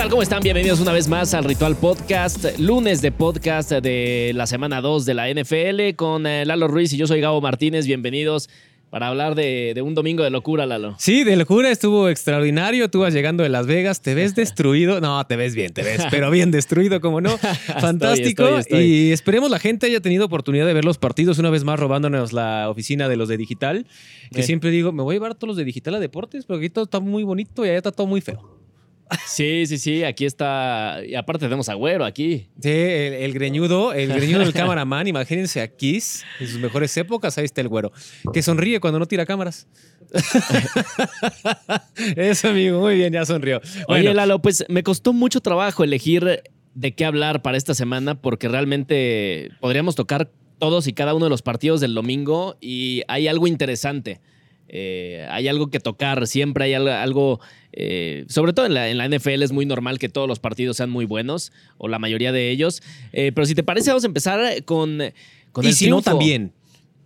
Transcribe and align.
Tal? 0.00 0.08
¿Cómo 0.08 0.22
están? 0.22 0.42
Bienvenidos 0.42 0.80
una 0.80 0.92
vez 0.92 1.08
más 1.08 1.34
al 1.34 1.44
Ritual 1.44 1.76
Podcast, 1.76 2.58
lunes 2.58 3.02
de 3.02 3.12
podcast 3.12 3.70
de 3.70 4.32
la 4.34 4.46
semana 4.46 4.80
2 4.80 5.04
de 5.04 5.12
la 5.12 5.28
NFL 5.28 5.94
con 5.94 6.26
eh, 6.26 6.46
Lalo 6.46 6.68
Ruiz 6.68 6.90
y 6.94 6.96
yo 6.96 7.06
soy 7.06 7.20
Gabo 7.20 7.42
Martínez. 7.42 7.84
Bienvenidos 7.86 8.48
para 8.88 9.08
hablar 9.08 9.34
de, 9.34 9.72
de 9.74 9.82
un 9.82 9.94
domingo 9.94 10.24
de 10.24 10.30
locura, 10.30 10.64
Lalo. 10.64 10.94
Sí, 10.98 11.22
de 11.22 11.36
locura 11.36 11.70
estuvo 11.70 12.08
extraordinario. 12.08 12.88
Tú 12.88 13.00
vas 13.00 13.12
llegando 13.12 13.42
de 13.42 13.50
Las 13.50 13.66
Vegas, 13.66 14.00
te 14.00 14.14
ves 14.14 14.34
destruido. 14.34 15.02
No, 15.02 15.22
te 15.26 15.36
ves 15.36 15.54
bien, 15.54 15.74
te 15.74 15.82
ves, 15.82 16.00
pero 16.10 16.30
bien 16.30 16.50
destruido, 16.50 17.02
como 17.02 17.20
no. 17.20 17.36
Fantástico. 17.80 18.44
estoy, 18.44 18.60
estoy. 18.60 18.84
Y 18.84 19.12
esperemos 19.12 19.50
la 19.50 19.58
gente 19.58 19.84
haya 19.84 20.00
tenido 20.00 20.24
oportunidad 20.24 20.64
de 20.64 20.72
ver 20.72 20.86
los 20.86 20.96
partidos 20.96 21.38
una 21.38 21.50
vez 21.50 21.64
más 21.64 21.78
robándonos 21.78 22.32
la 22.32 22.70
oficina 22.70 23.06
de 23.06 23.16
los 23.16 23.28
de 23.28 23.36
digital. 23.36 23.86
Que 24.32 24.40
Eh. 24.40 24.44
siempre 24.44 24.70
digo, 24.70 24.92
me 24.92 25.02
voy 25.02 25.12
a 25.12 25.16
llevar 25.16 25.34
todos 25.34 25.48
los 25.48 25.56
de 25.58 25.64
digital 25.64 25.96
a 25.96 25.98
deportes, 26.00 26.46
porque 26.46 26.64
aquí 26.66 26.72
todo 26.72 26.84
está 26.84 27.00
muy 27.00 27.22
bonito 27.22 27.66
y 27.66 27.68
allá 27.68 27.76
está 27.76 27.92
todo 27.92 28.06
muy 28.06 28.22
feo. 28.22 28.59
Sí, 29.26 29.66
sí, 29.66 29.78
sí, 29.78 30.04
aquí 30.04 30.24
está. 30.24 31.00
Y 31.06 31.14
aparte 31.14 31.46
tenemos 31.46 31.68
a 31.68 31.74
Güero 31.74 32.04
aquí. 32.04 32.48
Sí, 32.60 32.70
el, 32.70 33.14
el 33.14 33.32
greñudo, 33.32 33.92
el 33.92 34.12
greñudo 34.12 34.40
del 34.40 34.52
cameraman, 34.52 35.06
imagínense 35.08 35.60
a 35.60 35.68
Kiss 35.68 36.24
en 36.38 36.46
sus 36.46 36.60
mejores 36.60 36.96
épocas, 36.96 37.36
ahí 37.38 37.44
está 37.44 37.60
el 37.60 37.68
güero, 37.68 37.92
que 38.32 38.42
sonríe 38.42 38.80
cuando 38.80 38.98
no 38.98 39.06
tira 39.06 39.26
cámaras. 39.26 39.66
Eso, 42.16 42.48
amigo, 42.48 42.80
muy 42.80 42.96
bien, 42.96 43.12
ya 43.12 43.24
sonrió. 43.24 43.58
Oye, 43.58 43.84
Bueno, 43.86 44.14
Lalo, 44.14 44.40
pues 44.40 44.64
me 44.68 44.82
costó 44.82 45.12
mucho 45.12 45.40
trabajo 45.40 45.84
elegir 45.84 46.42
de 46.74 46.94
qué 46.94 47.04
hablar 47.04 47.42
para 47.42 47.56
esta 47.56 47.74
semana 47.74 48.20
porque 48.20 48.48
realmente 48.48 49.50
podríamos 49.60 49.96
tocar 49.96 50.30
todos 50.58 50.86
y 50.86 50.92
cada 50.92 51.14
uno 51.14 51.26
de 51.26 51.30
los 51.30 51.42
partidos 51.42 51.80
del 51.80 51.94
domingo 51.94 52.56
y 52.60 53.02
hay 53.08 53.28
algo 53.28 53.46
interesante. 53.46 54.20
Eh, 54.72 55.26
hay 55.30 55.48
algo 55.48 55.68
que 55.68 55.80
tocar, 55.80 56.26
siempre 56.28 56.64
hay 56.64 56.74
al- 56.74 56.86
algo, 56.88 57.40
eh, 57.72 58.24
sobre 58.28 58.52
todo 58.52 58.66
en 58.66 58.74
la, 58.74 58.88
en 58.88 58.98
la 58.98 59.04
NFL 59.08 59.42
es 59.42 59.50
muy 59.50 59.66
normal 59.66 59.98
que 59.98 60.08
todos 60.08 60.28
los 60.28 60.38
partidos 60.38 60.76
sean 60.76 60.90
muy 60.90 61.04
buenos, 61.06 61.52
o 61.76 61.88
la 61.88 61.98
mayoría 61.98 62.30
de 62.30 62.50
ellos. 62.50 62.82
Eh, 63.12 63.32
pero 63.34 63.46
si 63.46 63.54
te 63.56 63.64
parece, 63.64 63.90
vamos 63.90 64.04
a 64.04 64.06
empezar 64.06 64.64
con, 64.64 65.00
con 65.52 65.64
y 65.64 65.68
el 65.68 65.74
si 65.74 65.90
no, 65.90 66.00
también. 66.02 66.52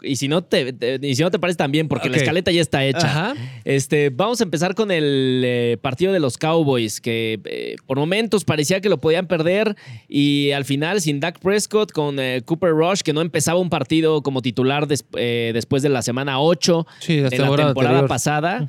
Y 0.07 0.17
si 0.17 0.29
no 0.29 0.43
te, 0.45 0.73
te- 0.73 0.99
y 1.07 1.15
si 1.15 1.23
no 1.23 1.31
te 1.31 1.39
parece 1.39 1.57
también, 1.57 1.89
porque 1.89 2.09
la 2.09 2.17
escaleta 2.19 2.51
ya 2.51 2.61
está 2.61 2.85
hecha. 2.85 3.07
Ajá. 3.07 3.35
Este, 3.65 4.11
vamos 4.11 4.41
a 4.41 4.45
empezar 4.45 4.75
con 4.75 4.91
el 4.91 5.43
eh, 5.45 5.77
partido 5.81 6.13
de 6.13 6.21
los 6.21 6.39
Cowboys, 6.39 7.01
que 7.01 7.41
eh, 7.45 7.77
por 7.87 7.99
momentos 7.99 8.45
parecía 8.45 8.81
que 8.81 8.89
lo 8.89 8.99
podían 9.01 9.27
perder 9.27 9.77
y 10.09 10.51
al 10.53 10.65
final 10.65 11.01
sin 11.01 11.21
Dak 11.21 11.39
Prescott 11.41 11.93
con 11.93 12.19
eh, 12.21 12.43
Cooper 12.45 12.71
Rush, 12.71 13.01
que 13.01 13.13
no 13.13 13.21
empezaba 13.21 13.59
un 13.61 13.71
partido 13.71 14.23
como 14.23 14.43
titular 14.43 14.87
des- 14.87 15.05
después 15.13 15.83
de 15.83 15.89
la 15.89 16.03
semana 16.03 16.41
8 16.41 16.87
Sí, 17.01 17.21
la 17.21 17.31
de 17.31 17.39
la 17.39 17.47
temporada 17.57 17.71
anterior. 18.01 18.09
pasada, 18.09 18.67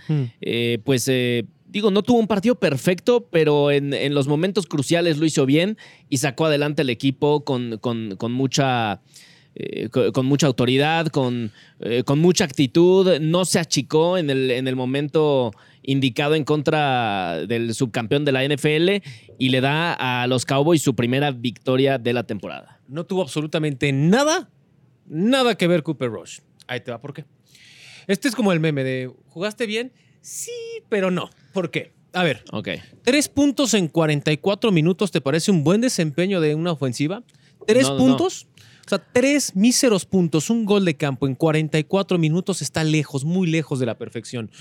pues 0.84 1.10
digo, 1.68 1.92
no 1.92 2.04
tuvo 2.04 2.20
un 2.20 2.28
partido 2.28 2.56
perfecto, 2.56 3.28
pero 3.30 3.70
en, 3.72 3.94
en 3.94 4.14
los 4.14 4.28
momentos 4.28 4.66
cruciales 4.66 5.18
lo 5.18 5.26
hizo 5.26 5.46
bien 5.46 5.78
y 6.10 6.18
sacó 6.18 6.46
adelante 6.46 6.84
el 6.84 6.90
equipo 6.90 7.44
con, 7.44 7.78
con- 7.80 8.16
con 8.16 8.32
mucha... 8.32 9.02
eh, 9.56 9.90
co- 9.90 10.12
con, 10.12 10.26
mucha 10.26 10.48
autoridad, 10.48 11.08
con, 11.08 11.52
eh, 11.80 12.04
con 12.04 12.20
mucha 12.20 12.44
actitud, 12.44 13.20
no 13.22 13.46
se 13.46 13.60
achicó 13.60 14.18
en 14.18 14.30
el, 14.30 14.52
en 14.52 14.68
el 14.68 14.76
momento 14.76 15.52
indicado 15.84 16.36
en 16.36 16.44
contra 16.44 17.46
del 17.48 17.74
subcampeón 17.74 18.26
de 18.26 18.32
la 18.32 18.44
NFL 18.44 19.04
y 19.38 19.50
le 19.50 19.62
da 19.62 19.94
a 19.94 20.28
los 20.28 20.46
Cowboys 20.46 20.82
su 20.82 20.96
primera 20.96 21.32
victoria 21.32 21.98
de 21.98 22.12
la 22.14 22.24
temporada. 22.24 22.80
No 22.88 23.06
tuvo 23.06 23.22
absolutamente 23.22 23.92
nada, 23.94 24.50
nada 25.08 25.56
que 25.56 25.68
ver 25.68 25.84
Cooper 25.84 26.10
Rush. 26.10 26.40
Ahí 26.68 26.80
te 26.82 26.92
va, 26.92 27.00
¿por 27.00 27.14
qué? 27.14 27.26
Este 28.08 28.28
es 28.28 28.36
como 28.36 28.52
el 28.52 28.60
meme 28.60 28.84
de, 28.84 29.12
¿jugaste 29.28 29.66
bien? 29.68 29.92
Sí, 30.22 30.52
pero 30.90 31.12
no. 31.12 31.30
¿Por 31.54 31.70
qué? 31.72 31.94
A 32.14 32.24
ver, 32.24 32.44
Ok. 32.52 32.70
¿tres 33.04 33.28
puntos 33.30 33.74
en 33.74 33.88
44 33.88 34.72
minutos 34.72 35.12
te 35.12 35.22
parece 35.22 35.52
un 35.52 35.64
buen 35.64 35.82
desempeño 35.82 36.40
de 36.42 36.56
una 36.56 36.72
ofensiva? 36.72 37.24
¿Tres 37.68 37.84
No, 37.84 37.92
no, 37.94 37.98
puntos? 37.98 38.48
O 38.86 38.90
sea, 38.90 39.00
tres 39.12 39.56
míseros 39.56 40.06
puntos, 40.06 40.50
un 40.52 40.64
gol 40.64 40.86
de 40.86 40.96
campo 40.96 41.28
en 41.28 41.34
44 41.34 42.20
minutos 42.20 42.62
está 42.62 42.84
lejos, 42.84 43.26
muy 43.26 43.48
lejos 43.48 43.80
de 43.80 43.88
la 43.88 43.98
perfección. 43.98 44.52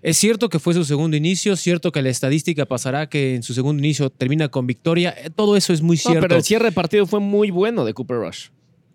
Es 0.00 0.16
cierto 0.16 0.48
que 0.48 0.60
fue 0.60 0.74
su 0.74 0.84
segundo 0.84 1.16
inicio, 1.16 1.56
cierto 1.56 1.90
que 1.90 2.00
la 2.00 2.10
estadística 2.10 2.66
pasará 2.66 3.08
que 3.08 3.34
en 3.34 3.42
su 3.42 3.52
segundo 3.52 3.80
inicio 3.82 4.10
termina 4.10 4.48
con 4.48 4.66
victoria, 4.68 5.14
eh, 5.18 5.28
todo 5.34 5.56
eso 5.56 5.72
es 5.72 5.82
muy 5.82 5.96
No, 5.96 6.02
cierto. 6.02 6.20
pero 6.20 6.36
el 6.36 6.44
cierre 6.44 6.66
de 6.66 6.72
partido 6.72 7.04
fue 7.06 7.18
muy 7.20 7.50
bueno 7.50 7.84
de 7.84 7.94
Cooper 7.94 8.18
Rush. 8.18 8.46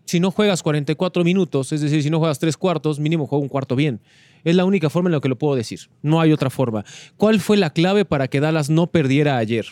si 0.06 0.20
no 0.20 0.32
juegas 0.32 0.64
44 0.64 1.24
minutos, 1.24 1.72
es 1.72 1.82
decir, 1.82 2.02
si 2.02 2.10
no 2.10 2.18
juegas 2.20 2.40
tres 2.40 2.58
cuartos, 2.58 3.00
mínimo 3.00 3.28
juega 3.28 3.44
un 3.44 3.50
cuarto 3.50 3.76
bien. 3.76 4.00
Es 4.44 4.56
la 4.56 4.64
única 4.66 4.90
forma 4.90 5.10
en 5.10 5.14
la 5.14 5.20
que 5.20 5.28
lo 5.30 5.38
puedo 5.38 5.56
decir. 5.56 5.82
No 6.02 6.20
hay 6.22 6.32
otra 6.32 6.50
forma. 6.50 6.84
¿Cuál 7.18 7.40
fue 7.42 7.58
la 7.58 7.70
clave 7.72 8.06
para 8.06 8.28
que 8.30 8.40
Dallas 8.40 8.70
no 8.72 8.88
perdiera 8.88 9.38
ayer? 9.38 9.66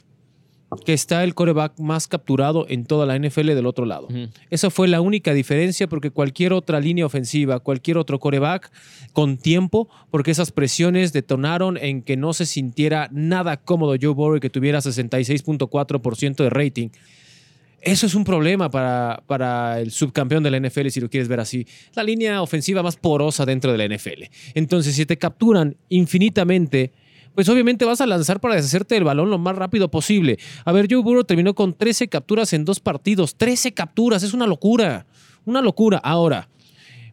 Que 0.86 0.94
está 0.94 1.24
el 1.24 1.34
coreback 1.34 1.80
más 1.80 2.08
capturado 2.08 2.66
en 2.68 2.86
toda 2.86 3.06
la 3.06 3.18
NFL 3.18 3.48
del 3.48 3.66
otro 3.66 3.86
lado. 3.86 4.10
Esa 4.50 4.70
fue 4.70 4.88
la 4.88 5.00
única 5.00 5.34
diferencia 5.34 5.88
porque 5.88 6.12
cualquier 6.12 6.52
otra 6.52 6.80
línea 6.80 7.06
ofensiva, 7.06 7.60
cualquier 7.60 7.98
otro 7.98 8.20
coreback 8.20 8.72
con 9.14 9.38
tiempo, 9.38 9.88
porque 10.12 10.32
esas 10.32 10.52
presiones 10.52 11.14
detonaron 11.14 11.78
en 11.78 12.02
que 12.02 12.18
no 12.18 12.34
se 12.34 12.46
sintiera 12.46 13.10
nada 13.12 13.58
cómodo 13.58 13.96
Joe 14.00 14.14
Burrow 14.14 14.38
y 14.38 14.40
que 14.42 14.50
tuviera 14.50 14.80
66.4% 14.80 16.36
de 16.36 16.50
rating. 16.50 16.90
Eso 17.82 18.06
es 18.06 18.16
un 18.16 18.24
problema 18.24 18.70
para, 18.70 19.24
para 19.28 19.80
el 19.80 19.92
subcampeón 19.92 20.44
de 20.44 20.52
la 20.52 20.60
NFL, 20.60 20.90
si 20.90 21.00
lo 21.00 21.10
quieres 21.10 21.30
ver 21.30 21.40
así. 21.40 21.66
La 21.96 22.04
línea 22.04 22.42
ofensiva 22.42 22.84
más 22.84 22.98
porosa 22.98 23.46
dentro 23.46 23.72
de 23.72 23.78
la 23.78 23.96
NFL. 23.96 24.24
Entonces, 24.56 24.96
si 24.96 25.06
te 25.06 25.18
capturan 25.18 25.78
infinitamente, 25.88 26.92
pues 27.38 27.50
obviamente 27.50 27.86
vas 27.86 28.02
a 28.02 28.08
lanzar 28.08 28.40
para 28.40 28.56
deshacerte 28.56 28.96
del 28.96 29.04
balón 29.04 29.30
lo 29.30 29.38
más 29.38 29.56
rápido 29.56 29.92
posible. 29.92 30.40
A 30.66 30.72
ver, 30.72 30.88
Joe 30.90 31.04
Burrow 31.04 31.24
terminó 31.24 31.54
con 31.54 31.76
13 31.76 32.08
capturas 32.08 32.52
en 32.52 32.66
dos 32.66 32.80
partidos. 32.80 33.36
13 33.36 33.76
capturas, 33.76 34.24
es 34.24 34.34
una 34.34 34.48
locura. 34.48 35.06
Una 35.46 35.62
locura. 35.62 36.00
Ahora, 36.00 36.50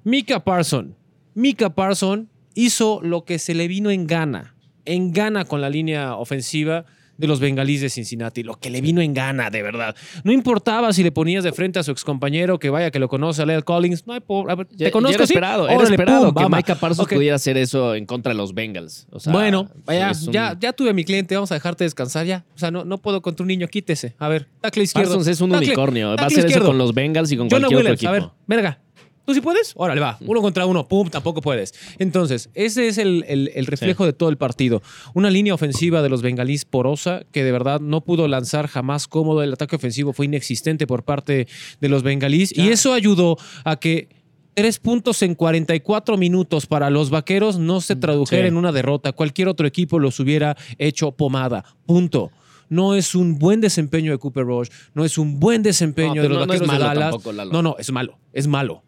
Mika 0.02 0.42
Parson. 0.42 0.96
Mika 1.34 1.74
Parson 1.74 2.30
hizo 2.54 3.00
lo 3.02 3.26
que 3.26 3.38
se 3.38 3.52
le 3.52 3.68
vino 3.68 3.90
en 3.90 4.06
gana. 4.06 4.54
En 4.86 5.12
gana 5.12 5.44
con 5.44 5.60
la 5.60 5.68
línea 5.68 6.16
ofensiva 6.16 6.86
de 7.16 7.26
los 7.26 7.40
bengalíes 7.40 7.80
de 7.80 7.88
Cincinnati. 7.90 8.42
Lo 8.42 8.54
que 8.58 8.70
le 8.70 8.80
vino 8.80 9.00
en 9.00 9.14
gana, 9.14 9.50
de 9.50 9.62
verdad. 9.62 9.94
No 10.24 10.32
importaba 10.32 10.92
si 10.92 11.02
le 11.02 11.12
ponías 11.12 11.44
de 11.44 11.52
frente 11.52 11.78
a 11.78 11.82
su 11.82 11.90
excompañero, 11.90 12.58
que 12.58 12.70
vaya 12.70 12.90
que 12.90 12.98
lo 12.98 13.08
conoce, 13.08 13.42
a 13.42 13.46
Lel 13.46 13.64
Collins. 13.64 14.06
No 14.06 14.12
hay 14.14 14.20
po- 14.20 14.48
a 14.50 14.54
ver, 14.54 14.66
Ya- 14.72 14.86
¿Te 14.86 14.90
conozco, 14.92 15.12
ya 15.12 15.16
era 15.16 15.26
sí? 15.26 15.32
esperado, 15.34 15.66
era 15.68 15.76
Órale, 15.76 15.90
esperado 15.94 16.34
pum, 16.34 16.42
que. 16.50 16.56
Micah 16.56 16.74
Parsons 16.74 17.08
pudiera 17.08 17.36
hacer 17.36 17.56
eso 17.56 17.94
en 17.94 18.06
contra 18.06 18.32
de 18.32 18.36
los 18.38 18.54
Bengals. 18.54 19.06
O 19.10 19.20
sea, 19.20 19.32
bueno, 19.32 19.70
ya, 19.86 20.10
es 20.10 20.26
un- 20.26 20.32
ya, 20.32 20.56
ya 20.58 20.72
tuve 20.72 20.90
a 20.90 20.92
mi 20.92 21.04
cliente, 21.04 21.34
vamos 21.34 21.50
a 21.52 21.54
dejarte 21.54 21.84
descansar 21.84 22.26
ya. 22.26 22.44
O 22.54 22.58
sea, 22.58 22.70
no, 22.70 22.84
no 22.84 22.98
puedo 22.98 23.22
contra 23.22 23.42
un 23.44 23.48
niño, 23.48 23.68
quítese. 23.68 24.14
A 24.18 24.28
ver, 24.28 24.48
tackle 24.60 24.82
izquierdo. 24.84 25.10
Parsons 25.10 25.28
es 25.28 25.40
un 25.40 25.54
unicornio. 25.54 26.16
Va 26.16 26.24
a 26.24 26.26
hacer 26.26 26.46
eso 26.46 26.64
con 26.64 26.78
los 26.78 26.92
Bengals 26.94 27.30
y 27.32 27.36
con 27.36 27.48
Jonah 27.48 27.68
cualquier 27.68 27.80
otro 27.80 27.92
equipo. 27.94 28.08
a 28.08 28.12
ver, 28.12 28.24
verga. 28.46 28.80
¿Tú 29.24 29.32
sí 29.34 29.40
puedes? 29.40 29.72
Órale, 29.76 30.00
va. 30.00 30.18
Uno 30.20 30.42
contra 30.42 30.66
uno. 30.66 30.86
Pum, 30.86 31.08
tampoco 31.08 31.40
puedes. 31.40 31.72
Entonces, 31.98 32.50
ese 32.54 32.88
es 32.88 32.98
el, 32.98 33.24
el- 33.26 33.50
el 33.54 33.66
reflejo 33.66 34.04
de 34.04 34.12
todo 34.12 34.28
el 34.28 34.36
partido. 34.36 34.82
Una 35.14 35.30
línea 35.30 35.54
ofensiva 35.54 36.02
de 36.02 36.08
los 36.10 36.20
bengalíes 36.22 36.64
porosa 36.64 37.22
que 37.32 37.42
de 37.42 37.50
verdad 37.52 37.80
no 37.80 38.02
pudo 38.02 38.28
lanzar 38.28 38.66
jamás 38.68 39.08
cómodo. 39.08 39.42
El 39.42 39.52
ataque 39.52 39.76
ofensivo 39.76 40.12
fue 40.12 40.26
inexistente 40.26 40.86
por 40.86 41.04
parte 41.04 41.46
de 41.80 41.88
los 41.88 42.02
bengalíes. 42.02 42.52
Y 42.56 42.68
eso 42.68 42.92
ayudó 42.92 43.38
a 43.64 43.76
que 43.76 44.08
tres 44.52 44.78
puntos 44.78 45.22
en 45.22 45.34
44 45.34 46.16
minutos 46.16 46.66
para 46.66 46.90
los 46.90 47.10
vaqueros 47.10 47.58
no 47.58 47.80
se 47.80 47.96
tradujera 47.96 48.42
sí. 48.42 48.48
en 48.48 48.56
una 48.56 48.72
derrota. 48.72 49.12
Cualquier 49.12 49.48
otro 49.48 49.66
equipo 49.66 49.98
los 49.98 50.20
hubiera 50.20 50.56
hecho 50.78 51.12
pomada. 51.12 51.64
Punto. 51.86 52.30
No 52.68 52.94
es 52.94 53.14
un 53.14 53.38
buen 53.38 53.60
desempeño 53.60 54.10
de 54.12 54.18
Cooper 54.18 54.44
Rush, 54.44 54.68
no 54.94 55.04
es 55.04 55.18
un 55.18 55.38
buen 55.38 55.62
desempeño 55.62 56.14
No, 56.16 56.22
de 56.22 56.28
los 56.28 56.38
no- 56.38 56.46
no 56.46 56.52
es 56.54 56.62
malo 56.66 56.98
tampoco, 56.98 57.32
no, 57.32 57.62
no, 57.62 57.76
es 57.78 57.92
malo, 57.92 58.18
es 58.32 58.46
malo. 58.46 58.82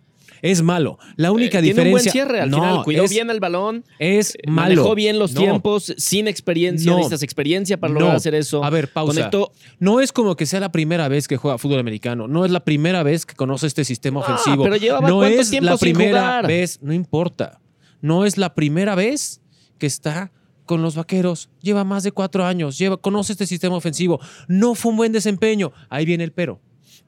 Es 0.51 0.63
malo. 0.63 0.99
La 1.17 1.33
única 1.33 1.59
Eh, 1.59 1.63
Tiene 1.63 1.83
un 1.83 1.91
buen 1.91 2.03
diferencia. 2.05 2.13
cierre 2.13 2.41
al 2.41 2.51
no, 2.51 2.57
final. 2.59 2.85
Cuidó 2.85 3.05
es, 3.05 3.11
bien 3.11 3.31
el 3.31 3.41
balón. 3.41 3.85
Es 3.99 4.35
eh, 4.35 4.51
malo. 4.51 4.75
Manejó 4.77 4.95
bien 4.95 5.19
los 5.19 5.35
No. 5.35 5.41
tiempos, 5.41 5.95
sin 5.97 6.29
experiencia. 6.29 6.91
No. 6.91 6.97
Necesitas 6.99 7.23
experiencia 7.23 7.79
para 7.79 7.93
lograr 7.93 8.17
hacer 8.17 8.35
eso. 8.35 8.63
A 8.65 8.71
ver, 8.71 8.93
pausa. 8.93 9.15
Conectó. 9.15 9.53
No 9.79 10.01
es 10.01 10.13
como 10.13 10.37
que 10.37 10.47
sea 10.47 10.61
la 10.61 10.73
primera 10.73 11.09
vez 11.09 11.29
que 11.29 11.37
juega 11.37 11.59
fútbol 11.59 11.79
americano. 11.81 12.29
No 12.29 12.45
es 12.45 12.51
la 12.51 12.61
primera 12.61 13.03
vez 13.03 13.27
que 13.27 13.35
conoce 13.35 13.67
este 13.67 13.85
sistema 13.85 14.21
ofensivo. 14.21 14.63
pero 14.65 14.77
llevaba 14.77 15.09
no 15.09 15.25
es 15.25 15.51
tiempo 15.51 15.71
la 15.71 15.77
sin 15.77 15.93
primera 15.95 16.21
jugar. 16.21 16.47
vez. 16.47 16.79
No 16.83 16.93
importa. 16.93 17.61
No 18.01 18.25
es 18.25 18.37
la 18.39 18.55
primera 18.55 18.95
vez 18.95 19.41
que 19.79 19.87
está 19.87 20.31
con 20.65 20.83
los 20.83 20.97
vaqueros, 20.97 21.49
lleva 21.63 21.85
más 21.85 22.03
de 22.03 22.11
cuatro 22.11 22.45
años, 22.45 22.77
lleva, 22.77 22.97
conoce 22.97 23.33
este 23.33 23.47
sistema 23.47 23.77
ofensivo, 23.77 24.19
no 24.49 24.75
fue 24.75 24.91
un 24.91 24.97
buen 24.97 25.13
desempeño. 25.13 25.73
Ahí 25.89 26.05
viene 26.05 26.25
el 26.25 26.33
pero. 26.33 26.61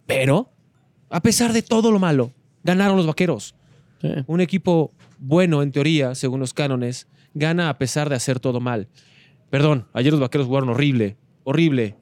Pero, 0.07 0.53
a 1.11 1.21
pesar 1.21 1.53
de 1.53 1.63
todo 1.63 1.91
lo 1.91 1.99
malo, 1.99 2.33
ganaron 2.63 2.97
los 2.97 3.07
vaqueros. 3.07 3.55
Sí. 4.01 4.09
Un 4.27 4.41
equipo 4.41 4.93
bueno, 5.19 5.63
en 5.63 5.73
teoría, 5.73 6.15
según 6.15 6.41
los 6.41 6.55
cánones, 6.55 7.09
gana 7.35 7.69
a 7.69 7.79
pesar 7.79 8.09
de 8.09 8.17
hacer 8.17 8.41
todo 8.41 8.61
mal. 8.61 8.89
Perdón, 9.51 9.87
ayer 9.93 10.13
los 10.13 10.21
vaqueros 10.21 10.47
jugaron 10.47 10.69
horrible, 10.69 11.17
horrible. 11.45 11.97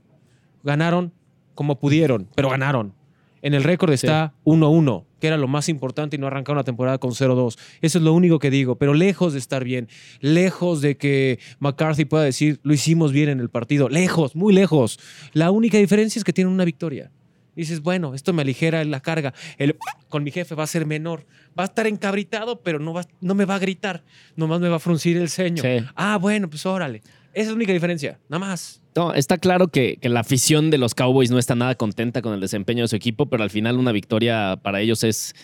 Ganaron 0.63 1.13
como 1.55 1.79
pudieron, 1.79 2.29
pero 2.35 2.51
ganaron. 2.51 2.95
En 3.43 3.55
el 3.55 3.63
récord 3.63 3.93
está 3.93 4.35
1-1, 4.45 5.05
que 5.21 5.29
era 5.29 5.37
lo 5.37 5.47
más 5.47 5.69
importante 5.69 6.17
y 6.17 6.19
no 6.19 6.27
arrancaron 6.27 6.57
la 6.57 6.65
temporada 6.65 6.99
con 6.99 7.13
0-2. 7.13 7.57
Eso 7.81 7.99
es 7.99 8.05
lo 8.05 8.13
único 8.13 8.39
que 8.39 8.51
digo, 8.51 8.77
pero 8.77 8.93
lejos 8.93 9.35
de 9.35 9.39
estar 9.39 9.63
bien, 9.63 9.89
lejos 10.21 10.81
de 10.81 10.97
que 10.97 11.39
McCarthy 11.61 12.07
pueda 12.07 12.25
decir 12.25 12.59
lo 12.65 12.75
hicimos 12.75 13.13
bien 13.13 13.29
en 13.29 13.39
el 13.39 13.49
partido, 13.49 13.89
lejos, 13.89 14.35
muy 14.35 14.53
lejos. 14.53 14.99
La 15.33 15.53
única 15.53 15.79
diferencia 15.79 16.19
es 16.19 16.25
que 16.25 16.33
tienen 16.33 16.53
una 16.53 16.65
victoria. 16.65 17.13
Dices, 17.57 17.81
bueno, 17.81 18.15
esto 18.15 18.33
me 18.33 18.43
aligera 18.43 18.85
la 18.85 19.01
carga. 19.01 19.33
El 19.59 19.77
con 20.09 20.23
mi 20.23 20.31
jefe 20.31 20.55
va 20.55 20.65
a 20.65 20.67
ser 20.67 20.87
menor. 20.87 21.27
Va 21.59 21.65
a 21.65 21.67
estar 21.67 21.87
encabritado, 21.87 22.61
pero 22.63 22.79
no, 22.79 22.93
va, 22.93 23.05
no 23.21 23.35
me 23.35 23.47
va 23.47 23.57
a 23.57 23.59
gritar. 23.59 24.05
Nomás 24.37 24.61
me 24.61 24.69
va 24.69 24.77
a 24.77 24.81
fruncir 24.81 25.17
el 25.17 25.31
ceño. 25.31 25.63
Sí. 25.63 25.85
Ah, 25.95 26.19
bueno, 26.19 26.49
pues 26.49 26.67
órale. 26.67 27.03
Esa 27.33 27.43
es 27.43 27.49
la 27.49 27.55
única 27.55 27.73
diferencia, 27.73 28.19
nada 28.29 28.47
más. 28.47 28.81
No, 28.95 29.13
está 29.13 29.37
claro 29.37 29.69
que, 29.69 29.99
que 30.01 30.09
la 30.09 30.21
afición 30.21 30.71
de 30.71 30.79
los 30.79 30.95
Cowboys 30.95 31.31
no 31.31 31.39
está 31.39 31.55
nada 31.55 31.75
contenta 31.75 32.23
con 32.23 32.33
el 32.33 32.41
desempeño 32.41 32.85
de 32.85 32.89
su 32.89 32.97
equipo, 32.97 33.27
pero 33.27 33.43
al 33.43 33.51
final 33.51 33.79
una 33.79 33.93
victoria 33.93 34.59
para 34.63 34.81
ellos 34.81 35.05
es, 35.05 35.35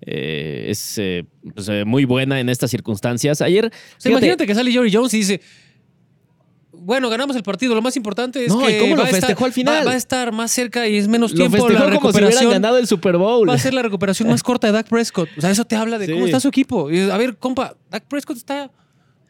eh, 0.00 0.66
es 0.68 0.96
eh, 0.96 1.26
pues, 1.54 1.68
eh, 1.68 1.84
muy 1.84 2.06
buena 2.06 2.40
en 2.40 2.48
estas 2.48 2.70
circunstancias. 2.70 3.42
Ayer, 3.42 3.66
O 3.66 3.68
sea, 3.68 3.78
fíjate, 3.98 4.10
imagínate 4.10 4.46
que 4.46 4.54
sale 4.54 4.72
Jerry 4.72 4.90
Jones 4.90 5.12
y 5.12 5.18
dice, 5.18 5.40
bueno, 6.84 7.08
ganamos 7.10 7.34
el 7.36 7.42
partido, 7.42 7.74
lo 7.74 7.82
más 7.82 7.96
importante 7.96 8.44
es 8.44 8.52
No, 8.52 8.60
que 8.60 8.76
¿y 8.76 8.80
cómo 8.80 8.96
lo 8.96 9.02
va 9.02 9.08
a 9.08 9.10
estar- 9.10 9.20
festejó 9.22 9.44
al 9.46 9.52
final? 9.52 9.80
Va, 9.80 9.84
va 9.86 9.92
a 9.92 9.96
estar 9.96 10.32
más 10.32 10.50
cerca 10.50 10.86
y 10.86 10.96
es 10.96 11.08
menos 11.08 11.32
lo 11.32 11.36
tiempo 11.38 11.56
la 11.56 11.60
como 11.60 11.68
si 11.68 11.74
hubieran 11.76 11.90
recuperación. 11.92 12.50
ganado 12.52 12.78
el 12.78 12.86
Super 12.86 13.16
Bowl. 13.16 13.48
va 13.48 13.54
a 13.54 13.58
ser 13.58 13.74
la 13.74 13.82
recuperación 13.82 14.28
más 14.28 14.42
corta 14.42 14.66
de 14.66 14.72
Dak 14.74 14.88
Prescott. 14.88 15.28
O 15.36 15.40
sea, 15.40 15.50
eso 15.50 15.64
te 15.64 15.76
habla 15.76 15.98
de 15.98 16.06
Sí. 16.06 16.12
cómo 16.12 16.26
está 16.26 16.40
su 16.40 16.48
equipo. 16.48 16.90
Y, 16.90 17.10
a 17.10 17.16
ver, 17.16 17.36
compa, 17.36 17.74
Dak 17.90 18.04
Prescott 18.04 18.36
está 18.36 18.70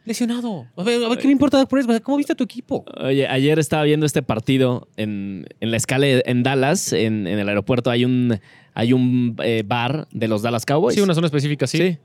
lesionado. 0.03 0.67
A 0.77 0.83
ver, 0.83 1.03
a 1.03 1.09
ver, 1.09 1.17
¿qué 1.17 1.25
me 1.27 1.31
importa 1.31 1.57
Dak 1.57 1.67
Prescott? 1.69 2.01
¿Cómo 2.03 2.17
viste 2.17 2.33
a 2.33 2.35
tu 2.35 2.43
equipo? 2.43 2.85
Oye, 3.03 3.27
ayer 3.27 3.57
estaba 3.59 3.83
viendo 3.83 4.05
este 4.05 4.21
partido 4.21 4.87
en, 4.97 5.47
en 5.59 5.71
la 5.71 5.77
escala 5.77 6.05
en 6.07 6.43
Dallas, 6.43 6.93
en, 6.93 7.25
en 7.27 7.39
el 7.39 7.49
aeropuerto 7.49 7.89
hay 7.89 8.05
un, 8.05 8.39
hay 8.73 8.93
un 8.93 9.35
eh, 9.43 9.63
bar 9.65 10.07
de 10.11 10.27
los 10.27 10.41
Dallas 10.43 10.65
Cowboys. 10.65 10.95
Sí, 10.95 11.01
una 11.01 11.15
zona 11.15 11.27
específica, 11.27 11.65
sí. 11.67 11.77
Sí. 11.77 11.97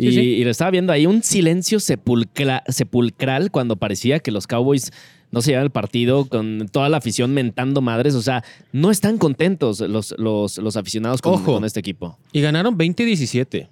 Y, 0.00 0.10
Sí, 0.10 0.12
sí. 0.14 0.20
y 0.20 0.44
lo 0.44 0.50
estaba 0.50 0.70
viendo 0.70 0.92
ahí 0.92 1.06
un 1.06 1.22
silencio 1.22 1.78
sepulcra- 1.78 2.62
sepulcral 2.68 3.50
cuando 3.50 3.76
parecía 3.76 4.18
que 4.20 4.30
los 4.30 4.46
Cowboys 4.46 4.90
no 5.30 5.42
se 5.42 5.50
llevan 5.50 5.64
el 5.64 5.70
partido 5.70 6.24
con 6.24 6.68
toda 6.72 6.88
la 6.88 6.96
afición 6.96 7.32
mentando 7.34 7.80
madres. 7.80 8.14
O 8.14 8.22
sea, 8.22 8.42
no 8.72 8.90
están 8.90 9.18
contentos 9.18 9.80
los, 9.80 10.14
los, 10.18 10.58
los 10.58 10.76
aficionados 10.76 11.22
con, 11.22 11.34
Ojo. 11.34 11.54
con 11.54 11.64
este 11.64 11.80
equipo. 11.80 12.18
Y 12.32 12.40
ganaron 12.40 12.76
20-17. 12.78 13.68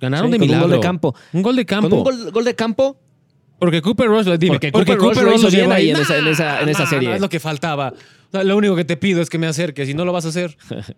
Ganaron 0.00 0.26
Sí, 0.28 0.32
de 0.32 0.38
con 0.38 0.42
un 0.42 0.48
milagro. 0.48 0.68
gol 0.68 0.76
de 0.76 0.80
campo. 0.80 1.14
Un 1.32 1.42
gol 1.42 1.56
de 1.56 1.66
campo. 1.66 1.88
Con 1.90 1.98
un 1.98 2.04
gol, 2.04 2.30
gol 2.32 2.44
de 2.44 2.54
campo, 2.54 2.96
Porque 3.58 3.82
Cooper 3.82 4.06
Rush, 4.08 4.26
dime, 4.38 4.52
Porque 4.54 4.70
Cooper 4.72 4.96
Rush 4.96 5.18
lo 5.22 5.34
hizo 5.34 5.50
bien 5.50 5.72
ahí 5.72 5.90
en 5.90 5.96
esa- 5.96 6.16
en 6.18 6.28
esa- 6.28 6.60
en 6.62 6.68
esa 6.68 6.84
Nah, 6.84 6.90
serie. 6.90 7.08
no 7.08 7.14
es 7.16 7.20
lo 7.20 7.28
que 7.28 7.40
faltaba. 7.40 7.92
O 8.28 8.30
sea, 8.30 8.44
lo 8.44 8.56
único 8.56 8.76
que 8.76 8.84
te 8.84 8.96
pido 8.96 9.20
es 9.20 9.28
que 9.28 9.38
me 9.38 9.46
acerques 9.48 9.88
y 9.88 9.94
no 9.94 10.04
lo 10.04 10.12
vas 10.12 10.24
a 10.24 10.28
hacer. 10.28 10.56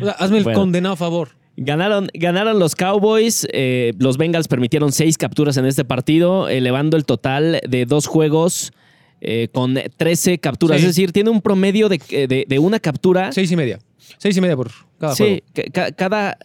O 0.00 0.04
sea, 0.04 0.12
hazme 0.18 0.38
el 0.38 0.44
Bueno. 0.44 0.58
condenado 0.58 0.94
favor. 0.96 1.30
Ganaron, 1.56 2.08
ganaron 2.14 2.58
los 2.58 2.74
Cowboys. 2.74 3.46
eh, 3.52 3.92
los 3.98 4.16
Bengals 4.16 4.48
permitieron 4.48 4.90
seis 4.92 5.16
capturas 5.18 5.56
en 5.56 5.66
este 5.66 5.84
partido, 5.84 6.48
elevando 6.48 6.96
el 6.96 7.04
total 7.04 7.60
de 7.68 7.86
dos 7.86 8.06
juegos 8.06 8.72
eh, 9.20 9.48
con 9.52 9.74
13 9.96 10.38
capturas. 10.38 10.80
Sí. 10.80 10.86
Es 10.86 10.90
decir, 10.96 11.12
tiene 11.12 11.30
un 11.30 11.40
promedio 11.40 11.88
de, 11.88 11.98
de- 12.28 12.44
de 12.48 12.58
una 12.58 12.80
captura. 12.80 13.30
Seis 13.32 13.50
y 13.52 13.56
media. 13.56 13.78
Seis 14.18 14.36
y 14.36 14.40
media 14.40 14.56
por 14.56 14.70
cada 14.98 15.14
juego. 15.14 15.36
Sí, 15.36 15.42
ca- 15.72 15.92
cada, 15.92 16.36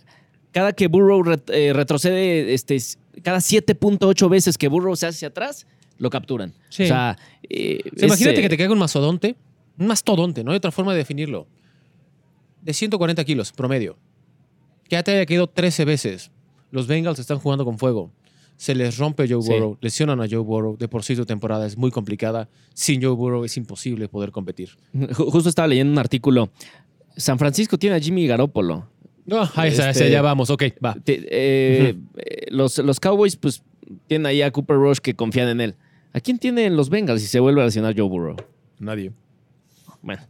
cada 0.51 0.73
que 0.73 0.87
Burrow 0.87 1.23
ret- 1.23 1.51
eh, 1.53 1.73
retrocede, 1.73 2.53
este, 2.53 2.77
cada 3.23 3.39
7.8 3.39 4.29
veces 4.29 4.57
que 4.57 4.67
Burrow 4.67 4.95
se 4.95 5.07
hace 5.07 5.17
hacia 5.17 5.27
atrás, 5.29 5.65
lo 5.97 6.09
capturan. 6.09 6.53
Sí. 6.69 6.83
O 6.83 6.87
sea, 6.87 7.17
eh, 7.49 7.79
O 7.83 7.97
sea, 7.99 8.07
imagínate 8.07 8.33
es, 8.35 8.39
eh, 8.39 8.41
que 8.43 8.49
te 8.49 8.57
caiga 8.57 8.71
un 8.73 8.79
mastodonte. 8.79 9.35
Un 9.77 9.87
mastodonte, 9.87 10.43
no 10.43 10.51
hay 10.51 10.57
otra 10.57 10.71
forma 10.71 10.91
de 10.93 10.99
definirlo. 10.99 11.47
De 12.61 12.73
140 12.73 13.23
kilos, 13.25 13.51
promedio. 13.51 13.97
Que 14.89 14.95
ya 14.95 15.03
te 15.03 15.11
haya 15.11 15.25
caído 15.25 15.47
13 15.47 15.85
veces. 15.85 16.31
Los 16.71 16.87
Bengals 16.87 17.19
están 17.19 17.39
jugando 17.39 17.63
con 17.65 17.77
fuego. 17.77 18.11
Se 18.57 18.75
les 18.75 18.97
rompe 18.97 19.27
Joe 19.29 19.41
Sí. 19.41 19.49
Burrow, 19.53 19.77
lesionan 19.79 20.19
a 20.19 20.25
Joe 20.29 20.39
Burrow. 20.39 20.75
De 20.77 20.87
por 20.89 21.03
sí 21.03 21.15
su 21.15 21.25
temporada 21.25 21.65
es 21.65 21.77
muy 21.77 21.91
complicada. 21.91 22.49
Sin 22.73 23.01
Joe 23.01 23.13
Burrow 23.15 23.45
es 23.45 23.55
imposible 23.55 24.07
poder 24.09 24.31
competir. 24.31 24.69
ju- 24.93 25.31
Justo 25.31 25.47
estaba 25.49 25.67
leyendo 25.67 25.93
un 25.93 25.99
artículo. 25.99 26.49
San 27.15 27.39
Francisco 27.39 27.77
tiene 27.77 27.95
a 27.95 27.99
Jimmy 27.99 28.27
Garoppolo. 28.27 28.87
No, 29.25 29.47
ahí 29.55 29.69
está, 29.69 29.91
Este- 29.91 30.09
ya 30.09 30.21
vamos, 30.21 30.49
ok, 30.49 30.63
va. 30.83 30.95
Te- 30.95 31.19
eh, 31.29 31.95
eh, 32.17 32.45
los, 32.49 32.77
los 32.79 32.99
Cowboys, 32.99 33.35
pues, 33.35 33.61
tienen 34.07 34.25
ahí 34.25 34.41
a 34.41 34.51
Cooper 34.51 34.75
Rush 34.77 34.97
que 34.97 35.13
confían 35.15 35.47
en 35.49 35.61
él. 35.61 35.75
¿A 36.13 36.19
quién 36.19 36.39
tienen 36.39 36.75
los 36.75 36.89
Bengals 36.89 37.21
si 37.21 37.27
se 37.27 37.39
vuelve 37.39 37.61
a 37.61 37.65
lesionar 37.65 37.93
Joe 37.97 38.09
Burrow? 38.09 38.35
Nadie. 38.79 39.11
Bueno. 40.01 40.21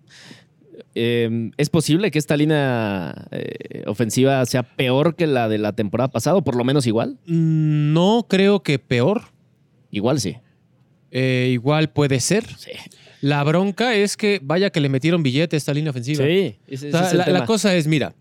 Eh, 0.99 1.51
¿Es 1.57 1.69
posible 1.69 2.11
que 2.11 2.19
esta 2.19 2.35
línea 2.37 3.27
eh, 3.31 3.83
ofensiva 3.87 4.45
sea 4.45 4.63
peor 4.63 5.15
que 5.15 5.27
la 5.27 5.47
de 5.49 5.57
la 5.57 5.73
temporada 5.73 6.09
pasada 6.09 6.35
o 6.37 6.43
por 6.43 6.55
lo 6.55 6.63
menos 6.63 6.85
igual? 6.87 7.17
Mm, 7.25 7.93
No 7.93 8.25
creo 8.29 8.61
que 8.63 8.79
peor. 8.79 9.21
Igual 9.91 10.19
sí. 10.19 10.37
Eh, 11.11 11.49
igual 11.51 11.89
puede 11.89 12.19
ser. 12.19 12.45
Sí. 12.57 12.71
La 13.21 13.43
bronca 13.43 13.95
es 13.95 14.15
que 14.15 14.39
vaya 14.43 14.69
que 14.69 14.79
le 14.79 14.89
metieron 14.89 15.23
billete 15.23 15.55
a 15.55 15.57
esta 15.57 15.73
línea 15.73 15.91
ofensiva. 15.91 16.23
Sí. 16.25 16.57
ese- 16.67 16.89
O 16.89 16.91
sea, 16.91 17.01
ese 17.07 17.17
es 17.21 17.27
el 17.27 17.33
la, 17.33 17.45
cosa 17.45 17.75
es, 17.75 17.87
mira, 17.87 18.13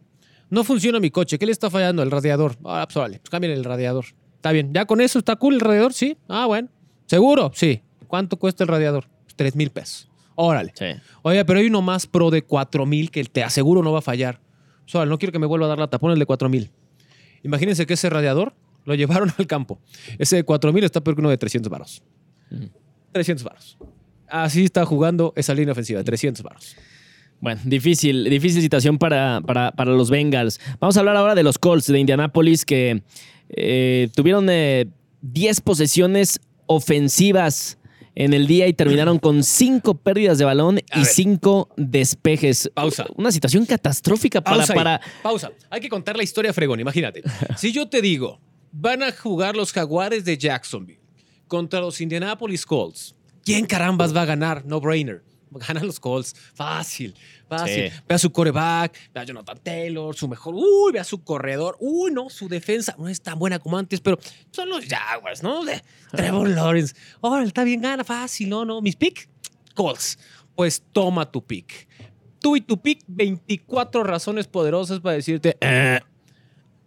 no 0.51 0.65
funciona 0.65 0.99
mi 0.99 1.11
coche. 1.11 1.39
¿Qué 1.39 1.47
le 1.47 1.53
está 1.53 1.69
fallando? 1.71 2.03
El 2.03 2.11
radiador. 2.11 2.57
Ah, 2.65 2.85
pues 2.87 2.97
órale, 2.97 3.19
pues 3.19 3.31
cambien 3.31 3.53
el 3.53 3.65
radiador. 3.65 4.07
Está 4.37 4.53
bien. 4.53 4.73
¿Ya 4.73 4.87
con 4.87 5.01
eso 5.01 5.19
está 5.19 5.37
cool 5.37 5.55
el 5.55 5.61
radiador? 5.61 5.93
Sí. 5.93 6.17
Ah, 6.29 6.47
bueno. 6.47 6.69
¿Seguro? 7.07 7.51
Sí. 7.55 7.83
¿Cuánto 8.07 8.37
cuesta 8.39 8.65
el 8.65 8.69
radiador? 8.69 9.07
Pues, 9.25 9.35
Tres 9.37 9.55
mil 9.55 9.71
pesos. 9.71 10.09
Órale. 10.41 10.73
Sí. 10.77 10.87
Oye, 11.23 11.45
pero 11.45 11.59
hay 11.59 11.67
uno 11.67 11.83
más 11.83 12.07
pro 12.07 12.31
de 12.31 12.43
cuatro 12.43 12.87
mil 12.87 13.11
que 13.11 13.25
te 13.25 13.43
aseguro 13.43 13.83
no 13.83 13.91
va 13.91 13.99
a 13.99 14.03
fallar. 14.03 14.41
Órale, 14.95 15.11
no 15.11 15.19
quiero 15.19 15.33
que 15.33 15.41
me 15.41 15.47
vuelva 15.47 15.67
a 15.67 15.69
dar 15.71 15.81
la 15.81 15.89
tapón 15.89 16.13
el 16.13 16.19
de 16.21 16.27
cuatro 16.27 16.49
mil. 16.49 16.71
Imagínense 17.43 17.87
que 17.87 17.95
ese 17.95 18.09
radiador 18.09 18.55
lo 18.85 18.95
llevaron 18.95 19.33
al 19.39 19.49
campo. 19.49 19.81
Ese 20.17 20.37
de 20.37 20.45
cuatro 20.45 20.73
mil 20.73 20.85
está 20.85 21.01
peor 21.01 21.17
que 21.17 21.23
uno 21.23 21.31
de 21.31 21.39
300 21.39 21.69
varos. 21.69 22.05
300 23.11 23.43
varos. 23.43 23.79
Así 24.29 24.63
está 24.65 24.87
jugando 24.87 25.33
esa 25.35 25.55
línea 25.55 25.73
ofensiva, 25.73 26.05
300 26.05 26.41
varos. 26.45 26.77
Bueno, 27.41 27.61
difícil, 27.65 28.23
difícil 28.31 28.63
situación 28.63 28.97
para, 28.97 29.41
para, 29.45 29.73
para 29.73 29.91
los 29.91 30.09
Bengals. 30.09 30.61
Vamos 30.79 30.97
a 30.97 31.01
hablar 31.01 31.17
ahora 31.17 31.35
de 31.35 31.43
los 31.43 31.59
Colts 31.59 31.89
de 31.89 31.99
Indianapolis 31.99 32.65
que 32.65 33.03
eh, 33.49 34.09
tuvieron 34.15 34.47
eh, 34.51 34.87
10 35.23 35.63
posesiones 35.63 36.41
ofensivas 36.67 37.78
en 38.19 38.35
el 38.35 38.49
día 38.49 38.67
y 38.67 38.73
terminaron 38.73 39.21
con 39.21 39.45
5 39.45 39.95
pérdidas 39.99 40.39
de 40.39 40.45
balón 40.45 40.79
A 40.91 40.99
y 40.99 41.03
ver. 41.03 41.07
5 41.07 41.69
despejes. 41.77 42.69
Pausa. 42.75 43.07
Una 43.15 43.31
situación 43.31 43.65
catastrófica 43.65 44.41
para... 44.41 44.57
Pausa, 44.57 44.75
para 44.75 45.01
Pausa. 45.23 45.53
Hay 45.71 45.81
que 45.81 45.89
contar 45.89 46.17
la 46.17 46.25
historia 46.25 46.53
fregón, 46.53 46.81
imagínate. 46.81 47.23
Si 47.57 47.71
yo 47.71 47.89
te 47.89 48.03
digo, 48.03 48.41
van 48.73 49.05
a 49.05 49.13
jugar 49.13 49.55
los 49.55 49.73
Jaguares 49.73 50.25
de 50.25 50.37
Jacksonville 50.37 51.01
contra 51.47 51.81
los 51.81 52.01
Indianapolis 52.01 52.67
Colts, 52.67 53.15
¿quién 53.45 53.67
carambas 53.67 54.15
va 54.15 54.23
a 54.23 54.27
ganar? 54.27 54.65
No 54.67 54.81
brainer. 54.81 55.23
Ganan 55.51 55.87
los 55.87 56.01
Colts. 56.01 56.35
Fácil, 56.55 57.15
fácil. 57.49 57.91
Sí. 57.91 57.97
Ve 58.09 58.15
a 58.15 58.19
su 58.19 58.31
coreback, 58.31 58.97
ve 59.15 59.21
a 59.21 59.25
Jonathan 59.25 59.59
Taylor, 59.63 60.15
su 60.15 60.29
mejor. 60.29 60.55
Uy, 60.55 60.93
ve 60.93 61.01
a 61.01 61.05
su 61.05 61.23
corredor. 61.25 61.77
Uy, 61.81 62.11
no, 62.13 62.31
su 62.31 62.49
defensa 62.49 62.95
no 62.99 63.09
es 63.09 63.21
tan 63.21 63.39
buena 63.39 63.59
como 63.59 63.77
antes, 63.79 64.01
pero 64.01 64.19
son 64.51 64.69
los 64.69 64.85
Jaguars, 64.87 65.43
¿no? 65.43 65.65
De 65.65 65.83
Trevor 66.13 66.49
Lawrence. 66.51 66.95
Órale, 67.21 67.47
está 67.49 67.65
bien, 67.65 67.81
gana 67.81 68.05
fácil, 68.05 68.49
no, 68.49 68.65
no. 68.65 68.81
Mis 68.81 68.97
pick, 68.97 69.29
Colts. 69.75 70.19
Pues 70.55 70.83
toma 70.93 71.31
tu 71.31 71.45
pick. 71.45 71.89
Tú 72.41 72.57
y 72.57 72.61
tu 72.61 72.81
pick, 72.81 73.01
24 73.07 74.05
razones 74.05 74.47
poderosas 74.47 75.01
para 75.01 75.15
decirte. 75.17 75.57
"Eh, 75.61 76.01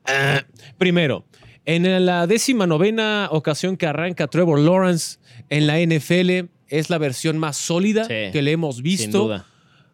eh". 0.07 0.41
Primero, 0.77 1.25
en 1.65 2.05
la 2.05 2.25
décima 2.27 2.67
novena 2.67 3.27
ocasión 3.31 3.77
que 3.77 3.85
arranca 3.85 4.27
Trevor 4.27 4.59
Lawrence 4.59 5.19
en 5.49 5.67
la 5.67 5.79
NFL, 5.79 6.49
es 6.67 6.89
la 6.89 6.97
versión 6.97 7.37
más 7.37 7.57
sólida 7.57 8.05
Sí, 8.05 8.31
que 8.31 8.41
le 8.41 8.51
hemos 8.51 8.75
sin 8.75 8.83
visto 8.83 9.23
duda. 9.25 9.45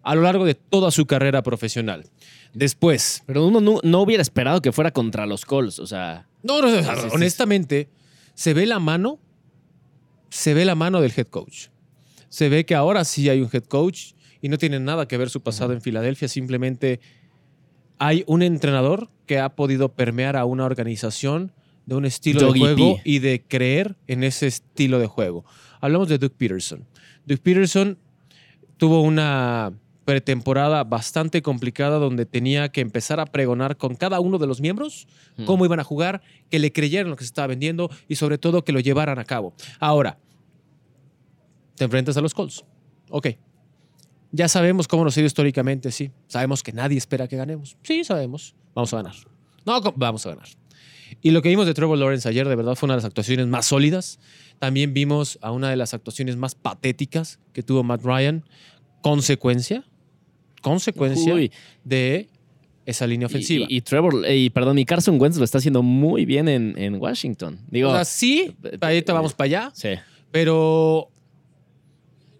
A 0.07 0.15
lo 0.15 0.21
largo 0.21 0.45
de 0.45 0.55
toda 0.55 0.89
su 0.89 1.05
carrera 1.05 1.43
profesional. 1.43 2.05
Después, 2.53 3.23
Pero 3.25 3.45
uno 3.45 3.59
no, 3.59 3.79
no 3.83 4.01
hubiera 4.01 4.21
esperado 4.21 4.61
que 4.61 4.71
fuera 4.71 4.91
contra 4.91 5.25
los 5.25 5.45
Colts. 5.45 5.79
O 5.79 5.85
sea, 5.85 6.27
no, 6.43 6.61
no, 6.61 6.69
no, 6.69 6.77
Sí, 6.81 6.83
sí, 6.83 7.01
sí. 7.01 7.07
honestamente, 7.11 7.89
se 8.33 8.53
ve 8.53 8.65
la 8.65 8.79
mano, 8.79 9.19
se 10.29 10.53
ve 10.53 10.63
la 10.63 10.75
mano 10.75 11.01
del 11.01 11.11
head 11.15 11.27
coach. 11.27 11.67
Se 12.29 12.47
ve 12.47 12.65
que 12.65 12.73
ahora 12.73 13.03
sí 13.03 13.27
hay 13.27 13.41
un 13.41 13.49
head 13.51 13.65
coach 13.65 14.13
y 14.41 14.47
no 14.47 14.57
tiene 14.57 14.79
nada 14.79 15.09
que 15.09 15.17
ver 15.17 15.29
su 15.29 15.41
pasado 15.41 15.73
en 15.73 15.81
Filadelfia, 15.81 16.29
simplemente 16.29 17.01
hay 17.99 18.23
un 18.27 18.43
entrenador 18.43 19.09
que 19.25 19.39
ha 19.39 19.49
podido 19.55 19.89
permear 19.89 20.37
a 20.37 20.45
una 20.45 20.63
organización 20.65 21.51
de 21.85 21.95
un 21.95 22.05
estilo 22.05 22.39
Yogi 22.41 22.59
de 22.59 22.65
juego 22.75 22.95
P. 22.95 23.01
y 23.03 23.19
de 23.19 23.43
creer 23.45 23.97
en 24.07 24.23
ese 24.23 24.47
estilo 24.47 24.99
de 24.99 25.07
juego. 25.07 25.43
Hablamos 25.81 26.07
de 26.07 26.17
Doug 26.17 26.31
Peterson. 26.31 26.85
Doug 27.25 27.39
Peterson 27.39 27.97
tuvo 28.77 29.01
una 29.01 29.73
pretemporada 30.07 30.85
bastante 30.85 31.41
complicada 31.41 31.97
donde 31.99 32.25
tenía 32.25 32.69
que 32.69 32.79
empezar 32.79 33.19
a 33.19 33.25
pregonar 33.25 33.75
con 33.75 33.95
cada 33.95 34.21
uno 34.21 34.37
de 34.37 34.47
los 34.47 34.61
miembros 34.61 35.05
Hmm. 35.35 35.43
cómo 35.43 35.65
iban 35.65 35.81
a 35.81 35.83
jugar, 35.83 36.21
que 36.49 36.59
le 36.59 36.71
creyeran 36.71 37.09
lo 37.09 37.17
que 37.17 37.25
se 37.25 37.27
estaba 37.27 37.47
vendiendo 37.47 37.89
y 38.07 38.15
sobre 38.15 38.37
todo 38.37 38.63
que 38.63 38.71
lo 38.71 38.79
llevaran 38.79 39.19
a 39.19 39.25
cabo. 39.25 39.53
Ahora, 39.81 40.17
te 41.75 41.83
enfrentas 41.83 42.15
a 42.15 42.21
los 42.21 42.33
Colts. 42.33 42.63
Ok. 43.09 43.27
Ya 44.31 44.47
sabemos 44.47 44.87
cómo 44.87 45.03
nos 45.03 45.17
ha 45.17 45.19
ido 45.19 45.27
históricamente, 45.27 45.91
sí. 45.91 46.09
Sabemos 46.27 46.63
que 46.63 46.71
nadie 46.71 46.97
espera 46.97 47.27
que 47.27 47.35
ganemos. 47.35 47.75
Sí, 47.83 48.05
sabemos. 48.05 48.55
Vamos 48.73 48.93
a 48.93 48.97
ganar. 48.97 49.15
No, 49.65 49.81
vamos 49.97 50.25
a 50.25 50.29
ganar. 50.29 50.47
Y 51.21 51.31
lo 51.31 51.41
que 51.41 51.49
vimos 51.49 51.65
de 51.65 51.73
Trevor 51.73 51.97
Lawrence 51.97 52.29
ayer, 52.29 52.47
de 52.47 52.55
verdad, 52.55 52.75
fue 52.75 52.87
una 52.87 52.93
de 52.93 52.99
las 52.99 53.05
actuaciones 53.05 53.47
más 53.47 53.65
sólidas. 53.65 54.19
También 54.59 54.93
vimos 54.93 55.37
a 55.41 55.51
una 55.51 55.69
de 55.69 55.75
las 55.75 55.93
actuaciones 55.93 56.37
más 56.37 56.55
patéticas 56.55 57.39
que 57.51 57.61
tuvo 57.61 57.83
Matt 57.83 58.03
Ryan. 58.03 58.45
Consecuencia, 59.01 59.83
consecuencia 60.61 61.33
Uy. 61.33 61.51
de 61.83 62.29
esa 62.85 63.05
línea 63.07 63.25
ofensiva. 63.27 63.65
Y, 63.69 63.77
y 63.77 63.81
Trevor, 63.81 64.25
eh, 64.25 64.37
y 64.37 64.49
perdón, 64.49 64.79
y 64.79 64.85
Carson 64.85 65.19
Wentz 65.21 65.37
lo 65.37 65.43
está 65.43 65.57
haciendo 65.57 65.83
muy 65.83 66.25
bien 66.25 66.47
en, 66.47 66.73
en 66.77 66.95
Washington. 66.95 67.59
Digo, 67.69 67.89
o 67.89 67.93
sea, 67.93 68.05
sí, 68.05 68.55
ahorita 68.79 69.13
vamos 69.13 69.33
para 69.33 69.45
allá, 69.45 69.71
sí. 69.73 69.89
pero 70.31 71.09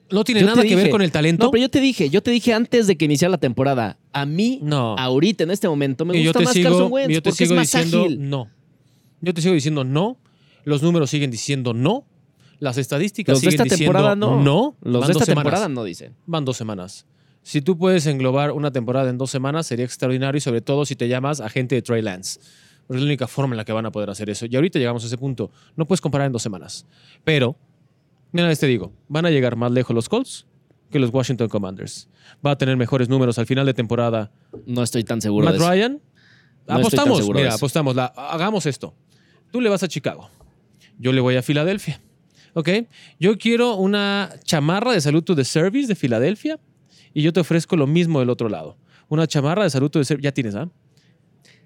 no 0.09 0.24
tiene 0.24 0.41
Yo 0.41 0.47
nada 0.47 0.63
que 0.63 0.75
ver 0.75 0.89
con 0.89 1.01
el 1.01 1.12
talento. 1.12 1.45
No, 1.45 1.51
pero 1.51 1.62
yo 1.63 1.69
te 1.69 1.81
dije, 1.81 2.09
yo 2.09 2.24
te 2.24 2.31
dije 2.31 2.53
antes 2.53 2.88
de 2.88 2.95
que 2.95 3.03
iniciara 3.05 3.29
la 3.31 3.38
temporada, 3.39 3.97
a 4.13 4.25
mí, 4.25 4.59
No. 4.63 4.95
ahorita, 4.97 5.43
en 5.43 5.51
este 5.51 5.67
momento, 5.67 6.05
me 6.05 6.17
Y 6.17 6.24
gusta 6.24 6.39
más 6.39 6.53
Carson 6.57 6.91
Wentz 6.91 7.13
yo 7.13 7.21
te 7.21 7.29
porque 7.29 7.45
sigo 7.45 7.53
es 7.55 7.57
más 7.57 7.71
diciendo 7.71 8.05
ágil. 8.05 8.29
no. 8.29 8.50
Yo 9.19 9.33
te 9.33 9.41
sigo 9.41 9.53
diciendo 9.53 9.83
no. 9.83 10.17
Los 10.63 10.81
números 10.83 11.09
siguen 11.09 11.29
diciendo 11.31 11.74
no. 11.74 12.05
Las 12.59 12.77
estadísticas 12.77 13.33
Los 13.33 13.41
de 13.41 13.51
siguen 13.51 13.65
esta 13.67 13.75
diciendo 13.75 13.91
temporada 13.93 14.15
no. 14.15 14.41
no. 14.41 14.75
Los 14.81 15.01
Van 15.01 15.07
de 15.07 15.12
esta 15.13 15.25
semanas. 15.25 15.43
temporada 15.43 15.69
no 15.69 15.83
dicen. 15.83 16.13
Van 16.25 16.45
dos 16.45 16.55
semanas. 16.55 17.05
Si 17.48 17.62
tú 17.62 17.77
puedes 17.77 18.06
englobar 18.08 18.51
una 18.51 18.72
temporada 18.72 19.10
en 19.10 19.18
dos 19.18 19.32
semanas, 19.32 19.68
sería 19.68 19.86
extraordinario 19.86 20.38
y 20.38 20.42
sobre 20.42 20.60
todo 20.60 20.86
si 20.86 20.98
te 20.98 21.08
llamas 21.08 21.39
agente 21.39 21.75
de 21.75 21.82
Trey 21.82 22.01
Lance. 22.01 22.42
Es 22.42 22.96
la 22.98 23.01
única 23.01 23.25
forma 23.25 23.54
en 23.54 23.58
la 23.58 23.63
que 23.63 23.72
van 23.72 23.86
a 23.86 23.92
poder 23.94 24.10
hacer 24.10 24.30
eso. 24.30 24.48
Y 24.48 24.56
ahorita 24.58 24.80
llegamos 24.80 25.06
a 25.06 25.08
ese 25.08 25.18
punto. 25.18 25.50
No 25.77 25.86
puedes 25.86 26.01
comparar 26.01 26.27
en 26.27 26.34
dos 26.34 26.44
semanas. 26.44 26.86
Pero, 27.24 27.56
mira, 28.34 28.54
te 28.54 28.68
digo, 28.68 28.92
van 29.08 29.25
a 29.25 29.30
llegar 29.30 29.56
más 29.56 29.72
lejos 29.72 29.96
los 29.96 30.10
Colts 30.10 30.46
que 30.92 31.00
los 31.00 31.10
Washington 31.13 31.48
Commanders. 31.48 32.10
Va 32.46 32.51
a 32.51 32.58
tener 32.58 32.75
mejores 32.75 33.08
números 33.08 33.39
al 33.39 33.46
final 33.46 33.66
de 33.66 33.74
temporada 33.74 34.30
No 34.66 34.84
estoy 34.84 35.06
tan 35.06 35.22
seguro 35.22 35.46
Matt 35.46 35.54
de 35.54 35.60
eso. 35.60 35.70
Ryan. 35.70 35.92
No 35.94 36.00
estoy 36.00 36.66
tan 36.66 36.80
apostamos, 36.80 37.18
seguro 37.20 37.38
de 37.38 37.44
mira, 37.44 37.56
eso. 37.56 37.60
apostamos. 37.60 37.96
La, 37.96 38.08
hagamos 38.08 38.66
esto. 38.66 38.94
Tú 39.51 39.62
le 39.62 39.70
vas 39.70 39.84
a 39.84 39.88
Chicago. 39.88 40.30
Yo 41.00 41.13
le 41.13 41.22
voy 41.22 41.38
a 41.38 41.42
Filadelfia. 41.42 42.01
¿Ok? 42.56 42.70
Yo 43.22 43.38
quiero 43.38 43.75
una 43.75 44.32
chamarra 44.44 44.92
de 44.92 45.00
salud 45.00 45.24
to 45.24 45.34
the 45.34 45.46
service 45.46 45.88
de 45.88 45.96
Filadelfia 45.96 46.60
y 47.17 47.24
yo 47.24 47.33
te 47.33 47.39
ofrezco 47.39 47.75
lo 47.75 47.88
mismo 47.88 48.19
del 48.19 48.29
otro 48.29 48.47
lado. 48.47 48.77
Una 49.09 49.25
chamarra 49.25 49.63
de 49.63 49.71
salud. 49.71 49.89
Ya 50.21 50.31
tienes, 50.31 50.53
¿ah? 50.53 50.69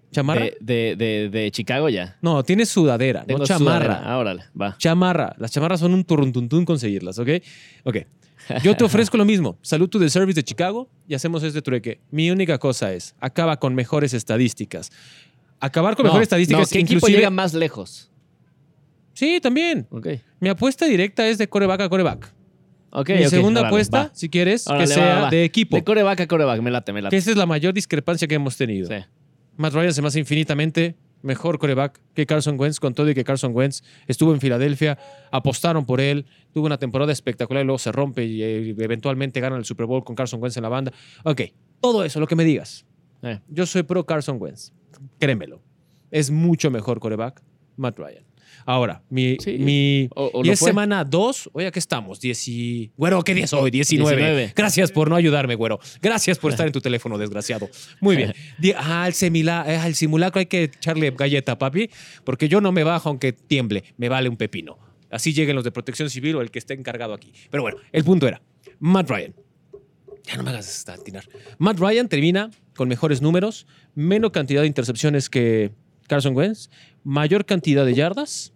¿Chamarra? 0.10 0.46
De, 0.46 0.56
de, 0.62 0.96
de, 0.96 1.30
de 1.30 1.52
Chicago 1.52 1.90
ya. 1.90 2.18
No, 2.22 2.42
tienes 2.42 2.70
sudadera, 2.70 3.26
Tengo 3.26 3.40
no 3.40 3.46
chamarra. 3.46 3.86
sudadera. 3.86 4.02
Ah, 4.14 4.18
órale, 4.18 4.44
va. 4.60 4.78
Chamarra. 4.78 5.36
Las 5.38 5.52
chamarras 5.52 5.82
son 5.82 5.94
un 5.94 6.06
turruntuntún 6.06 6.64
conseguirlas, 6.64 7.20
¿ok? 7.20 7.28
Ok. 7.84 7.98
Yo 8.64 8.78
te 8.78 8.86
ofrezco 8.86 9.18
lo 9.18 9.26
mismo. 9.26 9.58
Salud 9.62 9.90
to 9.90 10.00
the 10.00 10.10
service 10.10 10.36
de 10.36 10.44
Chicago 10.44 10.88
y 11.06 11.16
hacemos 11.16 11.44
este 11.44 11.62
trueque. 11.62 12.00
Mi 12.12 12.32
única 12.32 12.58
cosa 12.58 12.94
es, 12.94 13.14
acaba 13.20 13.58
con 13.60 13.76
mejores 13.76 14.14
estadísticas. 14.14 14.90
Acabar 15.60 15.98
con 15.98 16.06
No, 16.06 16.12
mejores 16.12 16.28
estadísticas, 16.28 16.62
no, 16.62 16.72
¿qué 16.72 16.80
equipo 16.80 16.94
inclusive... 17.00 17.18
llega 17.18 17.30
más 17.30 17.54
lejos? 17.54 18.10
Sí, 19.14 19.40
también. 19.42 19.86
Ok. 19.92 20.08
Mi 20.40 20.48
apuesta 20.48 20.86
directa 20.86 21.28
es 21.28 21.38
de 21.38 21.50
coreback 21.50 21.82
a 21.82 21.90
coreback. 21.90 22.34
Ok, 22.92 23.10
Mi 23.10 23.24
ok, 23.24 23.30
segunda 23.30 23.62
órale, 23.62 23.68
apuesta, 23.74 23.98
va. 24.04 24.12
si 24.14 24.30
quieres, 24.30 24.68
Órale, 24.68 24.84
que 24.84 24.88
sea 24.94 25.16
va, 25.16 25.22
va. 25.22 25.30
de 25.30 25.44
equipo. 25.46 25.76
De 25.78 25.84
coreback 25.84 26.22
a 26.22 26.28
coreback, 26.28 26.62
me 26.62 26.72
late, 26.72 26.92
me 26.94 27.00
que 27.00 27.04
late. 27.04 27.18
esa 27.18 27.32
es 27.32 27.38
la 27.38 27.46
mayor 27.46 27.74
discrepancia 27.74 28.28
que 28.28 28.36
hemos 28.36 28.58
tenido. 28.58 28.88
Sí. 28.90 28.96
Matt 29.58 29.74
Ryan 29.74 29.94
se 29.94 30.02
me 30.02 30.08
hace 30.10 30.20
infinitamente 30.20 30.96
mejor 31.22 31.60
coreback 31.60 32.02
que 32.16 32.26
Carson 32.26 32.60
Wentz, 32.60 32.80
con 32.80 32.94
todo 32.94 33.10
y 33.10 33.14
que 33.14 33.24
Carson 33.24 33.52
Wentz 33.56 33.84
estuvo 34.08 34.34
en 34.34 34.42
Filadelfia, 34.42 34.98
apostaron 35.32 35.86
por 35.86 36.02
él, 36.02 36.26
tuvo 36.54 36.66
una 36.66 36.78
temporada 36.80 37.12
espectacular 37.14 37.64
y 37.64 37.66
luego 37.66 37.78
se 37.80 37.92
rompe 37.92 38.26
y 38.26 38.42
eh, 38.44 38.76
eventualmente 38.80 39.40
ganan 39.40 39.60
el 39.60 39.66
Super 39.66 39.86
Bowl 39.86 40.04
con 40.04 40.16
Carson 40.16 40.42
Wentz 40.42 40.58
en 40.58 40.64
la 40.64 40.70
banda. 40.70 40.92
Ok, 41.24 41.42
todo 41.80 42.04
eso, 42.04 42.20
lo 42.20 42.28
que 42.28 42.36
me 42.36 42.44
digas. 42.44 42.86
Eh. 43.22 43.40
Yo 43.50 43.66
soy 43.68 43.84
pro 43.84 44.06
Carson 44.06 44.38
Wentz, 44.42 44.74
créemelo. 45.20 45.62
Es 46.10 46.32
mucho 46.32 46.72
mejor 46.72 47.00
coreback 47.00 47.42
Matt 47.78 48.00
Ryan. 48.00 48.24
Ahora, 48.66 49.04
mi... 49.10 49.38
Sí. 49.40 49.58
mi 49.60 50.08
O- 50.16 50.30
o 50.34 50.46
y 50.46 50.50
es 50.50 50.60
fue. 50.60 50.70
semana 50.70 51.04
2, 51.04 51.50
oye, 51.54 51.68
aquí 51.68 51.80
estamos, 51.80 52.20
10 52.20 52.48
y... 52.48 52.92
Güero, 52.98 53.22
¿qué 53.24 53.34
día 53.34 53.46
es 53.46 53.54
hoy? 53.54 53.72
19. 53.72 54.16
19. 54.16 54.54
Gracias 54.56 54.92
por 54.92 55.10
no 55.10 55.16
ayudarme, 55.16 55.56
güero. 55.56 55.80
Gracias 56.02 56.38
por 56.40 56.52
estar 56.52 56.66
en 56.68 56.74
tu 56.74 56.82
teléfono, 56.82 57.18
desgraciado. 57.18 57.70
Muy 58.00 58.16
bien. 58.16 58.34
Ah, 58.78 59.04
al, 59.04 59.14
simila- 59.14 59.64
eh, 59.68 59.78
al 59.78 59.96
simulacro 59.96 60.40
hay 60.40 60.46
que 60.46 60.64
echarle 60.64 61.12
galleta, 61.12 61.58
papi, 61.58 61.90
porque 62.24 62.48
yo 62.48 62.62
no 62.62 62.72
me 62.72 62.84
bajo 62.84 63.10
aunque 63.10 63.34
tiemble, 63.34 63.84
me 63.98 64.10
vale 64.10 64.30
un 64.30 64.38
pepino. 64.38 64.78
Así 65.10 65.34
lleguen 65.34 65.56
los 65.56 65.64
de 65.66 65.72
protección 65.72 66.10
civil 66.10 66.36
o 66.38 66.42
el 66.42 66.52
que 66.52 66.60
esté 66.60 66.74
encargado 66.74 67.14
aquí. 67.14 67.32
Pero 67.50 67.64
bueno, 67.64 67.78
el 67.92 68.04
punto 68.04 68.28
era, 68.28 68.42
Matt 68.80 69.10
Ryan. 69.10 69.34
Ya 70.24 70.38
no 70.38 70.44
me 70.44 70.52
hagas 70.52 70.70
estatinar. 70.70 71.28
Matt 71.58 71.80
Ryan 71.80 72.08
termina 72.08 72.50
con 72.76 72.88
mejores 72.88 73.22
números, 73.22 73.66
menos 73.96 74.32
cantidad 74.32 74.62
de 74.62 74.68
intercepciones 74.68 75.30
que 75.30 75.72
Carson 76.08 76.36
Wentz, 76.36 76.70
mayor 77.04 77.46
cantidad 77.46 77.86
de 77.86 77.94
yardas 77.94 78.54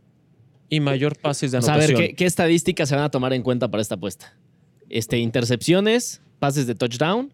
y 0.69 0.79
mayor 0.79 1.17
pases 1.17 1.51
de 1.51 1.59
O 1.59 1.61
sea, 1.61 1.75
a 1.75 1.77
ver, 1.77 1.89
anotación. 1.91 2.09
¿qué, 2.09 2.15
qué 2.15 2.25
estadísticas 2.25 2.89
se 2.89 2.95
van 2.95 3.03
a 3.03 3.09
tomar 3.11 3.33
en 3.33 3.43
cuenta 3.43 3.69
para 3.69 3.81
esta 3.81 3.95
apuesta? 3.95 4.33
Este, 4.89 5.17
intercepciones, 5.17 6.21
pases 6.39 6.67
de 6.67 6.75
touchdown 6.75 7.33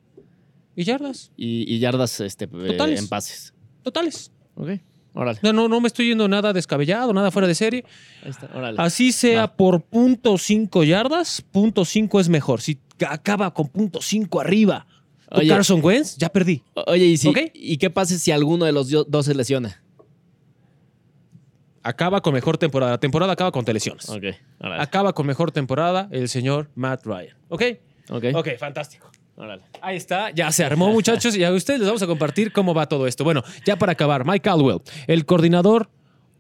Y 0.76 0.84
yardas, 0.84 1.32
y, 1.36 1.74
y 1.74 1.80
yardas 1.80 2.20
este, 2.22 2.46
eh, 2.46 2.78
en 2.98 3.08
pases. 3.08 3.54
totales. 3.84 4.32
Ok, 4.56 4.70
órale. 5.14 5.40
No, 5.44 5.52
no, 5.54 5.68
no 5.68 5.82
me 5.82 5.88
estoy 5.88 6.08
yendo 6.08 6.28
nada 6.28 6.54
descabellado, 6.54 7.14
nada 7.14 7.32
fuera 7.32 7.48
de 7.48 7.56
serie. 7.56 7.84
Ahí 8.24 8.30
está, 8.32 8.50
órale. 8.54 8.78
Así 8.82 9.12
sea 9.12 9.42
Va. 9.42 9.56
por 9.58 9.82
punto 9.82 10.38
cinco 10.38 10.84
yardas, 10.84 11.42
punto 11.52 11.84
cinco 11.86 12.20
es 12.20 12.30
mejor. 12.30 12.62
Si 12.62 12.80
acaba 13.08 13.54
con 13.54 13.68
punto 13.68 14.02
cinco 14.02 14.40
arriba 14.40 14.86
con 15.30 15.40
Oye. 15.40 15.50
Carson 15.50 15.80
Wentz, 15.84 16.18
ya 16.18 16.30
perdí. 16.30 16.62
Oye, 16.88 17.06
¿y, 17.06 17.18
si. 17.18 17.32
¿y 17.54 17.78
qué 17.78 17.90
pasa 17.90 18.18
si 18.18 18.32
alguno 18.32 18.66
de 18.66 18.72
los 18.74 18.90
dos 18.90 19.26
se 19.26 19.34
lesiona? 19.34 19.81
Acaba 21.84 22.22
con 22.22 22.34
mejor 22.34 22.58
temporada. 22.58 22.92
La 22.94 22.98
temporada 23.00 23.34
acaba 23.34 23.52
con 23.52 23.66
te 23.66 23.74
lesiones. 23.74 24.10
Ok, 24.10 24.24
órale. 24.60 24.84
Acaba 24.84 25.14
con 25.14 25.26
mejor 25.26 25.52
temporada 25.52 26.08
el 26.12 26.30
señor 26.30 26.70
Matt 26.76 27.06
Ryan. 27.06 27.36
¿Ok? 27.50 27.64
Ok, 28.10 28.26
Ok, 28.34 28.48
fantástico. 28.60 29.10
órale. 29.36 29.64
Ahí 29.82 29.98
está, 29.98 30.30
ya 30.32 30.52
se 30.52 30.64
armó, 30.64 30.90
muchachos, 30.92 31.36
y 31.36 31.44
a 31.44 31.52
ustedes 31.52 31.80
les 31.80 31.88
vamos 31.88 32.02
a 32.04 32.08
compartir 32.08 32.52
cómo 32.52 32.74
va 32.74 32.88
todo 32.88 33.08
esto. 33.08 33.24
Bueno, 33.24 33.44
ya 33.66 33.78
para 33.78 33.94
acabar, 33.94 34.26
Mike 34.26 34.42
Caldwell, 34.42 34.82
el 35.08 35.26
coordinador 35.26 35.90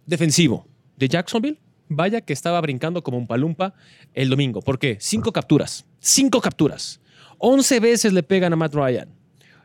defensivo 0.05 0.67
de 0.97 1.07
Jacksonville, 1.07 1.59
vaya 1.87 2.21
que 2.21 2.33
estaba 2.33 2.59
brincando 2.61 3.01
como 3.03 3.17
un 3.17 3.27
palumpa 3.27 3.73
el 4.13 4.29
domingo. 4.29 4.61
¿Por 4.61 4.77
qué? 4.79 4.97
Cinco 4.99 5.31
capturas, 5.31 5.85
cinco 5.99 6.39
capturas. 6.41 6.99
Once 7.37 7.79
veces 7.79 8.13
le 8.13 8.21
pegan 8.23 8.53
a 8.53 8.55
Matt 8.55 8.75
Ryan. 8.75 9.09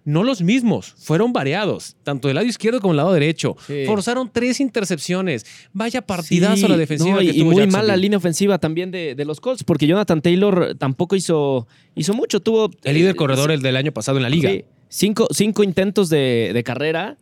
No 0.07 0.23
los 0.23 0.41
mismos, 0.41 0.95
fueron 0.97 1.33
variados, 1.33 1.97
tanto 2.05 2.29
del 2.29 2.37
lado 2.37 2.47
izquierdo 2.47 2.81
como 2.81 2.93
del 2.93 2.99
lado 2.99 3.13
derecho. 3.13 3.57
Sí. 3.67 3.83
Forzaron 3.87 4.31
tres 4.33 4.61
intercepciones. 4.61 5.45
Vaya 5.73 6.01
partidazo 6.01 6.57
Sí, 6.57 6.69
la 6.69 6.77
defensiva. 6.77 7.11
no, 7.15 7.19
que 7.19 7.25
y, 7.25 7.29
y 7.31 7.39
tuvo 7.41 7.51
muy 7.51 7.67
mal 7.67 7.89
la 7.89 7.97
línea 7.97 8.17
ofensiva 8.17 8.59
también 8.59 8.93
de, 8.93 9.17
de 9.17 9.25
los 9.25 9.41
Colts, 9.41 9.65
porque 9.65 9.87
Jonathan 9.89 10.23
Taylor 10.23 10.77
tampoco 10.79 11.17
hizo, 11.17 11.67
hizo 11.97 12.15
mucho. 12.15 12.39
Tuvo 12.41 12.71
El 12.85 12.95
líder 12.95 13.11
eh, 13.11 13.17
corredor 13.17 13.51
el 13.51 13.63
del 13.63 13.77
año 13.77 13.91
pasado 13.91 14.17
en 14.19 14.23
la 14.23 14.31
liga. 14.31 14.49
Sí, 14.49 14.65
cinco, 14.89 15.27
cinco 15.33 15.65
intentos 15.65 16.09
de, 16.09 16.53
de 16.55 16.63
carrera 16.63 17.19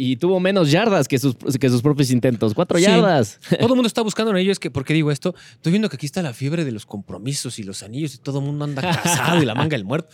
y 0.00 0.16
tuvo 0.16 0.38
menos 0.38 0.70
yardas 0.70 1.08
que 1.08 1.18
sus, 1.18 1.34
que 1.34 1.68
sus 1.68 1.82
propios 1.82 2.12
intentos. 2.12 2.54
Cuatro 2.54 2.78
Sí. 2.78 2.84
yardas. 2.84 3.40
Todo 3.58 3.70
el 3.70 3.74
mundo 3.74 3.88
está 3.88 4.02
buscando 4.02 4.30
en 4.30 4.36
ellos. 4.36 4.60
Que, 4.60 4.70
¿Por 4.70 4.84
qué 4.84 4.94
digo 4.94 5.10
esto? 5.10 5.34
Estoy 5.54 5.72
viendo 5.72 5.88
que 5.88 5.96
aquí 5.96 6.06
está 6.06 6.22
la 6.22 6.32
fiebre 6.32 6.64
de 6.64 6.70
los 6.70 6.86
compromisos 6.86 7.58
y 7.58 7.64
los 7.64 7.82
anillos 7.82 8.14
y 8.14 8.18
todo 8.18 8.38
el 8.38 8.44
mundo 8.44 8.64
anda 8.64 8.80
casado 8.80 9.42
y 9.42 9.44
la 9.44 9.56
manga 9.56 9.76
del 9.76 9.84
muerto. 9.84 10.08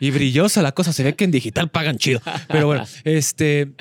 Y 0.00 0.10
brillosa 0.10 0.60
la 0.60 0.72
cosa. 0.72 0.92
Se 0.92 1.02
ve 1.02 1.14
que 1.14 1.24
en 1.24 1.30
digital 1.30 1.70
pagan 1.70 1.96
chido. 1.96 2.20
Pero 2.48 2.66
bueno, 2.66 2.84
este... 3.04 3.72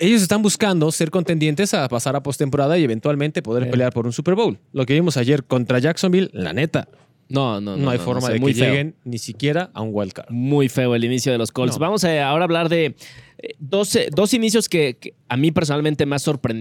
Ellos 0.00 0.20
están 0.22 0.42
buscando 0.42 0.90
ser 0.90 1.10
contendientes 1.10 1.74
a 1.74 1.88
pasar 1.88 2.16
a 2.16 2.22
postemporada 2.22 2.76
y 2.76 2.84
eventualmente 2.84 3.40
poder 3.40 3.64
Sí. 3.64 3.70
pelear 3.70 3.92
por 3.92 4.04
un 4.06 4.12
Super 4.12 4.34
Bowl. 4.34 4.58
Lo 4.72 4.84
que 4.84 4.94
vimos 4.94 5.16
ayer 5.16 5.44
contra 5.44 5.78
Jacksonville, 5.78 6.28
la 6.32 6.52
neta, 6.52 6.88
No, 7.32 7.60
no, 7.60 7.76
no, 7.76 7.82
no. 7.84 7.90
hay 7.90 7.98
no, 7.98 8.04
forma 8.04 8.28
no 8.28 8.34
de 8.34 8.40
que 8.40 8.54
feo. 8.54 8.66
lleguen 8.70 8.94
ni 9.04 9.18
siquiera 9.18 9.70
a 9.74 9.82
un 9.82 9.90
wild 9.92 10.12
card. 10.12 10.30
Muy 10.30 10.68
feo 10.68 10.94
el 10.94 11.04
inicio 11.04 11.32
de 11.32 11.38
los 11.38 11.50
Colts. 11.50 11.74
No. 11.76 11.80
Vamos 11.80 12.04
a 12.04 12.28
ahora 12.28 12.44
hablar 12.44 12.68
de 12.68 12.94
eh, 13.38 13.54
dos, 13.58 13.94
eh, 13.96 14.08
dos 14.14 14.34
inicios 14.34 14.68
que, 14.68 14.96
que 15.00 15.14
a 15.28 15.36
mí 15.36 15.50
personalmente 15.50 16.06
me, 16.06 16.16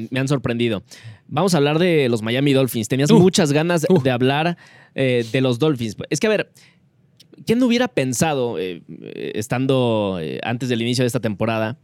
me 0.09 0.19
han 0.19 0.27
sorprendido. 0.27 0.83
Vamos 1.27 1.53
a 1.53 1.57
hablar 1.57 1.77
de 1.79 2.09
los 2.09 2.21
Miami 2.21 2.53
Dolphins. 2.53 2.87
Tenías 2.87 3.11
Uh. 3.11 3.19
muchas 3.19 3.51
ganas 3.53 3.85
Uh. 3.89 4.01
de 4.01 4.11
hablar 4.11 4.57
eh, 4.95 5.25
de 5.31 5.41
los 5.41 5.59
Dolphins. 5.59 5.95
Es 6.09 6.19
que, 6.19 6.27
a 6.27 6.31
ver, 6.31 6.51
¿quién 7.45 7.59
no 7.59 7.65
hubiera 7.67 7.87
pensado, 7.87 8.59
eh, 8.59 8.81
eh, 9.01 9.31
estando 9.35 10.17
eh, 10.21 10.39
antes 10.43 10.69
del 10.69 10.81
inicio 10.81 11.03
de 11.03 11.07
esta 11.07 11.19
temporada, 11.19 11.77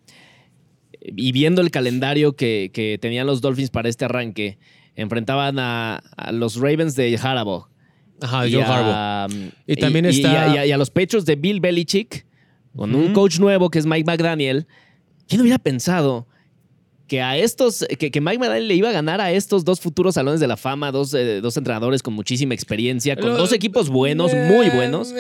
y 1.00 1.32
viendo 1.32 1.62
el 1.62 1.72
calendario 1.72 2.36
que, 2.36 2.70
que 2.74 2.98
tenían 3.00 3.28
los 3.28 3.40
Dolphins 3.42 3.70
para 3.70 3.88
este 3.88 4.06
arranque, 4.06 4.58
enfrentaban 4.96 5.58
a, 5.60 5.98
a 6.18 6.32
los 6.32 6.56
Ravens 6.58 6.96
de 6.96 7.18
Harbaugh. 7.22 7.68
Ajá, 8.22 8.48
y 8.48 8.56
a- 8.56 8.66
Harbaugh. 9.26 9.52
Y 9.68 9.76
también 9.76 10.06
y- 10.06 10.10
está- 10.10 10.54
y 10.54 10.58
a, 10.58 10.66
y 10.66 10.72
a 10.72 10.78
los 10.78 10.90
Patriots 10.90 11.26
de 11.26 11.36
Bill 11.36 11.60
Belichick, 11.60 12.26
con 12.76 12.94
un 12.96 13.14
coach 13.14 13.40
nuevo 13.40 13.70
que 13.70 13.80
es 13.80 13.86
Mike 13.86 14.06
McDaniel. 14.06 14.68
¿Quién 15.28 15.42
hubiera 15.42 15.58
pensado 15.58 16.28
que 17.08 17.22
a 17.22 17.38
estos, 17.38 17.86
que, 17.98 18.12
que 18.12 18.20
Mike 18.22 18.38
McDaniel 18.40 18.68
le 18.68 18.76
iba 18.76 18.90
a 18.90 18.92
ganar 18.92 19.22
a 19.22 19.32
estos 19.32 19.64
dos 19.64 19.80
futuros 19.80 20.16
salones 20.16 20.40
de 20.42 20.48
la 20.48 20.58
fama, 20.58 20.92
dos, 20.92 21.14
eh, 21.14 21.40
dos 21.42 21.56
entrenadores 21.58 22.04
con 22.04 22.14
muchísima 22.14 22.54
experiencia, 22.54 23.16
con 23.16 23.30
Lo- 23.30 23.38
dos 23.38 23.54
equipos 23.54 23.90
buenos, 23.90 24.34
muy 24.34 24.70
buenos? 24.70 25.14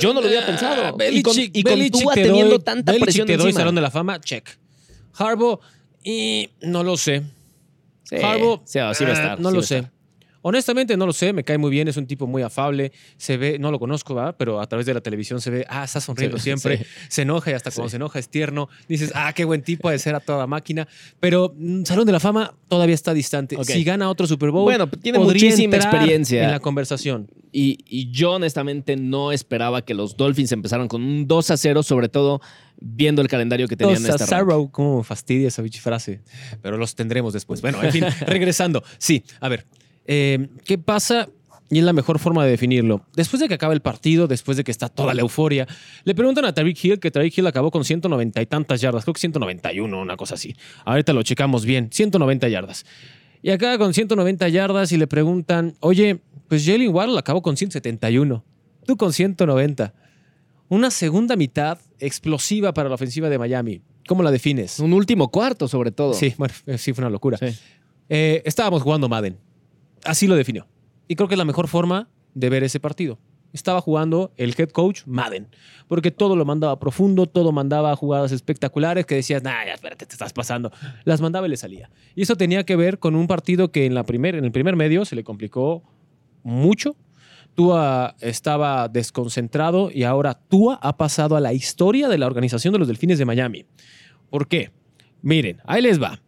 Yo 0.00 0.14
no 0.14 0.20
lo 0.20 0.28
hubiera 0.28 0.46
pensado. 0.46 0.96
Y 1.12 1.22
con- 1.22 1.38
y 1.38 1.62
con 1.62 1.72
Belichick 1.74 2.02
Tua 2.02 2.14
te 2.14 2.22
teniendo 2.24 2.54
doy- 2.56 2.64
tanta 2.64 2.92
Belichick 2.92 3.04
presión 3.06 3.26
te 3.26 3.36
doy 3.36 3.46
encima. 3.48 3.60
Salón 3.60 3.74
de 3.74 3.80
la 3.82 3.90
Fama, 3.90 4.20
check. 4.20 4.48
Harbaugh, 5.14 5.60
y 6.02 6.48
no 6.62 6.82
lo 6.82 6.96
sé. 6.96 7.22
Sí, 8.04 8.16
Harbaugh, 8.16 8.60
sí, 8.64 8.72
sí 8.72 8.78
va 8.78 8.88
a 8.88 8.92
eh, 8.92 9.12
estar, 9.12 9.40
no 9.40 9.50
sí 9.50 9.56
lo 9.56 9.62
sé. 9.62 9.86
Honestamente, 10.48 10.96
no 10.96 11.06
lo 11.06 11.12
sé. 11.12 11.32
Me 11.32 11.42
cae 11.42 11.58
muy 11.58 11.70
bien. 11.72 11.88
Es 11.88 11.96
un 11.96 12.06
tipo 12.06 12.28
muy 12.28 12.42
afable. 12.42 12.92
Se 13.16 13.36
ve, 13.36 13.58
no 13.58 13.72
lo 13.72 13.80
conozco, 13.80 14.14
¿verdad? 14.14 14.36
Pero 14.38 14.60
a 14.60 14.66
través 14.68 14.86
de 14.86 14.94
la 14.94 15.00
televisión 15.00 15.40
se 15.40 15.50
ve, 15.50 15.66
ah, 15.68 15.82
está 15.82 16.00
sonriendo 16.00 16.38
Sí, 16.38 16.44
siempre. 16.44 16.78
sí. 16.78 16.84
Se 17.08 17.22
enoja 17.22 17.50
y 17.50 17.54
hasta 17.54 17.72
cuando 17.72 17.88
Sí. 17.88 17.92
se 17.92 17.96
enoja 17.96 18.18
es 18.20 18.28
tierno. 18.28 18.68
Dices, 18.88 19.10
ah, 19.16 19.32
qué 19.34 19.44
buen 19.44 19.62
tipo 19.62 19.90
de 19.90 19.98
ser 19.98 20.14
a 20.14 20.20
toda 20.20 20.46
máquina. 20.46 20.86
Pero 21.18 21.52
mm, 21.56 21.82
Salón 21.84 22.06
de 22.06 22.12
la 22.12 22.20
Fama 22.20 22.54
todavía 22.68 22.94
está 22.94 23.12
distante. 23.12 23.56
Si 23.64 23.82
gana 23.82 24.08
otro 24.08 24.26
Super 24.28 24.50
Bowl, 24.52 24.62
Bueno, 24.64 24.86
tiene 24.88 25.18
podría 25.18 25.42
muchísima 25.50 25.76
experiencia. 25.76 26.44
en 26.44 26.50
la 26.52 26.60
conversación. 26.60 27.28
Y, 27.50 27.78
y 27.86 28.10
yo 28.10 28.32
honestamente 28.34 28.96
no 28.96 29.32
esperaba 29.32 29.82
que 29.82 29.94
los 29.94 30.16
Dolphins 30.16 30.52
empezaran 30.52 30.88
con 30.88 31.02
un 31.02 31.26
2 31.26 31.50
a 31.50 31.56
0, 31.56 31.82
sobre 31.82 32.08
todo 32.08 32.40
viendo 32.78 33.22
el 33.22 33.28
calendario 33.28 33.66
que 33.66 33.76
tenían 33.76 34.04
arranque. 34.04 34.26
Sarrow, 34.26 34.70
cómo 34.70 35.02
fastidia 35.02 35.48
esa 35.48 35.62
bichi 35.62 35.78
frase. 35.80 36.20
Pero 36.60 36.76
los 36.76 36.94
tendremos 36.94 37.32
después. 37.32 37.62
Bueno, 37.62 37.82
en 37.82 37.90
fin, 37.92 38.04
regresando. 38.26 38.84
Sí, 38.98 39.24
a 39.40 39.48
ver. 39.48 39.64
Eh, 40.06 40.48
¿Qué 40.64 40.78
pasa? 40.78 41.28
Y 41.68 41.78
es 41.78 41.84
la 41.84 41.92
mejor 41.92 42.18
forma 42.18 42.44
de 42.44 42.50
definirlo. 42.52 43.04
Después 43.14 43.40
de 43.40 43.48
que 43.48 43.54
acaba 43.54 43.74
el 43.74 43.80
partido, 43.80 44.28
después 44.28 44.56
de 44.56 44.62
que 44.62 44.70
está 44.70 44.88
toda 44.88 45.14
la 45.14 45.22
euforia, 45.22 45.66
le 46.04 46.14
preguntan 46.14 46.44
a 46.44 46.54
Tariq 46.54 46.84
Hill 46.84 47.00
que 47.00 47.10
Tariq 47.10 47.36
Hill 47.36 47.46
acabó 47.46 47.72
con 47.72 47.84
190 47.84 48.40
y 48.40 48.46
tantas 48.46 48.80
yardas, 48.80 49.04
creo 49.04 49.14
que 49.14 49.20
191, 49.20 50.00
una 50.00 50.16
cosa 50.16 50.34
así. 50.34 50.54
Ahorita 50.84 51.12
lo 51.12 51.22
checamos 51.24 51.64
bien, 51.64 51.88
190 51.90 52.48
yardas. 52.48 52.86
Y 53.42 53.50
acaba 53.50 53.78
con 53.78 53.94
190 53.94 54.48
yardas 54.48 54.92
y 54.92 54.96
le 54.96 55.08
preguntan, 55.08 55.74
oye, 55.80 56.20
pues 56.48 56.64
Jalen 56.64 56.94
Waddle 56.94 57.18
acabó 57.18 57.42
con 57.42 57.56
171, 57.56 58.44
tú 58.86 58.96
con 58.96 59.12
190. 59.12 59.92
Una 60.68 60.90
segunda 60.90 61.36
mitad 61.36 61.78
explosiva 61.98 62.74
para 62.74 62.88
la 62.88 62.94
ofensiva 62.94 63.28
de 63.28 63.38
Miami. 63.38 63.82
¿Cómo 64.06 64.22
la 64.22 64.30
defines? 64.30 64.78
Un 64.78 64.92
último 64.92 65.30
cuarto, 65.30 65.66
sobre 65.66 65.90
todo. 65.90 66.14
Sí, 66.14 66.34
bueno, 66.38 66.54
eh, 66.66 66.78
sí 66.78 66.92
fue 66.92 67.02
una 67.02 67.10
locura. 67.10 67.38
Sí. 67.38 67.56
Eh, 68.08 68.42
estábamos 68.44 68.82
jugando 68.82 69.08
Madden. 69.08 69.36
Así 70.06 70.26
lo 70.26 70.36
definió. 70.36 70.66
Y 71.08 71.16
creo 71.16 71.28
que 71.28 71.34
es 71.34 71.38
la 71.38 71.44
mejor 71.44 71.68
forma 71.68 72.08
de 72.34 72.50
ver 72.50 72.64
ese 72.64 72.80
partido. 72.80 73.18
Estaba 73.52 73.80
jugando 73.80 74.32
el 74.36 74.54
head 74.58 74.68
coach 74.70 75.02
Madden, 75.06 75.48
porque 75.88 76.10
todo 76.10 76.36
lo 76.36 76.44
mandaba 76.44 76.78
profundo, 76.78 77.26
todo 77.26 77.52
mandaba 77.52 77.94
jugadas 77.96 78.32
espectaculares 78.32 79.06
que 79.06 79.14
decías, 79.14 79.42
nah, 79.42 79.62
espérate, 79.62 80.04
te 80.04 80.12
estás 80.12 80.32
pasando. 80.32 80.70
Las 81.04 81.20
mandaba 81.20 81.46
y 81.46 81.50
le 81.50 81.56
salía. 81.56 81.90
Y 82.14 82.22
eso 82.22 82.36
tenía 82.36 82.64
que 82.64 82.76
ver 82.76 82.98
con 82.98 83.14
un 83.14 83.26
partido 83.26 83.70
que 83.70 83.86
en, 83.86 83.94
la 83.94 84.04
en 84.06 84.44
el 84.44 84.52
primer 84.52 84.76
medio 84.76 85.04
se 85.04 85.16
le 85.16 85.24
complicó 85.24 85.82
mucho. 86.42 86.96
Tua 87.54 88.16
estaba 88.20 88.88
desconcentrado 88.88 89.90
y 89.90 90.02
ahora 90.02 90.34
Tua 90.34 90.78
ha 90.82 90.98
pasado 90.98 91.36
a 91.36 91.40
la 91.40 91.54
historia 91.54 92.08
de 92.08 92.18
la 92.18 92.26
organización 92.26 92.72
de 92.72 92.78
los 92.78 92.88
Delfines 92.88 93.18
de 93.18 93.24
Miami. 93.24 93.64
¿Por 94.28 94.46
qué? 94.46 94.70
Miren, 95.22 95.62
ahí 95.64 95.80
les 95.80 96.00
va. 96.00 96.20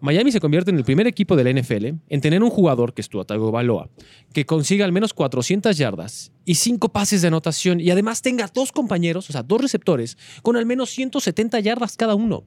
Miami 0.00 0.32
se 0.32 0.40
convierte 0.40 0.70
en 0.70 0.76
el 0.78 0.84
primer 0.84 1.06
equipo 1.06 1.36
de 1.36 1.44
la 1.44 1.60
NFL 1.60 1.86
en 2.08 2.20
tener 2.20 2.42
un 2.42 2.50
jugador, 2.50 2.94
que 2.94 3.02
es 3.02 3.08
Tua 3.08 3.24
Tagovailoa, 3.24 3.88
que 4.32 4.46
consiga 4.46 4.84
al 4.84 4.92
menos 4.92 5.12
400 5.14 5.76
yardas 5.76 6.32
y 6.44 6.54
5 6.54 6.88
pases 6.90 7.22
de 7.22 7.28
anotación 7.28 7.80
y 7.80 7.90
además 7.90 8.22
tenga 8.22 8.48
dos 8.52 8.72
compañeros, 8.72 9.28
o 9.28 9.32
sea, 9.32 9.42
dos 9.42 9.60
receptores, 9.60 10.16
con 10.42 10.56
al 10.56 10.66
menos 10.66 10.90
170 10.90 11.60
yardas 11.60 11.96
cada 11.96 12.14
uno. 12.14 12.44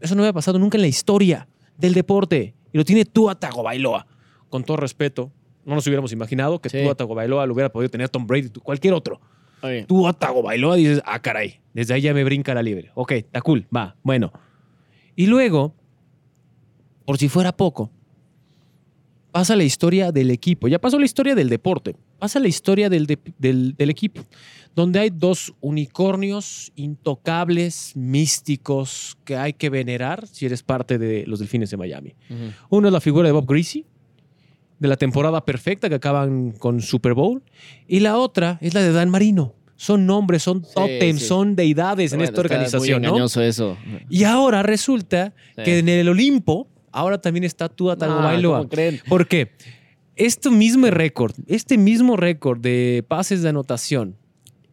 Eso 0.00 0.14
no 0.14 0.22
había 0.22 0.32
pasado 0.32 0.58
nunca 0.58 0.76
en 0.76 0.82
la 0.82 0.88
historia 0.88 1.48
del 1.78 1.94
deporte 1.94 2.54
y 2.72 2.78
lo 2.78 2.84
tiene 2.84 3.04
Tua 3.04 3.34
Tagovailoa. 3.38 4.06
Con 4.48 4.64
todo 4.64 4.76
respeto, 4.76 5.32
no 5.64 5.74
nos 5.74 5.86
hubiéramos 5.86 6.12
imaginado 6.12 6.60
que 6.60 6.68
Sí. 6.68 6.82
Tua 6.82 6.94
Tagovailoa 6.94 7.46
lo 7.46 7.54
hubiera 7.54 7.70
podido 7.70 7.90
tener 7.90 8.08
Tom 8.08 8.26
Brady 8.26 8.50
o 8.56 8.60
cualquier 8.60 8.94
otro. 8.94 9.20
Oye, 9.62 9.84
Tua 9.84 10.12
Tagovailoa 10.12 10.74
dices, 10.76 11.00
ah, 11.06 11.20
caray, 11.20 11.60
desde 11.72 11.94
ahí 11.94 12.00
ya 12.00 12.12
me 12.14 12.24
brinca 12.24 12.52
la 12.52 12.62
libre. 12.62 12.90
Ok, 12.94 13.12
está 13.12 13.40
cool, 13.40 13.66
va, 13.74 13.96
bueno. 14.02 14.32
Y 15.14 15.26
luego, 15.26 15.74
por 17.04 17.18
si 17.18 17.28
fuera 17.28 17.52
poco, 17.56 17.90
pasa 19.30 19.56
la 19.56 19.64
historia 19.64 20.12
del 20.12 20.30
equipo. 20.30 20.68
Ya 20.68 20.78
pasó 20.78 20.98
la 20.98 21.04
historia 21.06 21.34
del 21.34 21.48
deporte. 21.48 21.96
Pasa 22.18 22.38
la 22.38 22.48
historia 22.48 22.88
del, 22.88 23.06
de- 23.06 23.18
del- 23.38 23.74
del 23.76 23.90
equipo, 23.90 24.22
donde 24.76 25.00
hay 25.00 25.10
dos 25.10 25.52
unicornios 25.60 26.70
intocables, 26.76 27.92
místicos, 27.96 29.16
que 29.24 29.36
hay 29.36 29.54
que 29.54 29.70
venerar 29.70 30.26
si 30.26 30.46
eres 30.46 30.62
parte 30.62 30.98
de 30.98 31.24
los 31.26 31.38
Delfines 31.40 31.70
de 31.70 31.76
Miami. 31.76 32.14
ujú. 32.30 32.76
Uno 32.76 32.88
es 32.88 32.92
la 32.92 33.00
figura 33.00 33.26
de 33.26 33.32
Bob 33.32 33.46
Greasy, 33.48 33.84
de 34.78 34.88
la 34.88 34.96
temporada 34.96 35.44
perfecta 35.44 35.88
que 35.88 35.94
acaban 35.96 36.52
con 36.52 36.80
Super 36.80 37.14
Bowl. 37.14 37.42
Y 37.88 38.00
la 38.00 38.18
otra 38.18 38.58
es 38.60 38.74
la 38.74 38.82
de 38.82 38.92
Dan 38.92 39.10
Marino. 39.10 39.54
Son 39.76 40.06
nombres, 40.06 40.42
son 40.44 40.62
tótems, 40.62 41.20
sí. 41.22 41.26
son 41.26 41.56
deidades 41.56 42.12
en 42.12 42.18
Bueno, 42.18 42.30
esta 42.30 42.40
organización. 42.40 43.02
Muy 43.02 43.18
¿no? 43.18 43.24
eso. 43.26 43.76
Y 44.10 44.24
ahora 44.24 44.62
resulta 44.62 45.34
Sí. 45.56 45.62
que 45.64 45.78
en 45.80 45.88
el 45.88 46.08
Olimpo, 46.08 46.68
ahora 46.92 47.20
también 47.20 47.44
está 47.44 47.68
Tua 47.68 47.96
Tagovailoa. 47.96 48.68
¿Por 49.08 49.26
qué? 49.26 49.50
Este 50.14 50.50
mismo 50.50 50.86
récord, 50.90 51.34
este 51.46 51.78
mismo 51.78 52.16
récord 52.16 52.60
de 52.60 53.04
pases 53.08 53.42
de 53.42 53.48
anotación 53.48 54.16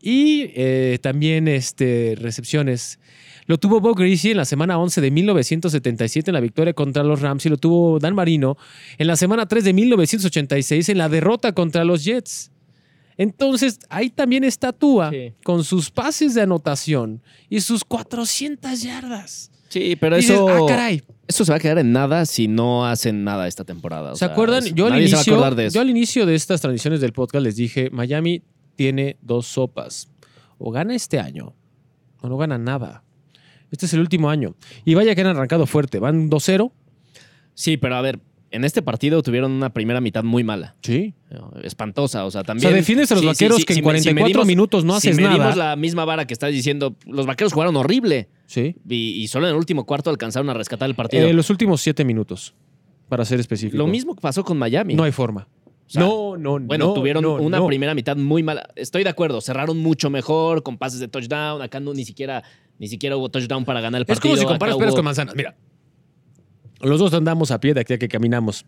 y 0.01 0.51
eh, 0.55 0.99
también 1.01 1.47
este, 1.47 2.15
recepciones, 2.19 2.99
lo 3.45 3.57
tuvo 3.57 3.79
Bob 3.79 3.97
Greasy 3.97 4.31
en 4.31 4.37
la 4.37 4.45
semana 4.45 4.77
11 4.77 5.01
de 5.01 5.11
1977 5.11 6.29
en 6.29 6.33
la 6.33 6.39
victoria 6.41 6.73
contra 6.73 7.03
los 7.03 7.21
Rams 7.21 7.45
y 7.45 7.49
lo 7.49 7.57
tuvo 7.57 7.99
Dan 7.99 8.15
Marino 8.15 8.57
en 8.97 9.07
la 9.07 9.15
semana 9.15 9.47
3 9.47 9.63
de 9.63 9.73
1986 9.73 10.89
en 10.89 10.97
la 10.97 11.09
derrota 11.09 11.53
contra 11.53 11.83
los 11.83 12.03
Jets. 12.03 12.51
Entonces, 13.17 13.79
ahí 13.89 14.09
también 14.09 14.43
está 14.43 14.71
Tua 14.71 15.09
Sí. 15.11 15.33
con 15.43 15.63
sus 15.63 15.89
pases 15.89 16.35
de 16.35 16.41
anotación 16.43 17.21
y 17.49 17.59
sus 17.61 17.83
400 17.83 18.81
yardas. 18.81 19.51
Sí, 19.69 19.95
pero 19.95 20.15
Dices, 20.17 20.31
eso, 20.31 20.49
ah, 20.49 20.65
caray. 20.67 21.01
eso 21.27 21.45
se 21.45 21.51
va 21.51 21.57
a 21.57 21.59
quedar 21.59 21.77
en 21.79 21.91
nada 21.91 22.25
si 22.25 22.47
no 22.47 22.85
hacen 22.87 23.23
nada 23.23 23.47
esta 23.47 23.63
temporada. 23.63 24.11
o 24.11 24.15
¿Se 24.15 24.19
sea, 24.25 24.29
acuerdan? 24.29 24.65
es- 24.65 24.73
Yo 24.73 24.87
al, 24.87 24.93
nadie 24.93 25.07
se 25.07 25.13
va 25.13 25.19
a 25.19 25.21
inicio, 25.21 25.33
acordar 25.35 25.55
de 25.55 25.65
eso. 25.67 25.75
yo 25.75 25.81
al 25.81 25.89
inicio 25.89 26.25
de 26.25 26.35
estas 26.35 26.59
transmisiones 26.61 27.01
del 27.01 27.13
podcast 27.13 27.43
les 27.43 27.55
dije, 27.55 27.89
Miami 27.91 28.41
tiene 28.75 29.17
dos 29.21 29.45
sopas. 29.47 30.09
O 30.57 30.71
gana 30.71 30.95
este 30.95 31.19
año 31.19 31.53
o 32.21 32.27
no 32.27 32.37
gana 32.37 32.57
nada. 32.57 33.03
Este 33.71 33.85
es 33.85 33.93
el 33.93 33.99
último 33.99 34.29
año. 34.29 34.55
Y 34.85 34.95
vaya 34.95 35.13
que 35.13 35.21
han 35.21 35.27
arrancado 35.27 35.65
fuerte. 35.67 35.99
Van 35.99 36.29
2-0. 36.29 36.71
Sí, 37.53 37.77
pero 37.77 37.95
a 37.95 38.01
ver, 38.01 38.19
en 38.51 38.63
este 38.63 38.81
partido 38.81 39.21
tuvieron 39.23 39.51
una 39.51 39.71
primera 39.71 40.01
mitad 40.01 40.23
muy 40.23 40.43
mala. 40.43 40.75
Sí. 40.81 41.13
Espantosa. 41.63 42.25
O 42.25 42.31
sea, 42.31 42.41
O 42.41 42.43
también. 42.43 42.69
sea, 42.69 42.75
defiendes 42.75 43.11
a 43.11 43.15
los 43.15 43.21
Sí, 43.21 43.27
vaqueros 43.27 43.57
sí, 43.57 43.63
que 43.63 43.73
si 43.73 43.79
en 43.79 43.85
me- 43.85 43.99
si 43.99 44.03
44 44.09 44.25
medimos- 44.41 44.47
minutos 44.47 44.85
no 44.85 44.99
si 44.99 45.09
haces 45.09 45.17
medimos 45.17 45.39
nada. 45.39 45.55
la 45.55 45.75
misma 45.75 46.05
vara 46.05 46.25
que 46.25 46.33
estás 46.33 46.51
diciendo, 46.51 46.95
los 47.05 47.25
vaqueros 47.25 47.53
jugaron 47.53 47.75
horrible. 47.75 48.29
Sí. 48.45 48.75
Y, 48.87 49.21
y 49.21 49.27
solo 49.27 49.47
en 49.47 49.51
el 49.51 49.57
último 49.57 49.85
cuarto 49.85 50.09
alcanzaron 50.09 50.49
a 50.49 50.53
rescatar 50.53 50.89
el 50.89 50.95
partido. 50.95 51.27
Eh, 51.27 51.33
los 51.33 51.49
últimos 51.49 51.81
7 51.81 52.03
minutos, 52.05 52.55
para 53.07 53.25
ser 53.25 53.39
específico. 53.39 53.77
Lo 53.77 53.87
mismo 53.87 54.15
pasó 54.15 54.43
con 54.43 54.57
Miami. 54.57 54.95
No 54.95 55.03
hay 55.03 55.11
forma. 55.11 55.47
sea, 55.87 56.01
no, 56.03 56.37
no, 56.37 56.59
Bueno, 56.59 56.87
no, 56.87 56.93
tuvieron 56.93 57.23
no, 57.23 57.33
una 57.35 57.57
no. 57.57 57.67
primera 57.67 57.93
mitad 57.95 58.15
muy 58.15 58.43
mala. 58.43 58.69
Estoy 58.75 59.03
de 59.03 59.09
acuerdo, 59.09 59.41
cerraron 59.41 59.77
mucho 59.79 60.09
mejor 60.09 60.61
con 60.63 60.77
pases 60.77 60.99
de 60.99 61.07
touchdown. 61.07 61.61
Acá 61.61 61.79
no, 61.79 61.93
ni 61.93 62.05
siquiera 62.05 62.43
ni 62.77 62.87
siquiera 62.87 63.17
hubo 63.17 63.27
touchdown 63.29 63.65
para 63.65 63.81
ganar 63.81 63.99
el 63.99 64.03
Es 64.03 64.07
partido. 64.07 64.35
como 64.35 64.41
si 64.41 64.45
comparas 64.47 64.77
peras 64.77 64.95
con 64.95 65.03
manzanas. 65.03 65.35
Mira, 65.35 65.55
los 66.81 66.99
dos 66.99 67.13
andamos 67.13 67.51
a 67.51 67.59
pie 67.59 67.73
de 67.73 67.81
aquí 67.81 67.93
a 67.93 67.97
que 67.97 68.07
caminamos, 68.07 68.65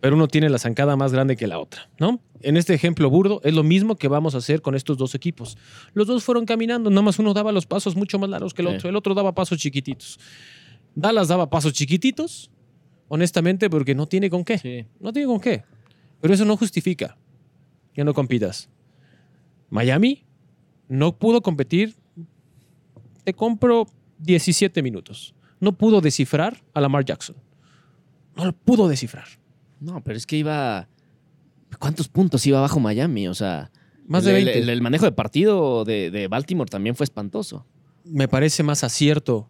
pero 0.00 0.16
uno 0.16 0.28
tiene 0.28 0.48
la 0.50 0.58
zancada 0.58 0.96
más 0.96 1.12
grande 1.12 1.36
que 1.36 1.46
la 1.46 1.58
otra, 1.58 1.88
¿no? 1.98 2.20
En 2.40 2.56
este 2.56 2.74
ejemplo 2.74 3.08
burdo 3.08 3.40
es 3.42 3.54
lo 3.54 3.62
mismo 3.62 3.96
que 3.96 4.08
vamos 4.08 4.34
a 4.34 4.38
hacer 4.38 4.60
con 4.60 4.74
estos 4.74 4.98
dos 4.98 5.14
equipos. 5.14 5.56
Los 5.94 6.06
dos 6.06 6.24
fueron 6.24 6.44
caminando, 6.44 6.90
nada 6.90 7.02
más 7.02 7.18
uno 7.18 7.32
daba 7.32 7.52
los 7.52 7.64
pasos 7.66 7.96
mucho 7.96 8.18
más 8.18 8.28
largos 8.28 8.52
que 8.52 8.62
el 8.62 8.68
Sí. 8.68 8.74
otro, 8.76 8.90
el 8.90 8.96
otro 8.96 9.14
daba 9.14 9.34
pasos 9.34 9.58
chiquititos. 9.58 10.18
Dallas 10.94 11.28
daba 11.28 11.48
pasos 11.48 11.72
chiquititos, 11.72 12.50
honestamente, 13.08 13.70
porque 13.70 13.94
no 13.94 14.06
tiene 14.06 14.28
con 14.30 14.44
qué. 14.44 14.58
Sí. 14.58 14.86
No 15.00 15.12
tiene 15.12 15.26
con 15.26 15.40
qué. 15.40 15.64
Pero 16.20 16.34
eso 16.34 16.44
no 16.44 16.56
justifica 16.56 17.16
que 17.94 18.04
no 18.04 18.12
compitas. 18.14 18.68
Miami 19.70 20.24
no 20.88 21.16
pudo 21.16 21.40
competir. 21.42 21.94
Te 23.24 23.32
compro 23.32 23.86
17 24.18 24.82
minutos. 24.82 25.34
No 25.60 25.72
pudo 25.76 26.00
descifrar 26.00 26.62
a 26.74 26.80
Lamar 26.80 27.04
Jackson. 27.04 27.36
No 28.36 28.44
lo 28.44 28.52
pudo 28.52 28.88
descifrar. 28.88 29.26
No, 29.80 30.02
pero 30.02 30.16
es 30.16 30.26
que 30.26 30.36
iba. 30.36 30.88
¿Cuántos 31.78 32.08
puntos 32.08 32.46
iba 32.46 32.58
abajo 32.58 32.80
Miami? 32.80 33.28
O 33.28 33.34
sea. 33.34 33.70
Más 34.06 34.24
de 34.24 34.30
el- 34.38 34.44
20. 34.44 34.58
El, 34.62 34.68
el 34.68 34.82
manejo 34.82 35.04
de 35.06 35.12
partido 35.12 35.84
de, 35.84 36.10
de 36.10 36.28
Baltimore 36.28 36.68
también 36.70 36.94
fue 36.94 37.04
espantoso. 37.04 37.66
Me 38.04 38.28
parece 38.28 38.62
más 38.62 38.84
acierto 38.84 39.48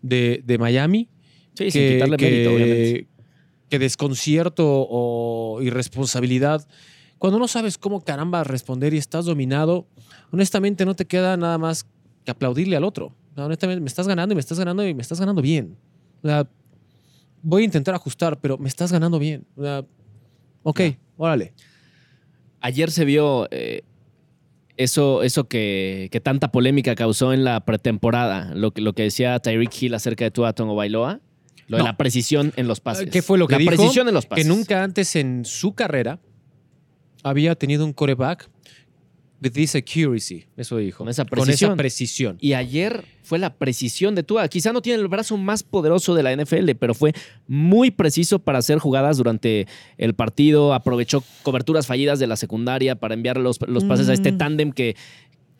de, 0.00 0.42
de 0.46 0.56
Miami 0.58 1.08
Sí, 1.54 1.70
sin 1.70 1.86
quitarle 1.92 2.16
mérito, 2.16 2.54
obviamente. 2.54 3.06
que 3.68 3.78
desconcierto 3.78 4.64
o 4.66 5.60
irresponsabilidad. 5.60 6.66
Cuando 7.18 7.38
no 7.38 7.46
sabes 7.48 7.76
cómo 7.76 8.00
caramba 8.02 8.42
responder 8.44 8.94
y 8.94 8.98
estás 8.98 9.26
dominado, 9.26 9.86
honestamente 10.32 10.86
no 10.86 10.96
te 10.96 11.04
queda 11.06 11.36
nada 11.36 11.58
más 11.58 11.86
que 12.24 12.30
aplaudirle 12.30 12.76
al 12.76 12.84
otro. 12.84 13.14
Honestamente, 13.36 13.80
me 13.82 13.88
estás 13.88 14.08
ganando 14.08 14.32
y 14.32 14.36
me 14.36 14.40
estás 14.40 14.58
ganando 14.58 14.86
y 14.86 14.94
me 14.94 15.02
estás 15.02 15.20
ganando 15.20 15.42
bien. 15.42 15.76
O 16.22 16.28
sea, 16.28 16.48
voy 17.42 17.62
a 17.62 17.64
intentar 17.66 17.94
ajustar, 17.94 18.38
pero 18.40 18.56
me 18.58 18.68
estás 18.68 18.92
ganando 18.92 19.18
bien. 19.18 19.44
Ok, 20.62 20.80
órale. 21.16 21.52
Ayer 22.60 22.90
se 22.90 23.04
vio 23.04 23.48
eh, 23.50 23.82
eso, 24.76 25.22
eso 25.22 25.44
que, 25.48 26.08
que 26.12 26.20
tanta 26.20 26.52
polémica 26.52 26.94
causó 26.94 27.32
en 27.32 27.44
la 27.44 27.60
pretemporada, 27.64 28.54
lo, 28.54 28.70
que- 28.72 28.80
lo 28.80 28.92
que 28.94 29.02
decía 29.02 29.38
Tyreek 29.40 29.82
Hill 29.82 29.94
acerca 29.94 30.24
de 30.24 30.30
Tua 30.30 30.52
Tongo 30.52 30.74
Bailoa, 30.76 31.20
lo 31.68 31.76
de 31.78 31.82
la 31.84 31.96
precisión 31.96 32.52
en 32.56 32.68
los 32.68 32.80
pases. 32.80 33.08
¿Qué 33.10 33.22
fue 33.22 33.38
lo 33.38 33.46
que 33.48 33.54
la 33.54 33.58
dijo? 33.58 33.70
precisión 33.72 34.06
en 34.08 34.14
los 34.14 34.26
pases. 34.26 34.44
Que 34.44 34.48
nunca 34.48 34.82
antes 34.84 35.16
en 35.16 35.44
su 35.44 35.74
carrera 35.74 36.18
había 37.24 37.54
tenido 37.54 37.84
un 37.84 37.92
coreback 37.92 38.48
with 39.42 39.52
this 39.52 39.74
accuracy. 39.74 40.46
Eso 40.56 40.76
dijo. 40.76 40.98
Con 40.98 41.08
esa 41.08 41.24
Con 41.24 41.38
esa 41.38 41.44
precisión. 41.44 41.76
precisión. 41.76 42.36
Y 42.40 42.52
ayer 42.52 43.04
fue 43.22 43.38
la 43.38 43.54
precisión 43.54 44.14
de 44.14 44.22
Tua. 44.22 44.46
Quizá 44.48 44.72
no 44.72 44.82
tiene 44.82 45.00
el 45.00 45.08
brazo 45.08 45.36
más 45.36 45.62
poderoso 45.62 46.14
de 46.14 46.22
la 46.22 46.34
NFL, 46.34 46.70
pero 46.78 46.94
fue 46.94 47.12
muy 47.48 47.90
preciso 47.90 48.38
para 48.38 48.58
hacer 48.58 48.78
jugadas 48.78 49.16
durante 49.16 49.66
el 49.98 50.14
partido. 50.14 50.74
Aprovechó 50.74 51.24
coberturas 51.42 51.86
fallidas 51.86 52.18
de 52.18 52.26
la 52.26 52.36
secundaria 52.36 52.94
para 52.94 53.14
enviar 53.14 53.38
los, 53.38 53.58
los 53.66 53.84
pases 53.84 54.08
a 54.08 54.12
este 54.12 54.32
tándem 54.32 54.72
que, 54.72 54.96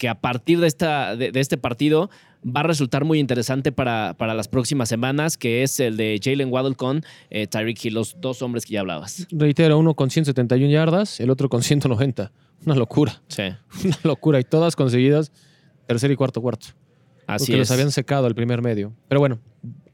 que 0.02 0.08
a 0.08 0.16
partir 0.16 0.58
de, 0.58 0.66
esta, 0.66 1.14
de, 1.14 1.30
de 1.30 1.38
este 1.38 1.56
partido 1.56 2.10
va 2.44 2.58
a 2.58 2.62
resultar 2.64 3.04
muy 3.04 3.20
interesante 3.20 3.70
para, 3.70 4.16
para 4.18 4.34
las 4.34 4.48
próximas 4.48 4.88
semanas, 4.88 5.38
que 5.38 5.62
es 5.62 5.78
el 5.78 5.96
de 5.96 6.18
Jalen 6.20 6.52
Waddle 6.52 6.74
con 6.74 7.04
eh, 7.30 7.46
Tyreek 7.46 7.84
Hill, 7.84 7.94
los 7.94 8.20
dos 8.20 8.42
hombres 8.42 8.66
que 8.66 8.72
ya 8.72 8.80
hablabas. 8.80 9.28
Reitero, 9.30 9.78
uno 9.78 9.94
con 9.94 10.10
171 10.10 10.72
yardas, 10.72 11.20
el 11.20 11.30
otro 11.30 11.48
con 11.48 11.62
190. 11.62 12.32
Una 12.66 12.74
locura. 12.74 13.22
Sí, 13.28 13.44
Una 13.84 13.98
locura. 14.02 14.40
Y 14.40 14.42
todas 14.42 14.74
conseguidas 14.74 15.30
tercer 15.86 16.10
y 16.10 16.16
cuarto 16.16 16.42
cuarto. 16.42 16.66
así 17.28 17.46
porque 17.46 17.52
es. 17.52 17.58
los 17.60 17.70
habían 17.70 17.92
secado 17.92 18.26
el 18.26 18.34
primer 18.34 18.60
medio. 18.60 18.92
Pero 19.06 19.20
bueno, 19.20 19.38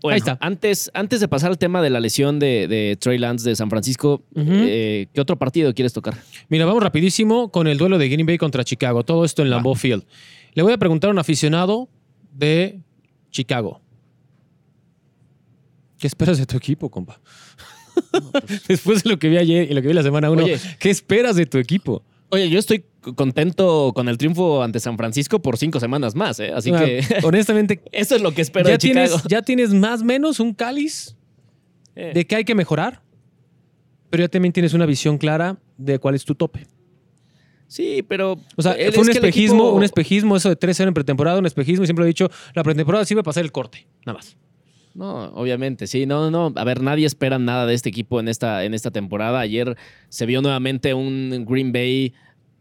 Bueno, 0.01 0.15
Ahí 0.15 0.19
está. 0.19 0.39
Antes, 0.41 0.91
antes 0.95 1.21
de 1.21 1.27
pasar 1.27 1.51
al 1.51 1.59
tema 1.59 1.83
de 1.83 1.91
la 1.91 1.99
lesión 1.99 2.39
de, 2.39 2.69
de 2.69 2.97
Trey 3.01 3.19
Lance 3.19 3.49
de 3.49 3.57
San 3.57 3.69
Francisco, 3.69 4.23
eh, 4.37 5.09
¿qué 5.13 5.21
otro 5.21 5.37
partido 5.37 5.75
quieres 5.75 5.93
tocar? 5.93 6.17
Mira, 6.49 6.67
vamos 6.67 6.83
rapidísimo 6.83 7.51
con 7.51 7.67
el 7.67 7.79
duelo 7.79 7.99
de 7.99 8.09
Green 8.09 8.27
Bay 8.27 8.39
contra 8.39 8.63
Chicago. 8.63 9.05
Todo 9.05 9.25
esto 9.25 9.43
en. 9.43 9.51
Lambeau 9.51 9.75
Field. 9.75 10.05
Le 10.55 10.63
voy 10.63 10.73
a 10.73 10.79
preguntar 10.79 11.09
a 11.09 11.13
un 11.13 11.19
aficionado 11.19 11.89
de 12.33 12.81
Chicago. 13.31 13.81
¿Qué 15.99 16.07
esperas 16.07 16.39
de 16.39 16.47
tu 16.47 16.57
equipo, 16.57 16.91
compa? 16.91 17.21
Después 18.69 19.03
de 19.03 19.11
lo 19.11 19.19
que 19.19 19.29
vi 19.29 19.37
ayer 19.37 19.69
y 19.71 19.75
lo 19.75 19.83
que 19.83 19.89
vi 19.89 19.95
la 19.95 20.05
semana 20.05 20.31
1, 20.31 20.45
Oye. 20.45 20.61
¿qué 20.79 20.91
esperas 20.91 21.35
de 21.35 21.47
tu 21.47 21.59
equipo? 21.59 22.03
Oye, 22.31 22.49
yo 22.49 22.59
estoy 22.59 22.85
contento 23.17 23.93
con 23.95 24.09
el 24.09 24.19
triunfo 24.19 24.63
ante 24.63 24.81
San 24.81 24.97
Francisco 24.97 25.41
por 25.41 25.57
cinco 25.57 25.81
semanas 25.81 26.15
más, 26.15 26.41
¿eh? 26.41 26.53
así 26.55 26.71
Ah, 26.75 26.85
que 26.85 27.01
honestamente, 27.25 27.81
eso 27.93 28.17
es 28.17 28.23
lo 28.23 28.33
que 28.33 28.43
espero 28.43 28.67
ya 28.67 28.73
de 28.73 28.79
Chicago. 28.79 29.07
tienes, 29.07 29.25
ya 29.29 29.43
tienes 29.43 29.75
más 29.75 30.03
o 30.03 30.05
menos 30.05 30.41
un 30.41 30.55
cáliz 30.55 31.15
Eh, 31.97 32.13
de 32.15 32.27
que 32.27 32.37
hay 32.37 32.45
que 32.45 32.55
mejorar, 32.55 33.03
pero 34.11 34.23
ya 34.25 34.29
también 34.29 34.53
tienes 34.53 34.73
una 34.75 34.87
visión 34.87 35.19
clara 35.19 35.59
de 35.77 35.99
cuál 35.99 36.15
es 36.15 36.25
tu 36.25 36.35
tope. 36.35 36.67
sí, 37.67 38.03
pero 38.09 38.37
O 38.57 38.63
sea, 38.63 38.73
el- 38.73 38.93
fue 38.93 39.03
un 39.05 39.11
espejismo, 39.11 39.65
equipo- 39.65 39.77
un 39.77 39.83
espejismo 39.83 40.37
eso 40.37 40.49
de 40.49 40.57
3-0 40.57 40.89
en 40.89 40.95
pretemporada, 40.95 41.39
un 41.39 41.47
espejismo, 41.47 41.85
y 41.85 41.87
siempre 41.87 42.05
he 42.05 42.09
dicho, 42.09 42.31
la 42.55 42.63
pretemporada 42.63 43.05
sirve 43.05 43.23
para 43.23 43.31
hacer 43.31 43.45
el 43.45 43.53
corte, 43.53 43.87
nada 44.07 44.19
más. 44.19 44.37
No, 44.95 45.27
obviamente, 45.35 45.87
sí, 45.87 46.07
no, 46.07 46.31
no. 46.31 46.53
A 46.57 46.65
ver, 46.65 46.83
nadie 46.83 47.07
espera 47.07 47.39
nada 47.39 47.67
de 47.67 47.75
este 47.75 47.89
equipo 47.89 48.19
en 48.21 48.27
esta, 48.27 48.65
en 48.65 48.75
esta 48.75 48.91
temporada. 48.91 49.39
Ayer 49.39 49.77
se 50.09 50.27
vio 50.27 50.41
nuevamente 50.43 50.93
un 50.95 51.45
Green 51.49 51.71
Bay 51.73 52.15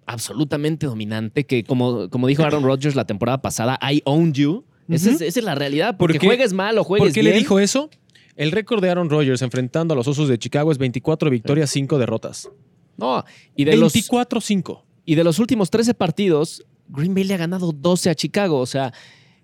absolutamente 0.07 0.87
dominante 0.87 1.45
que, 1.45 1.63
como, 1.63 2.09
como 2.09 2.27
dijo 2.27 2.43
Aaron 2.43 2.63
Rodgers 2.63 2.95
la 2.95 3.05
temporada 3.05 3.41
pasada, 3.41 3.77
I 3.81 4.01
owned 4.05 4.33
you. 4.35 4.65
Esa, 4.89 5.09
es, 5.09 5.15
Ujú. 5.17 5.25
esa 5.25 5.39
es 5.39 5.45
la 5.45 5.53
realidad. 5.55 5.97
Porque 5.97 6.17
¿Por 6.17 6.27
juegues 6.27 6.53
mal 6.53 6.77
o 6.77 6.83
juegues 6.83 7.09
¿Por 7.09 7.13
qué 7.13 7.21
bien. 7.21 7.33
le 7.33 7.39
dijo 7.39 7.59
eso? 7.59 7.89
El 8.35 8.51
récord 8.51 8.81
de 8.81 8.89
Aaron 8.89 9.09
Rodgers 9.09 9.41
enfrentando 9.41 9.93
a 9.93 9.97
los 9.97 10.07
Osos 10.07 10.29
de 10.29 10.37
Chicago 10.39 10.71
es 10.71 10.77
24 10.77 11.29
victorias, 11.29 11.69
5 11.71 11.97
derrotas. 11.99 12.49
No, 12.97 13.23
y 13.55 13.65
de, 13.65 13.75
los, 13.77 13.93
24-5. 13.93 14.81
y 15.05 15.15
de 15.15 15.23
los 15.23 15.39
últimos 15.39 15.69
13 15.69 15.93
partidos, 15.93 16.63
Green 16.87 17.13
Bay 17.13 17.25
le 17.25 17.33
ha 17.33 17.37
ganado 17.37 17.71
12 17.71 18.09
a 18.09 18.15
Chicago. 18.15 18.59
O 18.59 18.65
sea, 18.65 18.93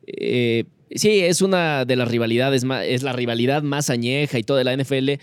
eh, 0.08 0.64
sí, 0.92 1.20
es 1.20 1.42
una 1.42 1.86
de 1.86 1.96
las 1.96 2.08
rivalidades, 2.08 2.64
más, 2.64 2.84
es 2.86 3.04
la 3.04 3.14
rivalidad 3.14 3.64
más 3.64 3.90
añeja 3.90 4.40
y 4.40 4.44
todo 4.44 4.58
de 4.58 4.64
la 4.64 4.74
NFL. 4.76 5.20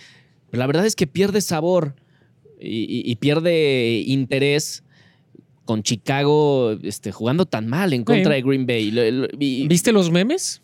Pero 0.50 0.59
la 0.61 0.66
verdad 0.66 0.85
es 0.87 0.96
que 0.96 1.07
pierde 1.07 1.40
sabor 1.40 1.94
y, 2.61 2.81
y- 2.81 3.11
y 3.11 3.16
pierde 3.16 4.03
interés 4.07 4.85
con 5.71 5.85
Chicago 5.85 6.73
este, 6.83 7.13
jugando 7.13 7.47
tan 7.47 7.69
mal 7.69 7.93
en 7.93 8.03
contra 8.03 8.25
Sí. 8.35 8.43
de 8.43 8.43
Green 8.43 8.67
Bay. 8.67 8.91
Lo- 8.91 9.09
lo- 9.09 9.29
y- 9.39 9.69
¿Viste 9.69 9.93
los 9.93 10.11
memes? 10.11 10.63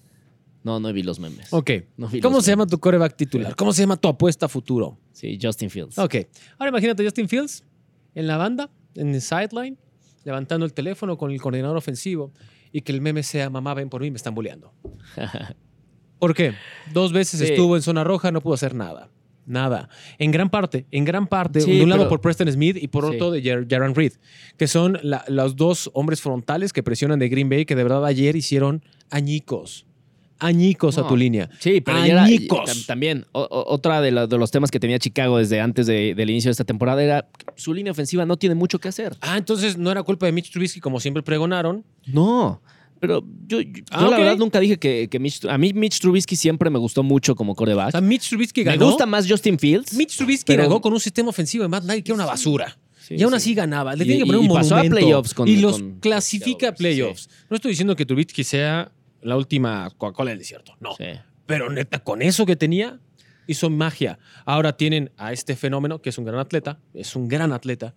no, 0.65 0.81
no 0.81 0.93
vi 0.93 1.05
los 1.05 1.21
memes. 1.21 1.53
Ok. 1.53 1.71
No 1.97 2.11
¿Cómo 2.21 2.41
se 2.41 2.51
llama 2.51 2.67
tu 2.67 2.81
coreback 2.81 3.15
titular? 3.15 3.55
¿Cómo 3.55 3.73
se 3.73 3.83
llama 3.83 3.97
tu 3.97 4.09
apuesta 4.09 4.47
a 4.47 4.49
futuro? 4.49 4.99
Sí, 5.13 5.39
Justin 5.41 5.71
Fields. 5.71 5.97
Ok. 5.97 6.17
Ahora 6.59 6.71
imagínate 6.71 7.05
Justin 7.05 7.29
Fields 7.29 7.63
en 8.17 8.27
la 8.27 8.37
banda, 8.37 8.69
en 8.97 9.15
el 9.15 9.21
sideline, 9.21 9.79
levantando 10.25 10.67
el 10.67 10.73
teléfono 10.73 11.17
con 11.17 11.31
el 11.31 11.41
coordinador 11.41 11.77
ofensivo 11.77 12.33
y 12.73 12.81
que 12.81 12.91
el 12.91 13.01
meme 13.01 13.23
sea, 13.23 13.49
mamá, 13.49 13.75
ven 13.75 13.89
por 13.89 14.01
mí, 14.01 14.11
me 14.11 14.17
están 14.17 14.35
bulleando. 14.35 14.73
¿Por 16.19 16.35
qué? 16.35 16.55
Dos 16.93 17.13
veces 17.13 17.39
Sí. 17.39 17.47
estuvo 17.47 17.77
en 17.77 17.83
zona 17.83 18.03
roja, 18.03 18.33
no 18.33 18.41
pudo 18.41 18.55
hacer 18.55 18.75
nada. 18.75 19.09
Nada. 19.47 19.89
En 20.19 20.31
gran 20.33 20.51
parte, 20.51 20.87
en 20.91 21.05
gran 21.05 21.27
parte, 21.27 21.61
Sí, 21.61 21.77
de 21.77 21.83
un 21.85 21.89
lado 21.89 22.03
pero- 22.03 22.11
por 22.11 22.21
Preston 22.21 22.51
Smith 22.51 22.77
y 22.81 22.89
por 22.89 23.09
Sí. 23.09 23.15
otro 23.15 23.31
de 23.31 23.43
Jar- 23.43 23.67
Jaron 23.71 23.95
Reed, 23.95 24.13
que 24.57 24.67
son 24.67 24.99
la- 25.03 25.25
los 25.29 25.55
dos 25.57 25.91
hombres 25.95 26.21
frontales 26.21 26.73
que 26.73 26.83
presionan 26.83 27.19
de 27.19 27.29
Green 27.29 27.49
Bay 27.49 27.65
que 27.65 27.77
de 27.77 27.83
verdad 27.85 28.05
ayer 28.05 28.35
hicieron 28.37 28.83
añicos. 29.11 29.87
Añicos 30.39 30.99
a 30.99 31.09
tu 31.09 31.17
línea. 31.17 31.49
Sí, 31.61 31.81
pero 31.81 31.97
ya 32.01 32.07
era- 32.13 32.25
Añicos. 32.25 32.69
tam- 32.69 32.87
también 32.87 33.25
o- 33.33 33.49
otra 33.69 34.03
de, 34.03 34.11
la- 34.11 34.27
de 34.27 34.37
los 34.37 34.51
temas 34.51 34.71
que 34.71 34.79
tenía 34.79 34.99
Chicago 34.99 35.39
desde 35.39 35.61
antes 35.61 35.87
de- 35.87 36.15
del 36.15 36.29
inicio 36.29 36.49
de 36.51 36.53
esta 36.53 36.65
temporada 36.65 37.03
era 37.03 37.27
su 37.55 37.73
línea 37.73 37.91
ofensiva 37.91 38.27
no 38.27 38.37
tiene 38.37 38.55
mucho 38.55 38.79
que 38.79 38.89
hacer. 38.89 39.17
Ah, 39.23 39.39
entonces 39.39 39.79
no 39.79 39.91
era 39.91 40.03
culpa 40.03 40.27
de 40.27 40.33
Mitch 40.33 40.51
Trubisky 40.53 40.79
como 40.81 41.01
siempre 41.01 41.23
pregonaron. 41.23 41.85
No, 42.05 42.61
pero 43.01 43.25
yo, 43.47 43.61
yo- 43.61 43.83
Ah, 43.91 44.03
yo 44.05 44.11
la 44.11 44.19
verdad 44.19 44.37
nunca 44.37 44.59
dije 44.61 44.79
que, 44.79 45.09
que 45.11 45.19
Mitch, 45.19 45.45
a 45.45 45.59
mí 45.59 45.73
Mitch 45.73 46.01
Trubisky 46.01 46.37
siempre 46.37 46.71
me 46.71 46.79
gustó 46.79 47.03
mucho 47.03 47.35
como 47.35 47.55
coreback. 47.55 47.89
O 47.89 47.91
sea, 47.93 48.01
Mitch 48.01 48.29
Trubisky 48.29 48.61
me 48.65 48.73
ganó. 48.73 48.87
gusta 48.87 49.07
más 49.07 49.29
Justin 49.29 49.59
Fields. 49.59 49.95
Mitch 49.95 50.17
Trubisky 50.17 50.45
pero- 50.53 50.65
ganó 50.65 50.81
con 50.81 50.93
un 50.93 51.01
sistema 51.01 51.29
ofensivo 51.31 51.63
de 51.65 51.69
Matt 51.69 51.85
Nagy 51.85 52.03
que 52.03 52.13
era 52.13 52.17
una 52.17 52.27
basura. 52.27 52.79
Sí, 53.01 53.15
y 53.17 53.23
aún 53.23 53.33
sí. 53.33 53.37
así 53.37 53.55
ganaba. 53.55 53.95
Le 53.95 54.05
tiene 54.05 54.21
que 54.21 54.27
poner 54.27 54.43
y 54.43 54.49
un 54.49 54.55
pasó 54.55 54.77
a 54.77 54.83
playoffs 54.83 55.33
con- 55.35 55.47
y 55.49 55.57
los 55.57 55.79
con- 55.81 56.01
clasifica 56.01 56.71
a 56.71 56.73
playoffs. 56.75 57.29
No 57.49 57.55
estoy 57.57 57.71
diciendo 57.71 57.95
que 57.95 58.05
Trubisky 58.05 58.43
sea 58.43 58.91
la 59.23 59.37
última 59.37 59.89
Coca-Cola 59.97 60.31
del 60.31 60.39
desierto. 60.41 60.75
No. 60.81 60.97
Pero 61.47 61.71
neta, 61.71 62.01
con 62.01 62.23
eso 62.23 62.45
que 62.47 62.57
tenía, 62.57 62.99
hizo 63.47 63.71
magia. 63.71 64.19
Ahora 64.45 64.77
tienen 64.77 65.13
a 65.17 65.33
este 65.33 65.55
fenómeno, 65.55 66.03
que 66.03 66.09
es 66.09 66.19
un 66.19 66.25
gran 66.25 66.41
atleta. 66.41 66.81
Es 66.95 67.15
un 67.15 67.29
gran 67.29 67.53
atleta. 67.53 67.95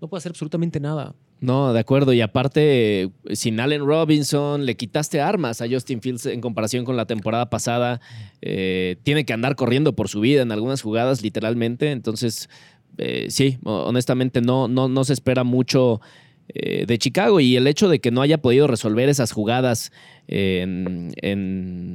No 0.00 0.06
puede 0.08 0.18
hacer 0.18 0.30
absolutamente 0.30 0.78
nada. 0.78 1.14
No, 1.42 1.72
de 1.72 1.80
acuerdo. 1.80 2.12
Y 2.12 2.20
aparte, 2.20 3.10
sin 3.32 3.58
Allen 3.58 3.84
Robinson, 3.84 4.64
le 4.64 4.76
quitaste 4.76 5.20
armas 5.20 5.60
a 5.60 5.66
Justin 5.68 6.00
Fields 6.00 6.26
en 6.26 6.40
comparación 6.40 6.84
con 6.84 6.96
la 6.96 7.04
temporada 7.06 7.50
pasada. 7.50 8.00
Eh, 8.40 8.96
tiene 9.02 9.24
que 9.24 9.32
andar 9.32 9.56
corriendo 9.56 9.92
por 9.94 10.08
su 10.08 10.20
vida 10.20 10.42
en 10.42 10.52
algunas 10.52 10.82
jugadas, 10.82 11.20
literalmente. 11.20 11.90
Entonces, 11.90 12.48
eh, 12.96 13.26
sí, 13.30 13.58
ho- 13.64 13.86
honestamente 13.86 14.40
no, 14.40 14.68
no, 14.68 14.86
no 14.88 15.02
se 15.02 15.14
espera 15.14 15.42
mucho 15.42 16.00
eh, 16.48 16.86
de 16.86 16.98
Chicago. 16.98 17.40
Y 17.40 17.56
el 17.56 17.66
hecho 17.66 17.88
de 17.88 17.98
que 17.98 18.12
no 18.12 18.22
haya 18.22 18.38
podido 18.38 18.68
resolver 18.68 19.08
esas 19.08 19.32
jugadas 19.32 19.90
en- 20.28 21.12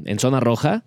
en 0.05 0.19
zona 0.19 0.41
roja, 0.41 0.83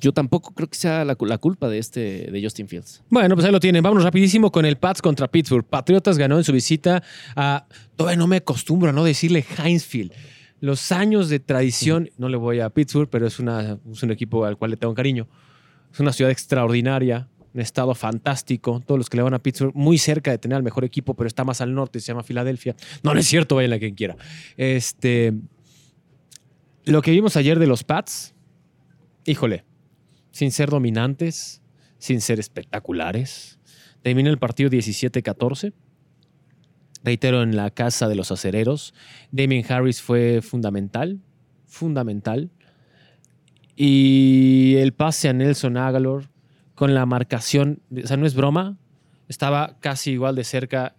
yo 0.00 0.12
tampoco 0.12 0.52
creo 0.52 0.68
que 0.68 0.76
sea 0.76 1.04
la, 1.04 1.14
cu- 1.14 1.26
la 1.26 1.38
culpa 1.38 1.68
de 1.68 1.78
este 1.78 2.30
de 2.30 2.42
Justin 2.42 2.68
Fields. 2.68 3.02
Bueno, 3.10 3.34
pues 3.34 3.46
ahí 3.46 3.52
lo 3.52 3.60
tienen. 3.60 3.82
Vámonos 3.82 4.04
rapidísimo 4.04 4.50
con 4.52 4.64
el 4.64 4.76
Pats 4.76 5.02
contra 5.02 5.28
Pittsburgh. 5.28 5.64
Patriotas 5.64 6.18
ganó 6.18 6.38
en 6.38 6.44
su 6.44 6.52
visita 6.52 7.02
a... 7.36 7.66
Todavía 7.96 8.16
no 8.18 8.26
me 8.26 8.36
acostumbro 8.36 8.90
a 8.90 8.92
no 8.92 9.04
decirle 9.04 9.44
Heinz 9.62 9.84
Field. 9.84 10.12
Los 10.60 10.90
años 10.92 11.28
de 11.28 11.38
tradición, 11.40 12.10
no 12.18 12.28
le 12.28 12.36
voy 12.36 12.60
a 12.60 12.70
Pittsburgh, 12.70 13.08
pero 13.08 13.26
es, 13.26 13.38
una, 13.38 13.78
es 13.92 14.02
un 14.02 14.10
equipo 14.10 14.44
al 14.44 14.56
cual 14.56 14.72
le 14.72 14.76
tengo 14.76 14.92
cariño. 14.94 15.28
Es 15.92 16.00
una 16.00 16.12
ciudad 16.12 16.32
extraordinaria, 16.32 17.28
un 17.54 17.60
estado 17.60 17.94
fantástico. 17.94 18.82
Todos 18.84 18.98
los 18.98 19.08
que 19.08 19.16
le 19.16 19.22
van 19.22 19.34
a 19.34 19.38
Pittsburgh, 19.38 19.74
muy 19.74 19.98
cerca 19.98 20.30
de 20.32 20.38
tener 20.38 20.56
al 20.56 20.62
mejor 20.64 20.84
equipo, 20.84 21.14
pero 21.14 21.28
está 21.28 21.44
más 21.44 21.60
al 21.60 21.74
norte, 21.74 22.00
se 22.00 22.08
llama 22.08 22.24
Filadelfia. 22.24 22.74
No, 23.02 23.14
no 23.14 23.20
es 23.20 23.26
cierto, 23.26 23.54
vayan 23.54 23.72
a 23.72 23.78
quien 23.78 23.94
quiera. 23.94 24.16
Este, 24.56 25.32
lo 26.84 27.02
que 27.02 27.10
vimos 27.12 27.36
ayer 27.36 27.58
de 27.58 27.66
los 27.66 27.84
Pats, 27.84 28.34
híjole, 29.26 29.64
sin 30.38 30.52
ser 30.52 30.70
dominantes, 30.70 31.62
sin 31.98 32.20
ser 32.20 32.38
espectaculares. 32.38 33.58
Termina 34.02 34.30
el 34.30 34.38
partido 34.38 34.70
17-14. 34.70 35.72
Reitero, 37.02 37.42
en 37.42 37.56
la 37.56 37.70
casa 37.70 38.06
de 38.06 38.14
los 38.14 38.30
acereros. 38.30 38.94
Damien 39.32 39.64
Harris 39.68 40.00
fue 40.00 40.40
fundamental, 40.40 41.18
fundamental. 41.66 42.52
Y 43.74 44.76
el 44.76 44.92
pase 44.92 45.28
a 45.28 45.32
Nelson 45.32 45.76
Agalor 45.76 46.30
con 46.76 46.94
la 46.94 47.04
marcación, 47.04 47.82
o 47.90 48.06
sea, 48.06 48.16
no 48.16 48.24
es 48.24 48.36
broma, 48.36 48.78
estaba 49.26 49.76
casi 49.80 50.12
igual 50.12 50.36
de 50.36 50.44
cerca 50.44 50.94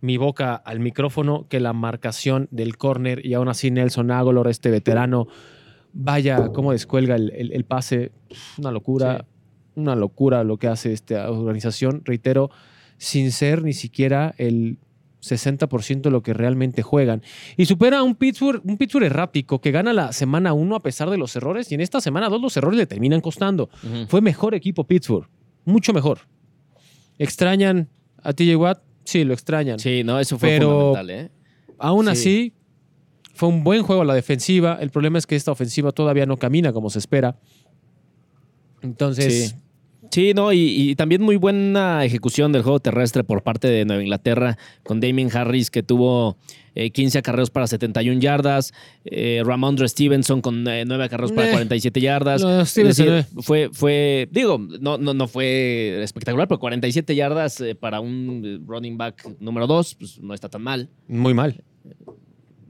mi 0.00 0.18
boca 0.18 0.54
al 0.54 0.78
micrófono 0.78 1.48
que 1.48 1.58
la 1.58 1.72
marcación 1.72 2.46
del 2.52 2.76
córner 2.76 3.26
y 3.26 3.34
aún 3.34 3.48
así 3.48 3.72
Nelson 3.72 4.12
Agalor, 4.12 4.46
este 4.46 4.70
veterano, 4.70 5.26
vaya 6.00 6.48
cómo 6.54 6.70
descuelga 6.72 7.16
el, 7.16 7.30
el- 7.34 7.52
el 7.52 7.64
pase, 7.64 8.12
una 8.56 8.70
locura, 8.70 9.26
una 9.74 9.96
locura 9.96 10.44
lo 10.44 10.56
que 10.56 10.68
hace 10.68 10.92
esta 10.92 11.30
organización, 11.30 12.02
reitero, 12.04 12.50
sin 12.96 13.32
ser 13.32 13.62
ni 13.64 13.72
siquiera 13.72 14.34
el 14.38 14.78
60% 15.20 16.02
de 16.02 16.10
lo 16.10 16.22
que 16.22 16.32
realmente 16.32 16.82
juegan. 16.82 17.22
Y 17.56 17.64
supera 17.66 17.98
a 17.98 18.02
un 18.04 18.14
Pittsburgh, 18.14 18.62
un 18.64 18.76
Pittsburgh 18.76 19.04
errático 19.06 19.60
que 19.60 19.72
gana 19.72 19.92
la 19.92 20.12
semana 20.12 20.52
1 20.52 20.76
a 20.76 20.80
pesar 20.80 21.10
de 21.10 21.18
los 21.18 21.34
errores 21.34 21.70
y 21.72 21.74
en 21.74 21.80
esta 21.80 22.00
semana 22.00 22.28
2 22.28 22.40
los 22.40 22.56
errores 22.56 22.78
le 22.78 22.86
terminan 22.86 23.20
costando. 23.20 23.68
Fue 24.06 24.20
mejor 24.20 24.54
equipo 24.54 24.84
Pittsburgh, 24.84 25.28
mucho 25.64 25.92
mejor. 25.92 26.20
¿Extrañan 27.18 27.88
a 28.22 28.32
TJ 28.32 28.56
Watt? 28.56 28.82
Sí, 29.04 29.24
lo 29.24 29.32
extrañan. 29.34 29.78
Sí, 29.78 30.04
no, 30.04 30.20
eso 30.20 30.38
fue 30.38 30.50
Pero- 30.50 30.70
fundamental, 30.94 31.10
¿eh? 31.10 31.30
Aún 31.78 32.04
Sí. 32.06 32.10
así, 32.10 32.52
fue 33.38 33.48
un 33.48 33.62
buen 33.62 33.82
juego 33.84 34.02
a 34.02 34.04
la 34.04 34.14
defensiva. 34.14 34.78
El 34.80 34.90
problema 34.90 35.16
es 35.18 35.26
que 35.26 35.36
esta 35.36 35.52
ofensiva 35.52 35.92
todavía 35.92 36.26
no 36.26 36.36
camina 36.36 36.72
como 36.72 36.90
se 36.90 36.98
espera. 36.98 37.36
Entonces, 38.82 39.50
Sí. 39.50 39.54
Sí, 40.10 40.32
no, 40.32 40.54
y, 40.54 40.58
y 40.90 40.96
también 40.96 41.20
muy 41.20 41.36
buena 41.36 42.02
ejecución 42.02 42.50
del 42.50 42.62
juego 42.62 42.80
terrestre 42.80 43.24
por 43.24 43.42
parte 43.42 43.68
de 43.68 43.84
Nueva 43.84 44.02
Inglaterra 44.02 44.56
con 44.82 45.00
Damien 45.00 45.28
Harris 45.30 45.70
que 45.70 45.82
tuvo 45.82 46.38
eh, 46.74 46.90
15 46.92 47.18
acarreos 47.18 47.50
para 47.50 47.66
71 47.66 48.18
yardas, 48.18 48.72
eh, 49.04 49.42
Ramondre 49.44 49.86
Stevenson 49.86 50.40
con 50.40 50.66
eh, 50.66 50.84
9 50.86 51.04
acarreos 51.04 51.30
para 51.32 51.48
Eh, 51.48 51.52
47 51.52 52.00
yardas. 52.00 52.40
lo 52.40 52.48
de 52.48 52.62
Es 52.62 52.70
Stevenson, 52.70 53.06
decir, 53.06 53.26
eh. 53.38 53.42
fue, 53.42 53.68
fue, 53.70 54.28
digo, 54.32 54.56
no, 54.80 54.96
no, 54.96 55.12
no 55.12 55.28
fue 55.28 56.02
espectacular, 56.02 56.48
pero 56.48 56.58
47 56.58 57.14
yardas 57.14 57.60
eh, 57.60 57.74
para 57.74 58.00
un 58.00 58.42
eh, 58.46 58.58
running 58.66 58.96
back 58.96 59.26
número 59.40 59.66
2, 59.66 59.94
pues 59.96 60.18
no 60.22 60.32
está 60.32 60.48
tan 60.48 60.62
mal. 60.62 60.88
muy 61.06 61.34
mal. 61.34 61.62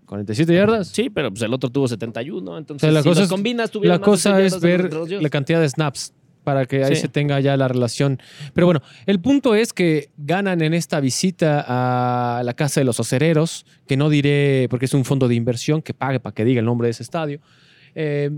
47 0.09 0.53
yardas. 0.55 0.89
Sí, 0.89 1.11
pero 1.11 1.31
pues 1.31 1.43
el 1.43 1.53
otro 1.55 1.71
tuvo 1.71 1.87
71, 1.87 2.51
O 2.53 2.59
entonces 2.59 2.81
sea, 2.81 2.91
la 2.93 3.03
si 3.03 3.09
cosa 3.09 3.21
los 3.21 3.27
es- 3.29 3.33
combinas, 3.33 3.71
tuvieron 3.71 4.01
La 4.01 4.05
cosa 4.05 4.35
100 4.37 4.47
es 4.47 4.61
ver 4.61 4.91
la 5.23 5.29
cantidad 5.29 5.61
de 5.61 5.69
snaps 5.69 6.13
para 6.45 6.65
que 6.65 6.83
ahí 6.83 6.95
Sí. 6.97 7.03
se 7.03 7.09
tenga 7.09 7.39
ya 7.41 7.57
la 7.59 7.69
relación. 7.69 8.19
Pero 8.55 8.67
bueno, 8.67 8.81
el 9.05 9.21
punto 9.21 9.55
es 9.55 9.73
que 9.75 10.09
ganan 10.17 10.63
en 10.63 10.73
esta 10.73 10.99
visita 10.99 11.63
a 11.69 12.43
la 12.43 12.55
Casa 12.55 12.81
de 12.81 12.85
los 12.87 12.99
Acereros, 12.99 13.67
que 13.87 13.97
no 13.99 14.09
diré 14.09 14.67
porque 14.71 14.87
es 14.87 14.95
un 14.95 15.05
fondo 15.05 15.29
de 15.29 15.35
inversión 15.35 15.83
que 15.83 15.93
pague 15.93 16.21
para 16.21 16.35
que 16.35 16.45
diga 16.47 16.61
el 16.61 16.65
nombre 16.67 16.87
de 16.87 16.93
ese 16.93 17.03
estadio. 17.03 17.41
Eh, 17.95 18.31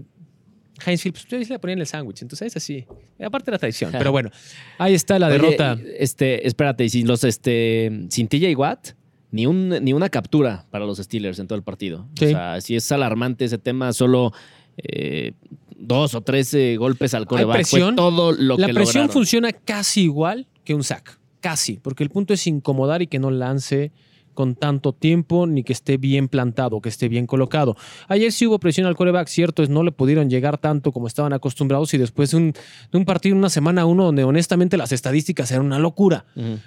Heinz 0.85 1.02
Field, 1.02 1.12
pues 1.14 1.24
ustedes 1.24 1.50
le 1.50 1.59
ponían 1.59 1.78
el 1.78 1.87
sándwich, 1.87 2.22
entonces 2.22 2.48
es 2.48 2.56
así. 2.56 2.87
Aparte 3.22 3.46
de 3.50 3.52
la 3.52 3.59
tradición. 3.59 3.92
Pero 3.98 4.11
bueno, 4.12 4.30
ahí 4.78 4.94
está 4.94 5.18
la 5.18 5.26
Oye, 5.28 5.35
derrota. 5.38 5.78
Este, 5.98 6.46
espérate, 6.48 6.85
y 6.85 6.88
sin 6.88 7.06
los 7.06 7.22
este, 7.22 8.06
sin 8.09 8.26
TJ 8.28 8.56
Watt, 8.56 8.88
ni, 9.30 9.46
un, 9.46 9.68
ni 9.68 9.92
una 9.92 10.08
captura 10.08 10.66
para 10.70 10.84
los 10.86 10.98
Steelers 10.98 11.38
en 11.38 11.46
todo 11.46 11.56
el 11.56 11.62
partido. 11.62 12.06
Sí. 12.18 12.26
O 12.26 12.28
sea, 12.28 12.60
si 12.60 12.76
es 12.76 12.90
alarmante 12.92 13.44
ese 13.44 13.58
tema, 13.58 13.92
solo 13.92 14.32
eh, 14.76 15.32
dos 15.76 16.14
o 16.14 16.20
tres 16.20 16.52
eh, 16.54 16.76
golpes 16.76 17.14
al 17.14 17.26
coreback. 17.26 17.56
presión. 17.56 17.94
Fue 17.94 17.96
todo 17.96 18.32
lo 18.32 18.56
la 18.56 18.66
que 18.66 18.74
presión 18.74 19.02
lograron. 19.02 19.10
funciona 19.10 19.52
casi 19.52 20.02
igual 20.02 20.46
que 20.64 20.74
un 20.74 20.84
sack. 20.84 21.18
Casi. 21.40 21.78
Porque 21.78 22.02
el 22.02 22.10
punto 22.10 22.34
es 22.34 22.46
incomodar 22.46 23.02
y 23.02 23.06
que 23.06 23.18
no 23.18 23.30
lance 23.30 23.92
con 24.34 24.54
tanto 24.54 24.92
tiempo 24.92 25.46
ni 25.46 25.62
que 25.62 25.72
esté 25.72 25.96
bien 25.96 26.28
plantado, 26.28 26.80
que 26.80 26.88
esté 26.88 27.08
bien 27.08 27.26
colocado. 27.26 27.76
Ayer 28.08 28.32
sí 28.32 28.46
hubo 28.46 28.58
presión 28.58 28.86
al 28.86 28.96
coreback, 28.96 29.28
cierto, 29.28 29.62
es 29.62 29.68
no 29.68 29.82
le 29.82 29.92
pudieron 29.92 30.30
llegar 30.30 30.58
tanto 30.58 30.92
como 30.92 31.06
estaban 31.06 31.32
acostumbrados 31.32 31.92
y 31.94 31.98
después 31.98 32.30
de 32.30 32.36
un, 32.36 32.52
de 32.52 32.98
un 32.98 33.04
partido, 33.04 33.36
una 33.36 33.50
semana 33.50 33.86
uno, 33.86 34.04
donde 34.04 34.24
honestamente 34.24 34.76
las 34.76 34.92
estadísticas 34.92 35.50
eran 35.50 35.66
una 35.66 35.78
locura. 35.78 36.24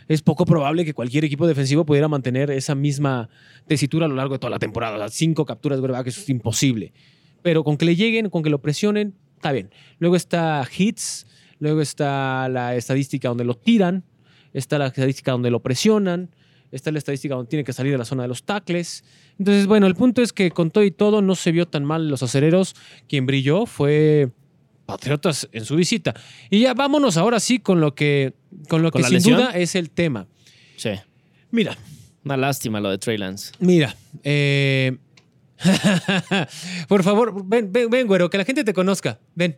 Es 0.08 0.22
poco 0.22 0.46
probable 0.46 0.86
que 0.86 0.94
cualquier 0.94 1.26
equipo 1.26 1.48
defensivo 1.48 1.86
pudiera 1.86 2.08
mantener 2.08 2.52
esa 2.52 2.76
misma 2.76 3.30
tesitura 3.68 4.06
a 4.06 4.10
lo 4.10 4.16
largo 4.16 4.34
de 4.34 4.40
toda 4.40 4.52
la 4.52 4.60
temporada. 4.60 4.98
Sea, 4.98 5.10
cinco 5.10 5.46
capturas 5.46 5.78
de 5.78 5.82
coreback 5.82 6.08
es 6.08 6.30
imposible. 6.30 6.94
Pero 7.42 7.64
con 7.64 7.78
que 7.78 7.86
le 7.86 7.96
lleguen, 7.96 8.30
con 8.30 8.44
que 8.44 8.50
lo 8.50 8.62
presionen, 8.62 9.16
está 9.36 9.52
bien. 9.52 9.70
Luego 10.00 10.16
está 10.16 10.68
hits, 10.78 11.26
luego 11.60 11.82
está 11.82 12.48
la 12.50 12.76
estadística 12.76 13.28
donde 13.28 13.44
lo 13.44 13.56
tiran, 13.56 14.04
está 14.54 14.78
la 14.78 14.88
estadística 14.88 15.32
donde 15.32 15.52
lo 15.52 15.62
presionan, 15.62 16.30
está 16.74 16.92
la 16.92 16.98
estadística 16.98 17.36
donde 17.36 17.50
tiene 17.50 17.64
que 17.64 17.72
salir 17.74 17.92
de 17.92 17.98
la 17.98 18.06
zona 18.06 18.24
de 18.24 18.28
los 18.30 18.44
tackles. 18.44 19.04
Entonces, 19.40 19.68
bueno, 19.68 19.88
el 19.88 19.96
punto 19.96 20.22
es 20.22 20.34
que 20.34 20.52
con 20.52 20.72
todo 20.72 20.84
y 20.84 20.92
todo 20.92 21.22
no 21.22 21.36
se 21.36 21.52
vio 21.52 21.68
tan 21.68 21.86
mal 21.86 22.10
los 22.10 22.24
acereros. 22.24 22.76
Quien 23.08 23.26
brilló 23.26 23.66
fue 23.66 24.32
Patriotas 24.86 25.48
en 25.52 25.64
su 25.66 25.76
visita. 25.76 26.14
Y 26.50 26.62
ya 26.62 26.74
vámonos 26.74 27.16
ahora 27.18 27.40
sí 27.40 27.60
con 27.60 27.80
lo 27.80 27.96
que, 27.96 28.34
con 28.68 28.82
lo 28.82 28.92
¿Con 28.92 29.02
que 29.02 29.08
sin 29.08 29.16
lesión? 29.16 29.38
duda 29.40 29.52
es 29.52 29.76
el 29.76 29.90
tema. 29.90 30.28
Sí. 30.76 30.92
Mira, 31.52 31.78
Una 32.26 32.38
lástima 32.38 32.80
lo 32.82 32.90
de 32.90 32.98
Trey 32.98 33.18
Lance. 33.18 33.54
Mira, 33.60 33.96
eh, 34.24 34.98
por 36.88 37.04
favor, 37.04 37.46
ven, 37.46 37.72
ven, 37.72 37.90
ven, 37.90 38.08
güero, 38.08 38.30
que 38.30 38.38
la 38.38 38.46
gente 38.46 38.64
te 38.64 38.74
conozca. 38.74 39.20
Ven. 39.36 39.58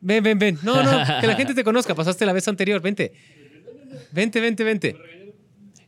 Ven, 0.00 0.22
ven, 0.22 0.38
ven. 0.38 0.58
No, 0.62 0.82
no, 0.82 1.20
que 1.20 1.26
la 1.26 1.34
gente 1.34 1.54
te 1.54 1.64
conozca. 1.64 1.94
Pasaste 1.94 2.24
la 2.26 2.32
vez 2.32 2.46
anterior. 2.46 2.80
Vente. 2.80 3.12
Vente, 4.12 4.40
vente, 4.40 4.64
vente. 4.64 4.96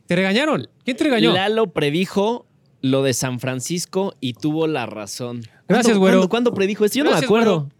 ¿Te 0.07 0.15
regañaron? 0.15 0.67
¿Quién 0.83 0.97
te 0.97 1.03
regañó? 1.03 1.33
Lalo 1.33 1.67
predijo 1.71 2.45
lo 2.81 3.03
de 3.03 3.13
San 3.13 3.39
Francisco 3.39 4.13
y 4.21 4.33
tuvo 4.33 4.67
la 4.67 4.85
razón. 4.85 5.41
Gracias, 5.67 5.97
¿Cuándo- 5.97 5.99
güero. 5.99 6.17
¿Cuándo, 6.17 6.29
cuándo 6.29 6.53
predijo 6.53 6.85
eso? 6.85 6.95
Yo 6.95 7.03
no 7.03 7.11
me 7.11 7.17
acuerdo. 7.17 7.59
güero. 7.61 7.71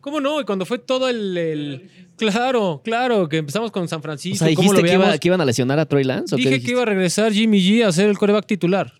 ¿Cómo 0.00 0.20
no? 0.20 0.40
Y 0.40 0.44
cuando 0.44 0.64
fue 0.66 0.78
todo 0.78 1.08
el, 1.08 1.36
el- 1.36 1.90
Claro, 2.16 2.80
claro, 2.84 3.28
que 3.28 3.38
empezamos 3.38 3.70
con 3.70 3.88
San 3.88 4.00
O 4.00 4.02
Francisco. 4.02 4.44
sea, 4.44 4.54
¿cómo 4.54 4.72
lo 4.72 4.78
¿dijiste 4.78 4.98
que, 4.98 5.02
iba- 5.02 5.18
que 5.18 5.28
iban 5.28 5.40
a 5.40 5.44
lesionar 5.46 5.78
a 5.78 5.86
Troy 5.86 6.04
Lance? 6.04 6.34
¿o 6.34 6.36
qué 6.36 6.42
Dije 6.42 6.50
que 6.50 6.54
dijiste? 6.56 6.72
iba 6.72 6.82
a 6.82 6.84
regresar 6.86 7.32
Jimmy 7.32 7.60
G 7.60 7.84
a 7.86 7.92
ser 7.92 8.08
el 8.10 8.18
coreback 8.18 8.46
titular. 8.46 8.92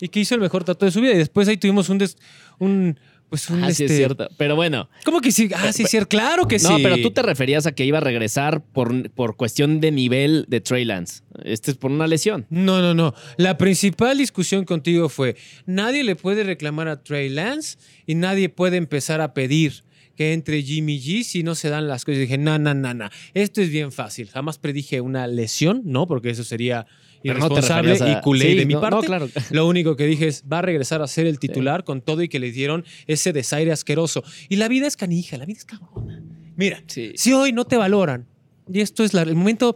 Y 0.00 0.08
que 0.08 0.20
hizo 0.20 0.34
el 0.34 0.40
mejor 0.40 0.64
trato 0.64 0.84
de 0.84 0.90
su 0.90 1.00
vida. 1.00 1.12
Y 1.12 1.18
después 1.18 1.46
ahí 1.48 1.56
tuvimos 1.56 1.88
un... 1.88 1.98
des- 1.98 2.16
un 2.58 2.98
pues 3.32 3.48
un 3.48 3.64
Ah, 3.64 3.68
sí, 3.68 3.84
es 3.84 3.90
este- 3.90 3.96
cierto. 3.96 4.28
Pero 4.36 4.56
bueno, 4.56 4.90
¿Cómo 5.06 5.22
que 5.22 5.32
sí? 5.32 5.48
Ah, 5.56 5.72
sí, 5.72 5.84
es 5.84 5.88
cierto. 5.90 6.10
Claro 6.10 6.46
que 6.46 6.58
sí. 6.58 6.68
no, 6.68 6.76
pero 6.82 6.98
tú 7.00 7.12
te 7.12 7.22
referías 7.22 7.64
a 7.66 7.72
que 7.72 7.86
iba 7.86 7.96
a 7.96 8.02
regresar 8.02 8.62
por, 8.62 9.10
por 9.12 9.36
cuestión 9.38 9.80
de 9.80 9.90
nivel 9.90 10.44
de 10.48 10.60
Trey 10.60 10.84
Lance. 10.84 11.22
Este 11.42 11.70
es 11.70 11.78
por 11.78 11.90
una 11.90 12.06
lesión. 12.06 12.44
No, 12.50 12.82
no, 12.82 12.92
no. 12.92 13.14
La 13.38 13.56
principal 13.56 14.18
discusión 14.18 14.66
contigo 14.66 15.08
fue, 15.08 15.36
nadie 15.64 16.04
le 16.04 16.14
puede 16.14 16.44
reclamar 16.44 16.88
a 16.88 17.02
Trey 17.02 17.30
Lance 17.30 17.78
y 18.06 18.16
nadie 18.16 18.50
puede 18.50 18.76
empezar 18.76 19.22
a 19.22 19.32
pedir 19.32 19.82
que 20.16 20.32
entre 20.32 20.62
Jimmy 20.62 21.00
G 21.00 21.22
si 21.24 21.42
no 21.42 21.54
se 21.54 21.68
dan 21.70 21.88
las 21.88 22.04
cosas. 22.04 22.18
Y 22.18 22.20
dije, 22.22 22.38
no, 22.38 22.58
no, 22.58 22.74
no, 22.74 22.92
no. 22.94 23.08
Esto 23.34 23.60
es 23.62 23.70
bien 23.70 23.92
fácil. 23.92 24.28
Jamás 24.28 24.58
predije 24.58 25.00
una 25.00 25.26
lesión, 25.26 25.82
¿no? 25.84 26.06
Porque 26.06 26.30
eso 26.30 26.44
sería 26.44 26.86
no 27.24 27.30
irresponsable 27.32 27.92
a- 27.92 28.18
y 28.18 28.20
culé 28.20 28.50
Sí, 28.50 28.54
de 28.56 28.66
mi 28.66 28.74
no, 28.74 28.80
parte. 28.80 28.96
no, 28.96 29.02
claro. 29.02 29.28
Lo 29.50 29.66
único 29.66 29.96
que 29.96 30.06
dije 30.06 30.26
es, 30.28 30.44
va 30.52 30.58
a 30.58 30.62
regresar 30.62 31.02
a 31.02 31.06
ser 31.06 31.26
el 31.26 31.38
titular 31.38 31.84
con 31.84 32.00
todo 32.02 32.22
y 32.22 32.28
que 32.28 32.38
le 32.38 32.50
dieron 32.52 32.84
ese 33.06 33.32
desaire 33.32 33.72
asqueroso. 33.72 34.22
Y 34.48 34.56
la 34.56 34.68
vida 34.68 34.86
es 34.86 34.96
canija, 34.96 35.36
la 35.38 35.44
vida 35.46 35.58
es 35.58 35.64
cabrona. 35.64 36.22
Mira, 36.56 36.82
Sí. 36.86 37.12
si 37.14 37.32
hoy 37.32 37.52
no 37.52 37.64
te 37.64 37.76
valoran, 37.76 38.26
y 38.72 38.80
esto 38.80 39.04
es 39.04 39.14
la- 39.14 39.22
el 39.22 39.34
momento 39.34 39.74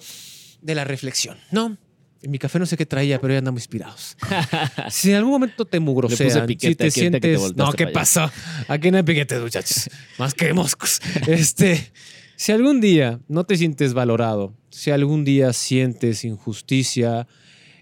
de 0.61 0.75
la 0.75 0.85
reflexión, 0.85 1.37
¿no? 1.53 1.79
En 2.23 2.31
mi 2.31 2.39
café 2.39 2.59
no 2.59 2.67
sé 2.67 2.77
qué 2.77 2.87
traía, 2.87 3.21
pero 3.21 3.35
ya 3.35 3.39
andamos 3.39 3.61
inspirados. 3.61 4.17
si 4.91 5.11
en 5.11 5.17
algún 5.17 5.33
momento 5.33 5.65
te 5.65 5.79
mugrosean, 5.81 6.49
si 6.49 6.57
te 6.57 6.75
te 6.75 6.91
sientes... 6.91 7.39
volteaste 7.39 7.63
no, 7.63 7.73
¿qué 7.73 7.87
pasó? 7.93 8.31
Aquí 8.69 8.91
no 8.91 8.97
hay 8.97 9.03
piquete, 9.03 9.39
muchachos. 9.39 9.91
Más 10.19 10.35
que 10.35 10.53
moscos. 10.53 11.01
Este, 11.27 11.93
si 12.37 12.53
algún 12.53 12.81
día 12.81 13.21
no 13.29 13.45
te 13.45 13.57
sientes 13.57 13.95
valorado, 13.95 14.55
si 14.71 14.91
algún 14.91 15.25
día 15.25 15.53
sientes 15.53 16.25
injusticia 16.25 17.27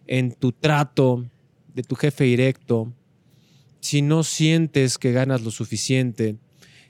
en 0.06 0.32
tu 0.32 0.52
trato 0.52 1.28
de 1.74 1.82
tu 1.82 1.96
jefe 1.96 2.24
directo, 2.24 2.92
si 3.80 4.00
no 4.00 4.22
sientes 4.22 4.96
que 4.96 5.12
ganas 5.12 5.42
lo 5.42 5.50
suficiente, 5.50 6.36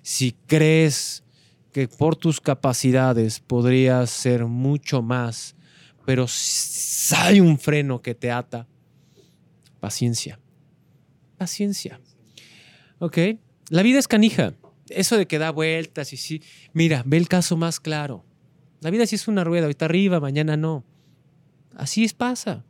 si 0.03 0.37
crees 0.47 1.25
que 1.73 1.89
por 1.89 2.15
tus 2.15 2.41
capacidades 2.41 3.41
podrías 3.41 4.11
ser 4.11 4.45
mucho 4.45 5.03
más, 5.03 5.57
pero 6.05 6.27
hay 7.17 7.41
un 7.41 7.59
freno 7.59 8.03
que 8.03 8.15
te 8.15 8.31
ata, 8.31 8.67
paciencia. 9.81 10.39
Paciencia. 11.39 12.01
¿Ok? 12.99 13.19
La 13.71 13.83
vida 13.83 13.99
es 13.99 14.09
canija. 14.09 14.55
Eso 14.89 15.17
de 15.17 15.27
que 15.27 15.39
da 15.39 15.51
vueltas 15.51 16.13
y 16.13 16.17
sí. 16.17 16.43
Mira, 16.73 17.03
ve 17.07 17.17
el 17.17 17.29
caso 17.29 17.57
más 17.57 17.81
claro. 17.81 18.25
La 18.81 18.91
vida 18.91 19.07
sí 19.07 19.17
es 19.17 19.29
una 19.29 19.45
rueda, 19.45 19.65
ahorita 19.65 19.87
arriba, 19.87 20.21
mañana 20.21 20.57
no. 20.57 20.85
Así 21.77 22.05
es 22.05 22.13
pasa. 22.13 22.65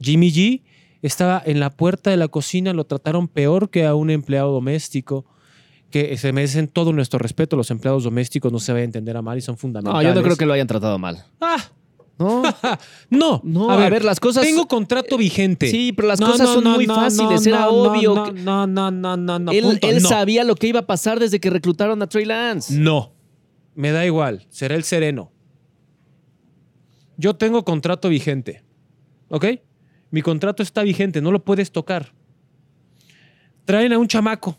Jimmy 0.00 0.32
G 0.32 0.62
estaba 1.02 1.42
en 1.44 1.60
la 1.60 1.70
puerta 1.70 2.10
de 2.10 2.16
la 2.16 2.28
cocina, 2.28 2.72
lo 2.72 2.84
trataron 2.84 3.28
peor 3.28 3.70
que 3.70 3.84
a 3.86 3.94
un 3.94 4.10
empleado 4.10 4.52
doméstico, 4.52 5.26
que 5.90 6.16
se 6.16 6.32
merecen 6.32 6.66
todo 6.68 6.92
nuestro 6.92 7.18
respeto. 7.18 7.56
Los 7.56 7.70
empleados 7.70 8.04
domésticos 8.04 8.50
no 8.52 8.58
se 8.58 8.72
vayan 8.72 8.84
a 8.84 8.86
entender 8.86 9.16
a 9.16 9.22
mal 9.22 9.36
y 9.36 9.40
son 9.42 9.54
No, 9.54 9.58
fundamentales. 9.58 10.08
yo 10.08 10.14
no 10.14 10.22
creo 10.22 10.36
que 10.36 10.46
lo 10.46 10.54
hayan 10.54 10.66
tratado 10.66 10.98
mal. 10.98 11.24
Ah, 11.40 11.70
No, 12.20 12.42
No, 13.10 13.40
no, 13.42 13.70
a 13.70 13.88
ver, 13.88 14.04
las 14.04 14.20
cosas. 14.20 14.44
Tengo 14.44 14.68
contrato 14.68 15.16
vigente. 15.16 15.68
Sí, 15.70 15.92
pero 15.92 16.06
las 16.08 16.20
No, 16.20 16.26
cosas 16.30 16.46
no, 16.48 16.54
son 16.54 16.64
muy 16.74 16.86
fáciles. 16.86 17.42
no, 17.42 17.48
Era 17.48 17.60
no, 17.62 17.68
obvio. 17.70 18.14
No, 18.14 18.24
que- 18.26 18.32
no, 18.42 18.66
no, 18.66 18.90
no, 18.90 19.16
no, 19.16 19.50
él 19.52 19.64
punto. 19.64 19.88
él 19.88 20.02
No. 20.02 20.08
sabía 20.08 20.44
lo 20.44 20.54
que 20.54 20.66
iba 20.68 20.80
a 20.80 20.86
pasar 20.86 21.18
desde 21.18 21.40
que 21.40 21.50
reclutaron 21.50 22.00
a 22.02 22.06
Trey 22.08 22.24
Lance. 22.26 22.74
No, 22.78 23.12
me 23.74 23.90
da 23.90 24.04
igual, 24.06 24.46
será 24.50 24.74
el 24.76 24.84
sereno. 24.84 25.32
Yo 27.16 27.34
tengo 27.36 27.64
contrato 27.64 28.08
vigente, 28.08 28.62
¿ok? 29.28 29.46
Mi 30.10 30.22
contrato 30.22 30.62
está 30.62 30.82
vigente, 30.82 31.20
no 31.20 31.30
lo 31.32 31.44
puedes 31.44 31.70
tocar. 31.70 32.12
Traen 33.64 33.92
a 33.92 33.98
un 33.98 34.08
chamaco. 34.08 34.58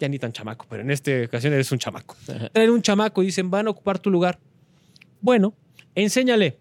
Ya 0.00 0.08
ni 0.08 0.18
tan 0.18 0.32
chamaco, 0.32 0.66
pero 0.68 0.82
en 0.82 0.90
esta 0.90 1.10
ocasión 1.24 1.52
eres 1.52 1.72
un 1.72 1.78
chamaco. 1.78 2.14
Traen 2.52 2.70
un 2.70 2.82
chamaco 2.82 3.22
y 3.22 3.26
dicen, 3.26 3.50
van 3.50 3.66
a 3.66 3.70
ocupar 3.70 3.98
tu 3.98 4.10
lugar. 4.10 4.38
Bueno, 5.20 5.54
enséñale. 6.02 6.58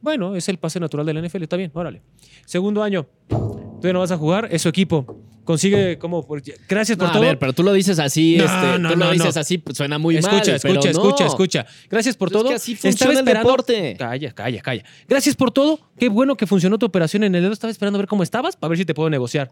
Bueno, 0.00 0.36
es 0.36 0.48
el 0.48 0.58
pase 0.58 0.78
natural 0.78 1.04
de 1.06 1.14
la 1.14 1.20
NFL, 1.26 1.42
está 1.42 1.56
bien, 1.56 1.70
órale. 1.74 2.02
Segundo 2.46 2.82
año, 2.82 3.06
tú 3.28 3.80
ya 3.82 3.92
no 3.92 3.98
vas 4.00 4.12
a 4.12 4.16
jugar, 4.16 4.48
es 4.50 4.62
su 4.62 4.68
equipo. 4.68 5.22
Consigue 5.44 5.98
como... 5.98 6.26
por- 6.26 6.42
Gracias 6.68 6.96
por 6.98 7.06
No, 7.06 7.10
a 7.10 7.12
todo. 7.14 7.22
ver, 7.22 7.38
pero 7.38 7.52
tú 7.54 7.62
lo 7.62 7.72
dices 7.72 7.98
así, 7.98 8.36
No, 8.36 8.44
este, 8.44 8.78
no, 8.78 8.90
tú 8.92 8.96
no, 8.98 9.06
lo 9.06 9.12
dices 9.12 9.36
así, 9.36 9.56
pues, 9.58 9.76
suena 9.78 9.98
muy 9.98 10.16
escucha, 10.18 10.36
mal. 10.36 10.56
escucha, 10.56 10.90
escucha, 10.90 11.26
escucha. 11.26 11.66
Gracias 11.88 12.16
por 12.16 12.28
Pues 12.28 12.36
es 12.36 12.42
todo. 12.42 12.48
que 12.50 12.54
así 12.56 12.72
Estaba 12.74 13.12
el 13.12 13.18
esperando- 13.18 13.48
deporte. 13.48 13.96
Calla, 13.98 14.32
calla, 14.32 14.60
calla. 14.60 14.84
Gracias 15.08 15.34
por 15.34 15.50
todo. 15.50 15.80
Qué 15.98 16.08
bueno 16.10 16.36
que 16.36 16.46
funcionó 16.46 16.78
tu 16.78 16.84
operación 16.86 17.24
en 17.24 17.34
el 17.34 17.42
dedo. 17.42 17.52
Estaba 17.54 17.70
esperando 17.70 17.96
a 17.96 18.00
ver 18.02 18.08
cómo 18.08 18.22
estabas 18.22 18.56
para 18.56 18.68
ver 18.68 18.78
si 18.78 18.84
te 18.84 18.92
puedo 18.94 19.08
negociar. 19.10 19.50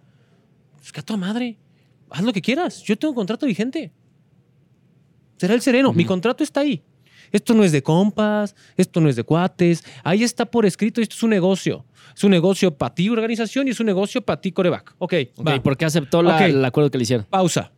Pues 0.77 0.93
que 0.93 1.01
a 1.01 1.03
tu 1.03 1.17
madre. 1.17 1.57
Haz 2.11 2.23
lo 2.23 2.33
que 2.33 2.43
quieras. 2.43 2.83
Yo 2.83 2.97
tengo 2.99 3.11
un 3.13 3.17
contrato 3.17 3.47
vigente. 3.47 3.91
Será 5.39 5.55
el 5.55 5.63
sereno. 5.63 5.93
Mi 5.95 6.05
contrato 6.05 6.45
está 6.45 6.61
ahí. 6.61 6.83
Esto 7.33 7.55
no 7.55 7.65
es 7.65 7.73
de 7.73 7.83
compas, 7.83 8.55
esto 8.77 9.01
no 9.01 9.09
es 9.09 9.17
de 9.17 9.23
cuates. 9.25 9.85
Ahí 10.05 10.23
está 10.23 10.47
por 10.47 10.67
escrito. 10.67 11.01
Esto 11.01 11.15
es 11.17 11.23
un 11.23 11.31
negocio. 11.31 11.85
Es 12.17 12.25
un 12.25 12.31
negocio 12.31 12.71
para 12.75 12.95
ti, 12.95 13.09
organización, 13.11 13.67
y 13.69 13.73
es 13.73 13.81
un 13.81 13.87
negocio 13.87 14.23
para 14.23 14.41
ti, 14.41 14.53
coreback. 14.53 14.95
Ok, 14.99 15.15
Ok, 15.37 15.47
va. 15.47 15.63
¿por 15.63 15.77
qué 15.77 15.85
aceptó 15.85 16.23
la- 16.23 16.47
el 16.47 16.65
acuerdo 16.65 16.91
que 16.91 16.99
le 16.99 17.03
hicieron? 17.03 17.27
Pausa. 17.29 17.73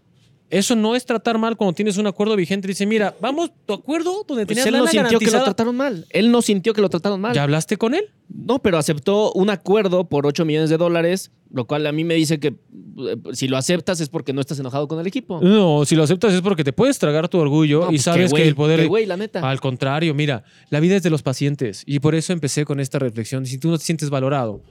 Eso 0.50 0.74
no 0.74 0.96
es 0.96 1.04
tratar 1.04 1.37
mal 1.37 1.56
cuando 1.56 1.74
tienes 1.74 1.98
un 1.98 2.06
acuerdo 2.06 2.34
vigente. 2.34 2.68
Dice, 2.68 2.87
mira, 2.87 3.14
vamos, 3.20 3.50
tu 3.66 3.74
acuerdo 3.74 4.24
donde 4.26 4.46
Pues 4.46 4.56
tenías 4.56 4.66
él 4.66 4.78
no 4.78 4.87
sintió 4.87 5.18
que 5.18 5.30
lo 5.30 5.44
trataron 5.44 5.76
mal. 5.76 6.06
Él 6.11 6.30
no 6.30 6.42
sintió 6.42 6.72
que 6.72 6.80
lo 6.80 6.88
trataron 6.88 7.20
mal. 7.20 7.34
¿Ya 7.34 7.42
hablaste 7.42 7.76
con 7.76 7.94
él? 7.94 8.06
No, 8.28 8.58
pero 8.61 8.78
aceptó 8.78 9.32
un 9.32 9.50
acuerdo 9.50 10.08
por 10.08 10.26
8 10.26 10.46
millones 10.46 10.70
de 10.70 10.78
dólares, 10.78 11.32
lo 11.50 11.66
cual 11.66 11.87
a 11.87 11.92
mí 11.92 12.04
me 12.04 12.14
dice 12.14 12.40
que 12.40 12.48
eh, 12.48 13.16
si 13.32 13.46
lo 13.48 13.58
aceptas 13.58 14.00
es 14.00 14.08
porque 14.08 14.32
no 14.32 14.40
estás 14.40 14.58
enojado 14.58 14.88
con 14.88 14.98
el 15.00 15.06
equipo. 15.06 15.40
No, 15.42 15.84
si 15.84 15.96
lo 15.96 16.02
aceptas 16.02 16.32
es 16.32 16.40
porque 16.40 16.64
te 16.64 16.72
puedes 16.72 16.98
tragar 16.98 17.28
tu 17.28 17.38
orgullo 17.38 17.80
No, 17.80 17.87
y 17.87 17.96
pues 17.96 18.02
sabes 18.02 18.32
que 18.32 18.48
el 18.48 18.54
poder... 18.54 18.88
la 19.06 19.16
neta. 19.18 19.48
Al 19.48 19.61
contrario, 19.61 20.14
mira, 20.14 20.44
la 20.70 20.80
vida 20.80 20.96
es 20.96 21.02
de 21.02 21.11
los 21.11 21.22
pacientes 21.22 21.82
y 21.84 22.00
por 22.00 22.14
eso 22.14 22.32
empecé 22.32 22.64
con 22.64 22.80
esta 22.80 22.98
reflexión. 22.98 23.44
Si 23.44 23.58
tú 23.58 23.70
no 23.70 23.76
te 23.76 23.84
sientes 23.84 24.08
valorado, 24.08 24.62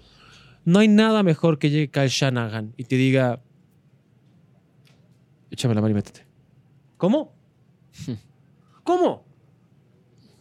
no 0.66 0.80
hay 0.80 0.88
nada 0.88 1.22
mejor 1.24 1.60
que 1.60 1.70
llegue 1.70 1.90
Kyle 1.90 2.10
Shanahan 2.10 2.74
y 2.78 2.84
te 2.86 2.96
diga, 2.96 3.42
échame 5.52 5.74
la 5.76 5.82
mano 5.82 5.92
y 5.92 5.96
métete. 5.96 6.26
¿Cómo? 6.98 7.34
¿Cómo? 8.84 9.26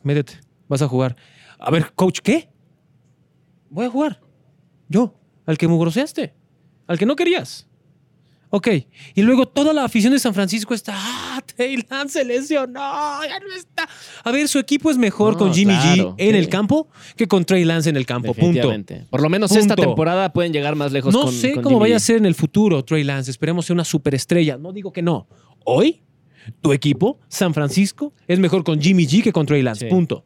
Métete, 0.03 0.41
vas 0.69 0.83
a 0.83 0.89
jugar. 0.89 1.17
A 1.59 1.71
ver, 1.71 1.93
coach, 1.95 2.21
¿qué? 2.21 2.49
Voy 3.71 3.87
a 3.87 3.91
jugar. 3.91 4.21
Yo, 4.89 5.19
al 5.47 5.59
que 5.59 5.69
mugroseaste, 5.69 6.35
al 6.87 6.99
que 6.99 7.07
no 7.07 7.17
querías. 7.17 7.66
Ok, 8.49 8.69
y 9.15 9.23
luego 9.23 9.47
toda 9.47 9.73
la 9.73 9.85
afición 9.85 10.13
de 10.13 10.19
San 10.21 10.33
Francisco 10.33 10.73
está, 10.73 10.95
ah, 10.97 11.43
Taylor 11.57 12.09
se 12.09 12.25
lesionó, 12.25 12.81
ya 13.25 13.41
no 13.41 13.53
está. 13.57 13.89
A 14.23 14.31
ver, 14.31 14.47
su 14.49 14.59
equipo 14.59 14.91
es 14.91 14.97
mejor 14.97 15.33
No, 15.33 15.39
con 15.41 15.55
Jimmy 15.55 15.75
claro, 15.75 16.13
G 16.13 16.15
en 16.19 16.31
sí. 16.33 16.37
el 16.39 16.49
campo 16.49 16.89
que 17.17 17.27
con 17.27 17.45
Trey 17.45 17.65
Lance 17.65 17.91
en 17.91 17.97
el 17.97 18.07
campo, 18.07 18.33
punto. 18.35 18.73
Por 19.11 19.21
lo 19.21 19.29
menos 19.29 19.51
esta 19.53 19.75
temporada 19.75 20.33
pueden 20.33 20.53
llegar 20.53 20.77
más 20.77 20.93
lejos 20.93 21.13
No 21.13 21.23
con 21.25 21.33
sé 21.33 21.55
con 21.55 21.63
cómo 21.65 21.77
Jimmy 21.77 21.81
vaya 21.81 21.95
G. 21.95 21.97
a 21.97 22.01
ser 22.01 22.17
en 22.19 22.27
el 22.27 22.35
futuro 22.37 22.85
Trey 22.85 23.03
Lance, 23.05 23.31
esperemos 23.33 23.67
ser 23.67 23.75
una 23.75 23.85
superestrella, 23.85 24.57
no 24.57 24.73
digo 24.73 24.93
que 24.93 25.03
no. 25.03 25.27
Hoy, 25.65 26.03
tu 26.61 26.73
equipo, 26.73 27.19
San 27.29 27.53
Francisco, 27.53 28.13
es 28.29 28.39
mejor 28.39 28.63
con 28.63 28.81
Jimmy 28.81 29.07
G 29.07 29.23
que 29.25 29.33
con 29.33 29.45
Trey 29.47 29.63
Lance, 29.63 29.87
Sí. 29.87 29.91
punto. 29.91 30.25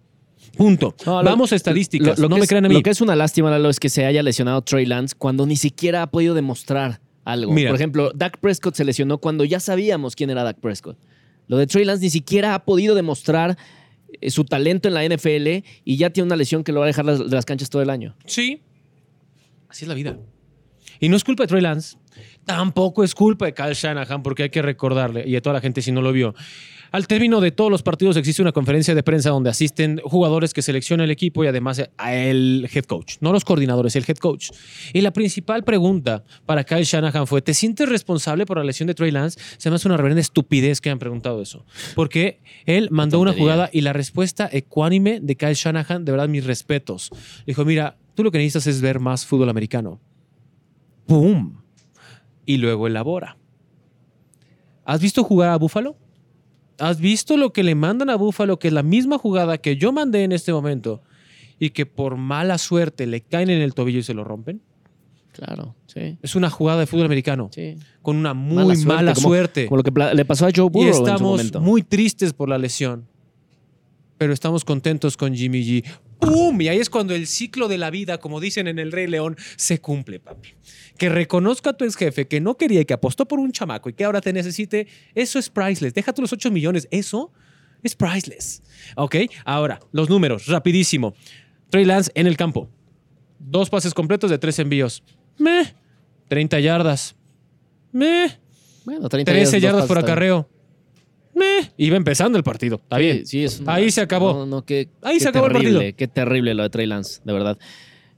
Punto. 0.57 0.95
No, 1.07 1.23
lo- 1.23 1.31
Vamos 1.31 1.53
a 1.53 1.57
estadísticas, 1.57 2.19
Lo- 2.19 2.25
lo 2.25 2.29
no 2.29 2.37
que 2.37 2.41
me 2.41 2.45
es- 2.45 2.49
crean 2.51 2.65
a 2.67 2.69
mí. 2.69 2.75
Lo 2.75 2.83
que 2.83 2.91
es 2.91 3.01
una 3.01 3.17
lástima, 3.17 3.51
Lalo, 3.51 3.71
es 3.71 3.81
que 3.81 3.89
se 3.89 4.05
haya 4.05 4.23
lesionado 4.23 4.61
Trey 4.63 4.85
Lance 4.85 5.15
cuando 5.17 5.47
ni 5.47 5.57
siquiera 5.57 6.03
ha 6.03 6.11
podido 6.11 6.35
demostrar 6.35 7.01
algo. 7.25 7.53
Mira. 7.53 7.71
Por 7.71 7.77
ejemplo, 7.77 8.13
Dak 8.15 8.39
Prescott 8.39 8.75
se 8.75 8.85
lesionó 8.85 9.19
cuando 9.19 9.45
ya 9.45 9.61
sabíamos 9.61 10.17
quién 10.17 10.31
era 10.31 10.43
Dak 10.43 10.59
Prescott. 10.61 10.99
Lo 11.47 11.57
de 11.59 11.67
Trey 11.67 11.85
Lance 11.85 12.03
ni 12.05 12.11
siquiera 12.11 12.55
ha 12.55 12.65
podido 12.65 12.95
demostrar 12.95 13.57
eh, 14.21 14.31
su 14.31 14.45
talento 14.45 14.89
en 14.89 14.95
la 14.95 15.05
NFL 15.05 15.65
y 15.85 15.97
ya 15.97 16.11
tiene 16.11 16.27
una 16.27 16.37
lesión 16.37 16.63
que 16.65 16.73
lo 16.73 16.81
va 16.81 16.87
a 16.87 16.89
dejar 16.89 17.05
las- 17.05 17.19
de 17.19 17.35
las 17.35 17.45
canchas 17.45 17.71
todo 17.71 17.83
el 17.83 17.91
año. 17.91 18.15
Sí. 18.27 18.63
Así 19.69 19.85
es 19.85 19.89
la 19.89 19.95
vida. 19.95 20.17
Y 20.99 21.09
no 21.09 21.17
es 21.17 21.25
culpa 21.25 21.45
de 21.45 21.49
Trey 21.49 21.63
Lance. 21.63 21.97
Tampoco 22.45 23.05
es 23.05 23.15
culpa 23.15 23.47
de 23.47 23.55
Kyle 23.55 23.73
Shanahan, 23.75 24.23
porque 24.23 24.45
hay 24.45 24.51
que 24.51 24.63
recordarle, 24.63 25.25
y 25.27 25.37
a 25.37 25.41
toda 25.41 25.55
la 25.55 25.61
gente 25.61 25.81
si 25.83 25.93
no 25.93 26.03
lo 26.03 26.13
vio. 26.13 26.35
Al 26.93 27.07
término 27.07 27.41
de 27.41 27.53
todos 27.53 27.71
los 27.71 27.85
partidos 27.85 28.17
existe 28.17 28.43
una 28.43 28.51
conferencia 28.51 28.97
de 28.97 29.05
prensa 29.05 29.31
donde 29.31 29.49
asisten 29.49 30.01
jugadores 30.03 30.53
que 30.53 30.61
selecciona 30.61 31.05
el 31.05 31.13
equipo 31.13 31.45
y 31.45 31.47
además 31.47 31.81
a 31.97 32.15
el 32.15 32.69
head 32.73 32.85
coach, 32.85 33.17
no 33.21 33.33
los 33.33 33.45
coordinadores, 33.45 33.95
el 33.95 34.05
head 34.09 34.17
coach. 34.17 34.51
Y 34.93 35.01
la 35.01 35.13
principal 35.13 35.63
pregunta 35.63 36.25
para 36.47 36.65
Kyle 36.65 36.83
Shanahan 36.83 37.29
fue, 37.29 37.43
¿te 37.43 37.55
sientes 37.55 37.89
responsable 37.89 38.45
por 38.45 38.59
la 38.59 38.65
lesión 38.65 38.89
de 38.89 38.95
Trey 38.95 39.13
Lance? 39.13 39.39
Se 39.57 39.71
me 39.71 39.77
hace 39.77 39.87
una 39.87 39.97
reverenda 39.97 40.21
estupidez 40.21 40.81
que 40.81 40.91
han 40.91 40.99
preguntado 40.99 41.41
eso. 41.41 41.65
Porque 41.95 42.41
él 42.67 42.89
mandó 42.91 43.21
una 43.21 43.35
jugada 43.35 43.71
y 43.73 43.83
la 43.83 43.93
respuesta 43.93 44.49
ecuánime 44.51 45.21
de 45.21 45.37
Kyle 45.37 45.55
Shanahan, 45.55 46.05
de 46.05 46.11
verdad, 46.11 46.29
mis 46.29 46.45
respetos. 46.45 47.11
Dijo, 47.47 47.65
mira, 47.65 47.99
tú 48.17 48.25
lo 48.25 48.33
que 48.33 48.39
necesitas 48.39 48.67
es 48.67 48.81
ver 48.81 48.99
más 48.99 49.25
fútbol 49.25 49.49
americano. 49.49 50.01
¡Pum! 51.07 51.61
Y 52.47 52.57
luego 52.57 52.89
elabora. 52.89 53.37
¿Has 54.85 55.01
visto 55.01 55.23
jugar 55.23 55.51
a 55.51 55.57
Búfalo? 55.57 55.97
¿Has 56.81 56.99
visto 57.01 57.37
lo 57.37 57.53
que 57.53 57.63
le 57.63 57.75
mandan 57.75 58.11
a 58.11 58.17
Búfalo, 58.17 58.59
que 58.59 58.69
es 58.69 58.75
la 58.75 58.83
misma 58.83 59.19
jugada 59.19 59.59
que 59.59 59.77
yo 59.77 59.93
mandé 59.93 60.25
en 60.25 60.33
este 60.33 60.53
momento 60.53 61.03
y 61.59 61.71
que 61.71 61.87
por 61.87 62.17
mala 62.17 62.59
suerte 62.59 63.07
le 63.07 63.21
caen 63.21 63.51
en 63.51 63.61
el 63.61 63.75
tobillo 63.75 63.99
y 63.99 64.03
se 64.03 64.15
lo 64.15 64.25
rompen? 64.25 64.61
Claro, 65.33 65.77
sí. 65.87 66.19
Es 66.23 66.35
una 66.35 66.51
jugada 66.51 66.81
de 66.81 66.87
fútbol 66.87 67.07
americano 67.07 67.51
Sí. 67.53 67.77
con 68.03 68.17
una 68.17 68.35
muy 68.35 68.77
mala 68.85 69.15
suerte. 69.15 69.67
como- 69.67 69.83
Como 69.83 69.95
lo 70.01 70.11
que 70.11 70.17
le 70.17 70.25
pasó 70.25 70.47
a 70.47 70.51
Joe 70.55 70.67
y 70.67 70.69
Burrow 70.71 70.89
en 70.89 70.95
su 70.95 71.01
estamos 71.03 71.23
momento. 71.23 71.61
muy 71.61 71.83
tristes 71.83 72.33
por 72.33 72.49
la 72.49 72.59
lesión. 72.59 73.07
Pero 74.19 74.33
estamos 74.33 74.65
contentos 74.65 75.17
con 75.17 75.35
Jimmy 75.35 75.63
G. 75.63 75.85
¡Pum! 76.21 76.61
Y 76.61 76.69
ahí 76.69 76.79
es 76.79 76.91
cuando 76.91 77.15
el 77.15 77.27
ciclo 77.27 77.69
de 77.69 77.79
la 77.79 77.91
vida, 77.91 78.19
como 78.19 78.41
dicen 78.41 78.69
en 78.69 78.79
El 78.79 78.93
Rey 78.93 79.07
León, 79.07 79.37
se 79.57 79.81
cumple, 79.81 80.21
papi. 80.21 80.51
Que 80.99 81.09
reconozca 81.09 81.71
a 81.71 81.73
tu 81.73 81.85
ex 81.85 81.97
jefe 81.97 82.29
que 82.29 82.41
no 82.41 82.57
quería 82.57 82.83
y 82.83 82.85
que 82.85 82.95
apostó 82.95 83.27
por 83.27 83.39
un 83.39 83.53
chamaco 83.53 83.89
y 83.89 83.95
que 83.95 84.05
ahora 84.05 84.21
te 84.21 84.33
necesite, 84.33 84.87
eso 85.15 85.39
es 85.39 85.49
priceless. 85.49 85.95
Déjate 85.95 86.21
los 86.21 86.33
8 86.33 86.51
millones, 86.51 86.87
eso 86.91 87.33
es 87.83 87.95
priceless. 87.95 88.63
¿Ok? 88.97 89.17
Ahora, 89.45 89.81
los 89.93 90.11
números, 90.11 90.47
rapidísimo. 90.47 91.15
Trey 91.71 91.85
Lance 91.85 92.11
en 92.15 92.27
el 92.27 92.37
campo. 92.37 92.69
Dos 93.39 93.71
pases 93.71 93.95
completos 93.95 94.31
de 94.31 94.39
tres 94.39 94.59
envíos. 94.59 95.03
Meh. 95.39 95.75
30 96.29 96.61
yardas. 96.61 97.17
Meh. 97.93 98.39
Bueno, 98.85 99.09
30 99.09 99.33
13 99.33 99.57
dos 99.57 99.63
yardas 99.63 99.87
por 99.87 99.99
acarreo. 99.99 100.49
Meh. 101.41 101.73
Iba 101.79 101.97
empezando 101.97 102.37
el 102.39 102.45
partido. 102.45 102.77
Está 102.77 102.97
Sí, 102.97 103.03
bien. 103.03 103.27
sí, 103.27 103.45
es 103.45 103.61
una- 103.61 103.75
Ahí 103.75 103.91
se 103.91 104.01
acabó. 104.01 104.33
No, 104.35 104.47
no, 104.47 104.63
qué- 104.65 104.89
Ahí 105.03 105.15
qué 105.15 105.21
se 105.21 105.29
acabó 105.31 105.47
el 105.47 105.53
terrible, 105.55 105.79
partido. 105.79 105.97
Qué 105.97 106.09
terrible 106.09 106.55
lo 106.55 106.63
de 106.63 106.71
Trey 106.71 106.87
Lance, 106.87 107.21
de 107.25 107.33
verdad. 107.33 107.59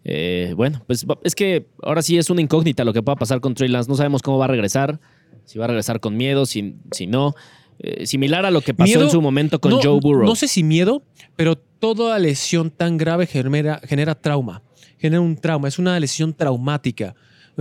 Eh, 0.04 0.52
bueno, 0.56 0.82
pues 0.86 1.06
es 1.22 1.34
que 1.34 1.66
ahora 1.82 2.02
sí 2.02 2.18
es 2.18 2.28
una 2.28 2.40
incógnita 2.40 2.84
lo 2.84 2.92
que 2.92 3.02
pueda 3.02 3.16
pasar 3.16 3.40
con 3.40 3.54
Trey 3.54 3.68
Lance. 3.68 3.88
No 3.88 3.96
sabemos 3.96 4.20
cómo 4.22 4.36
va 4.38 4.46
a 4.46 4.48
regresar, 4.48 4.98
si 5.44 5.58
va 5.58 5.64
a 5.66 5.68
regresar 5.68 6.00
con 6.00 6.16
miedo, 6.16 6.44
si, 6.46 6.74
si 6.90 7.06
no. 7.06 7.34
Eh, 7.78 8.06
similar 8.06 8.44
a 8.46 8.50
lo 8.50 8.60
que 8.60 8.74
pasó 8.74 8.86
Miedo- 8.88 9.04
en 9.04 9.10
su 9.10 9.20
momento 9.22 9.60
con 9.60 9.72
no, 9.72 9.80
Joe 9.82 9.98
Burrow. 10.00 10.24
No 10.26 10.34
sé 10.36 10.46
si 10.48 10.62
miedo, 10.62 11.02
pero 11.36 11.56
toda 11.56 12.18
lesión 12.18 12.70
tan 12.70 12.96
grave 12.96 13.26
genera, 13.26 13.80
genera 13.84 14.14
trauma. 14.14 14.62
Genera 14.98 15.20
un 15.20 15.36
trauma. 15.36 15.66
Es 15.68 15.78
una 15.80 15.98
lesión 15.98 16.32
traumática. 16.34 17.14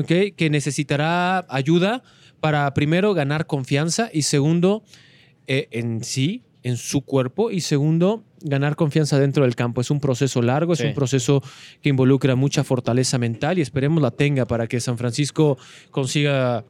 Que 0.08 0.50
necesitará 0.50 1.46
ayuda 1.50 2.02
para 2.40 2.74
primero 2.74 3.14
ganar 3.14 3.46
confianza 3.46 4.10
y 4.14 4.22
segundo 4.24 4.84
eh, 5.48 5.68
en 5.72 6.04
sí, 6.04 6.44
en 6.64 6.78
su 6.78 7.02
cuerpo 7.02 7.52
y 7.52 7.62
segundo 7.62 8.24
ganar 8.42 8.76
confianza 8.76 9.20
dentro 9.20 9.44
del 9.44 9.56
campo. 9.56 9.82
Es 9.82 9.92
un 9.92 10.00
proceso 10.00 10.42
largo, 10.42 10.74
es 10.74 10.82
un 10.82 10.94
proceso 10.94 11.44
que 11.82 11.90
involucra 11.90 12.36
mucha 12.36 12.64
fortaleza 12.64 13.18
mental 13.18 13.58
y 13.58 13.62
esperemos 13.62 14.02
la 14.02 14.12
tenga 14.12 14.46
para 14.46 14.68
que 14.68 14.80
San 14.80 14.98
Francisco 14.98 15.58
consiga 15.92 16.64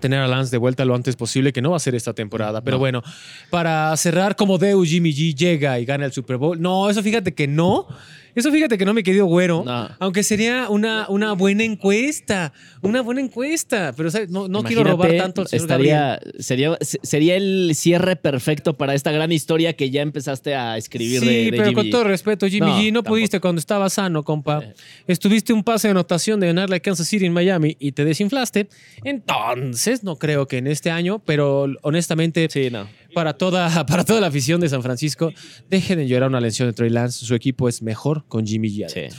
tener 0.00 0.20
a 0.20 0.28
Lance 0.28 0.50
de 0.50 0.58
vuelta 0.58 0.84
lo 0.84 0.94
antes 0.94 1.16
posible, 1.16 1.52
que 1.52 1.62
no 1.62 1.70
va 1.70 1.76
a 1.76 1.80
ser 1.80 1.94
esta 1.94 2.14
temporada. 2.14 2.62
Pero 2.62 2.78
bueno, 2.78 3.02
para 3.50 3.96
cerrar 3.96 4.36
como 4.36 4.58
Deu, 4.58 4.84
Jimmy 4.84 5.12
G 5.12 5.34
llega 5.34 5.78
y 5.78 5.84
gana 5.84 6.06
el 6.06 6.12
Super 6.12 6.36
Bowl. 6.36 6.60
No, 6.60 6.88
eso 6.88 7.02
fíjate 7.02 7.34
que 7.34 7.46
no. 7.46 7.86
Eso 8.34 8.50
fíjate 8.50 8.76
que 8.78 8.84
no, 8.84 8.94
me 8.94 9.02
querido 9.02 9.26
güero. 9.26 9.62
No. 9.64 9.88
Aunque 9.98 10.22
sería 10.22 10.68
una, 10.68 11.06
una 11.08 11.32
buena 11.32 11.62
encuesta. 11.64 12.52
Una 12.82 13.00
buena 13.02 13.20
encuesta. 13.20 13.92
Pero 13.96 14.10
¿sabes? 14.10 14.30
no, 14.30 14.48
no 14.48 14.62
quiero 14.62 14.84
robar 14.84 15.16
tanto 15.16 15.42
al 15.42 15.48
señor 15.48 15.62
estaría, 15.62 16.20
sería, 16.38 16.78
sería 16.80 17.36
el 17.36 17.72
cierre 17.74 18.16
perfecto 18.16 18.74
para 18.76 18.94
esta 18.94 19.12
gran 19.12 19.30
historia 19.32 19.74
que 19.74 19.90
ya 19.90 20.02
empezaste 20.02 20.54
a 20.54 20.76
escribir 20.76 21.20
Sí, 21.20 21.26
de, 21.26 21.44
de 21.44 21.50
pero 21.50 21.64
Jimmy 21.64 21.74
con 21.74 21.86
G. 21.86 21.90
todo 21.90 22.04
respeto, 22.04 22.46
Jimmy 22.48 22.66
No, 22.66 22.78
G, 22.78 22.86
no 22.92 22.98
tampoco. 23.00 23.14
pudiste 23.14 23.40
cuando 23.40 23.58
estaba 23.60 23.88
sano, 23.90 24.22
compa. 24.24 24.62
Eh. 24.64 24.74
Estuviste 25.06 25.52
un 25.52 25.62
pase 25.64 25.88
de 25.88 25.92
anotación 25.92 26.40
de 26.40 26.48
ganarle 26.48 26.76
a 26.76 26.80
Kansas 26.80 27.06
City 27.08 27.26
en 27.26 27.32
Miami 27.32 27.76
y 27.78 27.92
te 27.92 28.04
desinflaste. 28.04 28.68
Entonces, 29.04 30.02
no 30.02 30.16
creo 30.16 30.46
que 30.48 30.58
en 30.58 30.66
este 30.66 30.90
año, 30.90 31.20
pero 31.24 31.66
honestamente, 31.82 32.48
Sí, 32.50 32.70
no. 32.70 32.88
Para, 33.14 33.34
toda, 33.34 33.86
para 33.86 34.04
toda 34.04 34.20
la 34.20 34.26
afición 34.26 34.60
de 34.60 34.68
San 34.68 34.82
Francisco, 34.82 35.32
dejen 35.70 35.98
de 35.98 36.08
llorar 36.08 36.28
una 36.28 36.40
lesión 36.40 36.68
de 36.68 36.72
Trey 36.72 36.90
Lance. 36.90 37.24
Su 37.24 37.34
equipo 37.34 37.68
es 37.68 37.82
mejor 37.82 38.24
con 38.28 38.46
Jimmy 38.46 38.68
G. 38.68 38.88
Sí. 38.88 39.16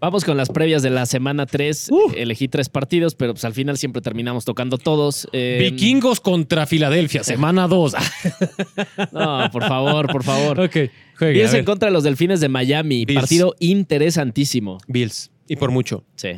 Vamos 0.00 0.24
con 0.24 0.38
las 0.38 0.48
previas 0.48 0.82
de 0.82 0.88
la 0.88 1.04
semana 1.04 1.44
3. 1.44 1.88
Uh. 1.90 2.12
Elegí 2.16 2.48
tres 2.48 2.70
partidos, 2.70 3.14
pero 3.14 3.34
pues 3.34 3.44
al 3.44 3.52
final 3.52 3.76
siempre 3.76 4.00
terminamos 4.00 4.46
tocando 4.46 4.78
todos. 4.78 5.28
Eh, 5.32 5.58
Vikingos 5.60 6.20
contra 6.20 6.66
Filadelfia, 6.66 7.22
semana 7.22 7.68
2. 7.68 7.94
No, 9.12 9.50
por 9.52 9.62
favor, 9.68 10.10
por 10.10 10.24
favor. 10.24 10.60
ok, 10.60 10.76
juegue, 11.18 11.40
Bills 11.40 11.52
en 11.52 11.66
contra 11.66 11.88
de 11.88 11.92
los 11.92 12.02
Delfines 12.02 12.40
de 12.40 12.48
Miami. 12.48 13.04
Bills. 13.04 13.20
Partido 13.20 13.54
interesantísimo. 13.58 14.78
Bills. 14.88 15.30
Y 15.46 15.56
por 15.56 15.70
mucho. 15.70 16.04
Sí. 16.16 16.30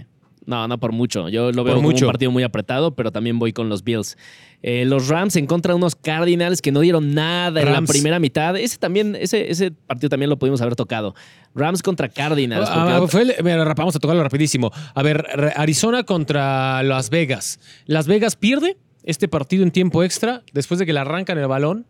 No, 0.44 0.66
no 0.66 0.78
por 0.80 0.90
mucho. 0.92 1.28
Yo 1.28 1.52
lo 1.52 1.62
veo 1.64 1.74
Por 1.74 1.82
como 1.82 1.88
mucho. 1.90 2.06
un 2.06 2.10
partido 2.12 2.30
muy 2.32 2.42
apretado, 2.42 2.94
pero 2.96 3.12
también 3.12 3.38
voy 3.38 3.52
con 3.52 3.68
los 3.68 3.84
Bills. 3.84 4.16
Eh, 4.62 4.84
los 4.84 5.08
Rams 5.08 5.36
en 5.36 5.46
contra 5.46 5.72
de 5.72 5.76
unos 5.76 5.94
Cardinals 5.94 6.60
que 6.60 6.72
no 6.72 6.80
dieron 6.80 7.14
nada 7.14 7.60
en 7.62 7.72
la 7.72 7.82
primera 7.82 8.18
mitad. 8.18 8.56
Ese 8.56 8.76
también, 8.78 9.16
ese, 9.18 9.50
ese 9.50 9.70
partido 9.70 10.08
también 10.08 10.30
lo 10.30 10.38
pudimos 10.38 10.60
haber 10.60 10.74
tocado. 10.74 11.14
Rams 11.54 11.82
contra 11.82 12.08
Cardinals. 12.08 12.68
Ah, 12.70 12.96
otra- 13.00 13.08
fue 13.08 13.22
el- 13.22 13.34
mira, 13.44 13.72
vamos 13.74 13.94
a 13.94 13.98
tocarlo 14.00 14.22
rapidísimo. 14.22 14.70
A 14.94 15.02
ver, 15.02 15.24
Arizona 15.56 16.02
contra 16.04 16.82
Las 16.82 17.08
Vegas. 17.10 17.60
Las 17.86 18.06
Vegas 18.08 18.34
pierde 18.36 18.76
este 19.04 19.28
partido 19.28 19.62
en 19.62 19.70
tiempo 19.70 20.02
extra 20.02 20.42
después 20.52 20.78
de 20.80 20.86
que 20.86 20.92
le 20.92 21.00
arrancan 21.00 21.38
el 21.38 21.46
balón. 21.46 21.86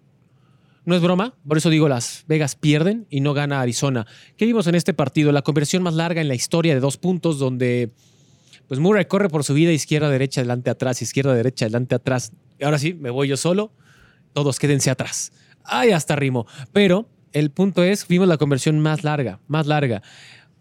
No 0.85 0.97
es 0.97 1.01
broma, 1.01 1.35
por 1.47 1.59
eso 1.59 1.71
digo 1.71 1.89
Las 1.89 2.25
Vegas 2.27 2.57
pierden 2.57 3.07
y 3.09 3.21
no 3.21 3.35
gana 3.35 3.61
Arizona. 3.61 4.05
¿Qué 4.37 4.47
vimos 4.47 4.67
en 4.67 4.75
este 4.75 4.93
partido? 4.95 5.31
La 5.31 5.43
conversión 5.43 5.83
más 5.83 5.95
larga 5.95 6.21
en 6.21 6.27
la 6.29 6.35
historia 6.35 6.75
de 6.75 6.81
dos 6.81 6.97
puntos 6.97 7.39
donde 7.39 7.93
pues 8.69 8.81
Murray 8.81 9.05
corre 9.07 9.29
por 9.29 9.45
su 9.45 9.55
vida 9.55 9.73
izquierda, 9.73 10.09
derecha, 10.11 10.41
adelante, 10.41 10.71
atrás, 10.71 11.03
izquierda, 11.03 11.35
derecha, 11.35 11.67
adelante, 11.67 11.95
atrás. 11.95 12.33
Y 12.59 12.65
ahora 12.65 12.79
sí, 12.79 12.95
me 12.95 13.11
voy 13.11 13.29
yo 13.29 13.37
solo. 13.37 13.73
Todos 14.33 14.59
quédense 14.59 14.91
atrás. 14.91 15.33
Ay, 15.65 15.91
hasta 15.91 16.17
rimo. 16.17 16.47
Pero 16.73 17.09
el 17.33 17.51
punto 17.51 17.83
es, 17.83 18.07
vimos 18.09 18.29
la 18.29 18.39
conversión 18.39 18.81
más 18.81 19.05
larga, 19.05 19.41
más 19.47 19.67
larga. 19.67 20.03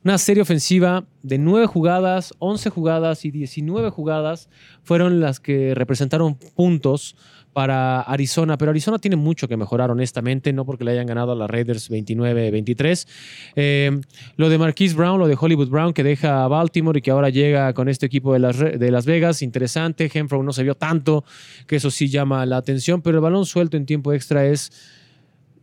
Una 0.04 0.18
serie 0.18 0.42
ofensiva 0.42 1.06
de 1.22 1.38
9 1.38 1.68
jugadas, 1.68 2.34
11 2.40 2.72
jugadas 2.72 3.24
y 3.24 3.30
19 3.30 3.92
jugadas 3.92 4.50
fueron 4.82 5.20
las 5.20 5.40
que 5.40 5.76
representaron 5.76 6.36
puntos 6.56 7.16
para 7.54 8.02
Arizona, 8.02 8.58
pero 8.58 8.72
Arizona 8.72 8.98
tiene 9.00 9.16
mucho 9.16 9.48
que 9.48 9.58
mejorar, 9.58 9.92
honestamente, 9.92 10.54
no 10.54 10.66
porque 10.66 10.84
le 10.84 10.92
hayan 10.92 11.06
ganado 11.06 11.34
a 11.34 11.36
las 11.36 11.50
Raiders 11.50 11.90
29-23. 11.92 13.08
Eh, 13.56 14.02
lo 14.38 14.50
de 14.50 14.58
Marquise 14.58 14.96
Brown, 14.96 15.20
lo 15.20 15.28
de 15.28 15.38
Hollywood 15.40 15.70
Brown, 15.70 15.94
que 15.94 16.04
deja 16.04 16.44
a 16.44 16.48
Baltimore 16.48 16.98
y 17.00 17.02
que 17.02 17.12
ahora 17.12 17.30
llega 17.30 17.74
con 17.74 17.90
este 17.90 18.06
equipo 18.06 18.34
de 18.34 18.40
Las, 18.40 18.58
de 18.58 18.92
Las 18.92 19.06
Vegas, 19.06 19.42
interesante. 19.42 20.10
Henfro 20.14 20.42
no 20.44 20.54
se 20.54 20.64
vio 20.64 20.76
tanto, 20.76 21.26
que 21.68 21.76
eso 21.76 21.92
sí 21.92 22.08
llama 22.08 22.46
la 22.46 22.58
atención, 22.58 23.02
pero 23.02 23.18
el 23.18 23.22
balón 23.22 23.46
suelto 23.46 23.78
en 23.78 23.86
tiempo 23.86 24.14
extra 24.14 24.46
es, 24.46 24.72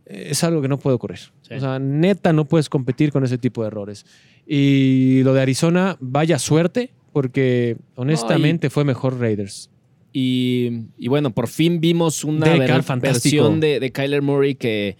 es 0.05 0.43
algo 0.43 0.61
que 0.61 0.67
no 0.67 0.77
puede 0.77 0.95
ocurrir. 0.95 1.19
Sí. 1.41 1.55
O 1.55 1.59
sea, 1.59 1.79
neta, 1.79 2.33
no 2.33 2.45
puedes 2.45 2.69
competir 2.69 3.11
con 3.11 3.23
ese 3.23 3.37
tipo 3.37 3.61
de 3.61 3.67
errores. 3.67 4.05
Y 4.45 5.21
lo 5.23 5.33
de 5.33 5.41
Arizona, 5.41 5.97
vaya 5.99 6.37
suerte, 6.37 6.91
porque 7.11 7.77
honestamente 7.95 8.69
fue 8.69 8.83
mejor 8.83 9.19
Raiders. 9.19 9.69
Y, 10.11 10.85
y 10.97 11.07
bueno, 11.07 11.31
por 11.31 11.47
fin 11.47 11.79
vimos 11.79 12.23
una 12.23 12.47
ver- 12.47 12.83
fantástico. 12.83 13.43
versión 13.43 13.59
de, 13.59 13.79
de 13.79 13.91
Kyler 13.91 14.21
Murray 14.21 14.55
que, 14.55 14.97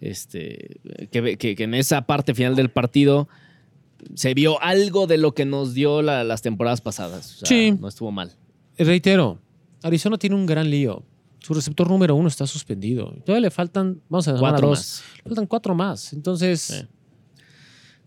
este, 0.00 0.76
que, 1.10 1.36
que- 1.36 1.56
que 1.56 1.64
en 1.64 1.74
esa 1.74 2.02
parte 2.02 2.34
final 2.34 2.54
del 2.54 2.70
partido 2.70 3.28
se 4.14 4.34
vio 4.34 4.60
algo 4.62 5.06
de 5.06 5.18
lo 5.18 5.34
que 5.34 5.44
nos 5.44 5.74
dio 5.74 6.02
la- 6.02 6.22
las 6.24 6.42
temporadas 6.42 6.80
pasadas. 6.80 7.34
O 7.34 7.38
sea, 7.38 7.48
Sí. 7.48 7.76
No 7.80 7.88
estuvo 7.88 8.10
mal. 8.12 8.32
Reitero, 8.78 9.38
Arizona 9.82 10.16
tiene 10.18 10.36
un 10.36 10.46
gran 10.46 10.70
lío. 10.70 11.02
Su 11.40 11.54
receptor 11.54 11.88
número 11.88 12.14
uno 12.14 12.28
está 12.28 12.46
suspendido. 12.46 13.12
Todavía 13.26 13.40
le 13.40 13.50
faltan, 13.50 14.00
vamos 14.08 14.28
a 14.28 14.36
Cuatro 14.38 14.68
dos, 14.68 14.78
más. 14.78 15.04
le 15.16 15.22
faltan 15.24 15.46
cuatro 15.46 15.74
más. 15.74 16.12
Entonces, 16.12 16.60
Sí. 16.62 16.74
es, 16.76 16.86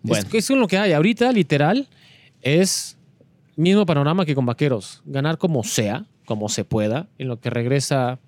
Bueno. 0.02 0.28
es 0.32 0.50
lo 0.52 0.68
que 0.68 0.78
hay. 0.78 0.94
Ahorita, 0.94 1.32
literal, 1.34 1.90
es 2.42 2.98
mismo 3.58 3.86
panorama 3.86 4.26
que 4.26 4.36
con 4.36 4.46
Vaqueros. 4.46 5.02
Ganar 5.06 5.38
como 5.38 5.64
sea, 5.66 6.06
como 6.26 6.50
se 6.50 6.66
pueda. 6.66 7.08
En 7.18 7.28
lo 7.28 7.40
que 7.40 7.50
regresa 7.50 8.20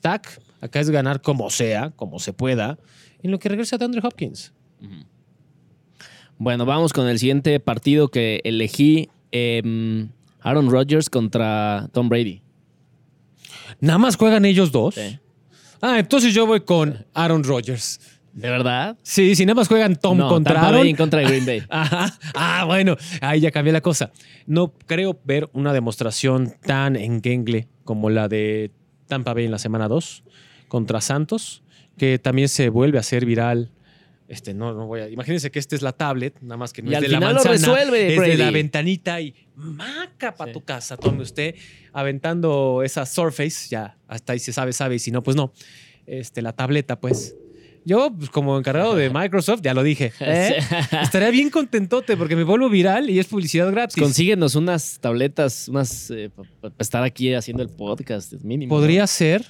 Tac, 0.00 0.40
acá 0.60 0.80
es 0.80 0.90
ganar 0.90 1.22
como 1.22 1.50
sea, 1.50 1.90
como 1.90 2.18
se 2.18 2.32
pueda. 2.32 2.78
En 3.22 3.30
lo 3.30 3.38
que 3.38 3.48
regresa 3.48 3.78
DeAndre 3.78 4.00
Hopkins. 4.02 4.52
Bueno, 6.38 6.66
vamos 6.66 6.92
con 6.92 7.08
el 7.08 7.18
siguiente 7.18 7.58
partido 7.60 8.08
que 8.08 8.40
elegí. 8.44 9.08
em, 9.32 10.08
Aaron 10.40 10.70
Rodgers 10.70 11.10
contra 11.10 11.88
Tom 11.92 12.08
Brady. 12.08 12.40
Nada 13.80 13.98
más 13.98 14.16
juegan 14.16 14.44
ellos 14.44 14.70
dos. 14.70 14.94
Sí. 14.94 15.18
Ah, 15.80 15.98
entonces 15.98 16.32
yo 16.32 16.46
voy 16.46 16.60
con 16.60 17.04
Aaron 17.14 17.42
Rodgers. 17.42 18.00
¿De 18.36 18.50
verdad? 18.50 18.98
Sí, 19.02 19.34
si 19.34 19.46
nada 19.46 19.54
más 19.54 19.66
juegan 19.66 19.96
Tom 19.96 20.18
no, 20.18 20.28
contra 20.28 20.52
Tampa 20.54 20.68
Aaron. 20.68 20.80
Bay 20.82 20.90
en 20.90 20.96
contra 20.96 21.20
de 21.20 21.26
Green 21.26 21.46
Bay. 21.46 21.62
Ajá. 21.70 22.14
Ah, 22.34 22.64
bueno, 22.66 22.96
ahí 23.22 23.40
ya 23.40 23.50
cambié 23.50 23.72
la 23.72 23.80
cosa. 23.80 24.12
No 24.46 24.74
creo 24.86 25.18
ver 25.24 25.48
una 25.54 25.72
demostración 25.72 26.52
tan 26.62 26.96
engengle 26.96 27.66
como 27.84 28.10
la 28.10 28.28
de 28.28 28.70
Tampa 29.08 29.32
Bay 29.32 29.46
en 29.46 29.50
la 29.52 29.58
semana 29.58 29.88
2 29.88 30.22
contra 30.68 31.00
Santos, 31.00 31.62
que 31.96 32.18
también 32.18 32.48
se 32.50 32.68
vuelve 32.68 32.98
a 32.98 33.00
hacer 33.00 33.24
viral. 33.24 33.72
Este, 34.28 34.52
no, 34.52 34.74
no 34.74 34.86
voy 34.86 35.00
a. 35.00 35.08
Imagínense 35.08 35.50
que 35.50 35.58
esta 35.58 35.74
es 35.74 35.80
la 35.80 35.92
tablet, 35.92 36.36
nada 36.42 36.58
más 36.58 36.74
que 36.74 36.82
no 36.82 36.90
Y 36.90 36.92
es 36.92 36.96
al 36.98 37.02
de 37.04 37.08
la 37.08 37.16
final 37.18 37.34
lo 37.36 37.44
manzana, 37.44 37.74
resuelve, 37.74 38.14
es 38.16 38.20
de 38.20 38.36
la 38.36 38.50
ventanita 38.50 39.18
y 39.20 39.34
maca 39.54 40.34
para 40.34 40.50
Sí. 40.50 40.52
tu 40.52 40.64
casa. 40.64 40.98
Tome 40.98 41.22
usted 41.22 41.54
aventando 41.94 42.82
esa 42.84 43.06
Surface, 43.06 43.68
ya 43.70 43.96
hasta 44.08 44.34
ahí 44.34 44.40
se 44.40 44.52
sabe, 44.52 44.74
sabe, 44.74 44.96
y 44.96 44.98
si 44.98 45.10
no, 45.10 45.22
pues 45.22 45.36
no. 45.36 45.52
Este, 46.06 46.42
la 46.42 46.52
tableta, 46.52 47.00
pues. 47.00 47.34
Yo, 47.86 48.12
pues, 48.12 48.28
como 48.30 48.58
encargado 48.58 48.96
de 48.96 49.08
Microsoft, 49.14 49.60
ya 49.62 49.72
lo 49.72 49.82
dije. 49.84 50.12
¿eh? 50.20 50.58
Estaría 51.00 51.30
bien 51.30 51.50
contentote 51.50 52.16
porque 52.16 52.34
me 52.34 52.42
vuelvo 52.42 52.68
viral 52.68 53.08
y 53.08 53.18
es 53.20 53.26
publicidad 53.26 53.70
gratis. 53.70 53.96
Consíguenos 54.02 54.56
unas 54.56 54.98
tabletas, 55.00 55.68
unas 55.68 56.12
para 56.60 56.74
estar 56.80 57.04
aquí 57.04 57.32
haciendo 57.32 57.62
el 57.62 57.68
podcast, 57.70 58.32
es 58.32 58.44
mínimo. 58.44 58.74
¿no? 58.74 58.80
Podría 58.80 59.06
ser, 59.06 59.46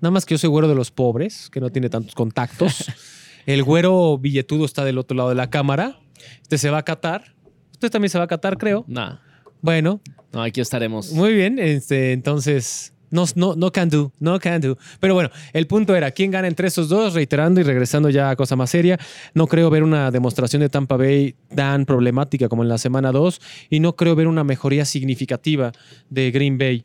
nada 0.00 0.10
más 0.12 0.24
que 0.24 0.32
yo 0.34 0.38
soy 0.38 0.48
güero 0.48 0.66
de 0.66 0.74
los 0.74 0.90
pobres, 0.90 1.50
que 1.50 1.60
no 1.60 1.70
tiene 1.70 1.90
tantos 1.90 2.14
contactos. 2.14 2.86
El 3.46 3.62
güero 3.62 4.16
billetudo 4.16 4.64
está 4.64 4.86
del 4.86 4.96
otro 4.96 5.14
lado 5.14 5.28
de 5.28 5.34
la 5.34 5.50
cámara. 5.50 6.00
Este 6.40 6.56
se 6.56 6.70
va 6.70 6.78
a 6.78 6.82
catar. 6.82 7.34
Usted 7.72 7.90
también 7.90 8.08
se 8.08 8.16
va 8.16 8.24
a 8.24 8.26
catar, 8.26 8.56
creo. 8.56 8.86
No, 8.88 9.20
Bueno, 9.60 10.00
no, 10.32 10.42
aquí 10.42 10.62
estaremos. 10.62 11.12
muy 11.12 11.34
bien. 11.34 11.58
Este, 11.58 12.12
entonces, 12.14 12.93
no, 13.14 13.24
no, 13.36 13.54
no 13.54 13.70
can 13.70 13.88
do, 13.88 14.12
no 14.18 14.38
can 14.40 14.60
do. 14.60 14.76
Pero 15.00 15.14
bueno, 15.14 15.30
el 15.52 15.66
punto 15.66 15.94
era, 15.94 16.10
¿quién 16.10 16.32
gana 16.32 16.48
entre 16.48 16.68
esos 16.68 16.88
dos? 16.88 17.14
Reiterando 17.14 17.60
y 17.60 17.64
regresando 17.64 18.10
ya 18.10 18.30
a 18.30 18.36
cosa 18.36 18.56
más 18.56 18.70
seria, 18.70 18.98
no 19.34 19.46
creo 19.46 19.70
ver 19.70 19.84
una 19.84 20.10
demostración 20.10 20.60
de 20.60 20.68
Tampa 20.68 20.96
Bay 20.96 21.36
tan 21.54 21.86
problemática 21.86 22.48
como 22.48 22.64
en 22.64 22.68
la 22.68 22.76
semana 22.76 23.12
2 23.12 23.40
y 23.70 23.80
no 23.80 23.94
creo 23.94 24.16
ver 24.16 24.26
una 24.26 24.42
mejoría 24.42 24.84
significativa 24.84 25.70
de 26.10 26.30
Green 26.32 26.58
Bay. 26.58 26.84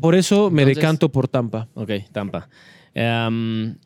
Por 0.00 0.16
eso 0.16 0.50
me 0.50 0.64
decanto 0.64 1.12
por 1.12 1.28
Tampa. 1.28 1.68
Ok, 1.74 1.90
Tampa. 2.12 2.48
Em, 2.92 3.76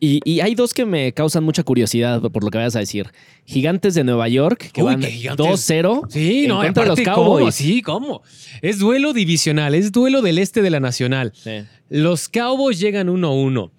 y, 0.00 0.20
y 0.24 0.40
hay 0.40 0.54
dos 0.54 0.72
que 0.74 0.86
me 0.86 1.12
causan 1.12 1.44
mucha 1.44 1.62
curiosidad 1.62 2.20
por 2.22 2.42
lo 2.42 2.50
que 2.50 2.58
vayas 2.58 2.74
a 2.74 2.80
decir. 2.80 3.08
Gigantes 3.44 3.94
de 3.94 4.02
Nueva 4.02 4.28
York, 4.28 4.70
que 4.72 4.82
Uy, 4.82 4.86
van 4.86 5.00
qué 5.00 5.10
gigantes. 5.10 5.46
2-0 5.46 6.06
Sí, 6.08 6.44
en 6.44 6.48
no, 6.48 6.62
contra 6.62 6.82
de 6.82 6.88
los 6.88 6.98
aparte, 6.98 7.14
¿cómo? 7.14 7.34
Cowboys. 7.36 7.54
Sí, 7.54 7.82
¿cómo? 7.82 8.22
Es 8.62 8.78
duelo 8.78 9.12
divisional, 9.12 9.74
es 9.74 9.92
duelo 9.92 10.22
del 10.22 10.38
este 10.38 10.62
de 10.62 10.70
la 10.70 10.80
nacional. 10.80 11.32
Sí. 11.34 11.62
Los 11.90 12.28
Cowboys 12.28 12.80
llegan 12.80 13.08
1-1. 13.08 13.70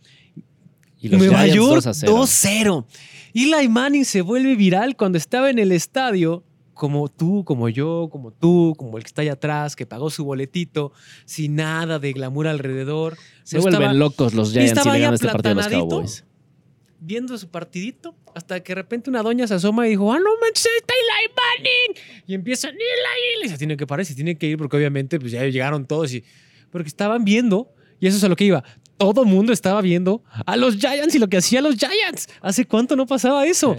Y 1.01 1.09
los 1.09 1.19
Nueva 1.19 1.39
Giants 1.39 1.55
York 1.55 1.83
2-0. 1.83 2.07
2-0. 2.07 2.85
Eli 3.33 3.69
Manning 3.69 4.05
se 4.05 4.21
vuelve 4.21 4.55
viral 4.55 4.95
cuando 4.95 5.17
estaba 5.17 5.49
en 5.49 5.57
el 5.57 5.71
estadio, 5.71 6.43
como 6.73 7.09
tú, 7.09 7.43
como 7.45 7.69
yo, 7.69 8.09
como 8.11 8.31
tú, 8.31 8.75
como 8.77 8.97
el 8.97 9.03
que 9.03 9.07
está 9.07 9.21
allá 9.21 9.33
atrás, 9.33 9.75
que 9.75 9.85
pagó 9.85 10.09
su 10.09 10.25
boletito, 10.25 10.91
sin 11.25 11.55
nada 11.55 11.99
de 11.99 12.13
glamour 12.13 12.47
alrededor. 12.47 13.17
Se 13.43 13.57
No 13.57 13.63
vuelven 13.63 13.99
locos 13.99 14.33
los 14.33 14.51
Giants 14.51 14.81
si 14.81 14.89
le 14.89 14.99
ganan 14.99 15.13
este 15.13 15.27
partido 15.27 15.51
a 15.51 15.55
los. 15.55 15.67
Cowboys. 15.67 16.25
Viendo 16.99 17.37
su 17.37 17.49
partidito, 17.49 18.15
hasta 18.35 18.59
que 18.61 18.71
de 18.71 18.75
repente 18.75 19.09
una 19.09 19.23
doña 19.23 19.47
se 19.47 19.55
asoma 19.55 19.87
y 19.87 19.91
dijo, 19.91 20.11
ah, 20.13 20.19
no 20.19 20.29
manches, 20.39 20.67
está 20.77 20.93
Eli 20.93 21.33
Manning. 21.35 22.23
Y 22.27 22.33
empiezan, 22.35 22.71
Eli, 22.71 22.81
Eli. 23.41 23.49
Se 23.49 23.57
tiene 23.57 23.75
que 23.75 23.87
parar, 23.87 24.05
se 24.05 24.13
tiene 24.13 24.37
que 24.37 24.47
ir, 24.47 24.57
porque 24.57 24.77
obviamente 24.77 25.19
pues 25.19 25.31
ya 25.31 25.43
llegaron 25.45 25.85
todos 25.87 26.13
y 26.13 26.23
porque 26.69 26.87
estaban 26.87 27.25
viendo, 27.25 27.73
y 27.99 28.07
eso 28.07 28.17
es 28.17 28.23
a 28.23 28.29
lo 28.29 28.35
que 28.35 28.45
iba, 28.45 28.63
todo 28.97 29.25
mundo 29.25 29.51
estaba 29.51 29.81
viendo 29.81 30.23
a 30.45 30.55
los 30.57 30.77
Giants 30.77 31.15
y 31.15 31.19
lo 31.19 31.27
que 31.27 31.37
hacían 31.37 31.63
los 31.63 31.75
Giants. 31.75 32.29
¿Hace 32.39 32.65
cuánto 32.65 32.95
no 32.95 33.07
pasaba 33.07 33.47
eso? 33.47 33.75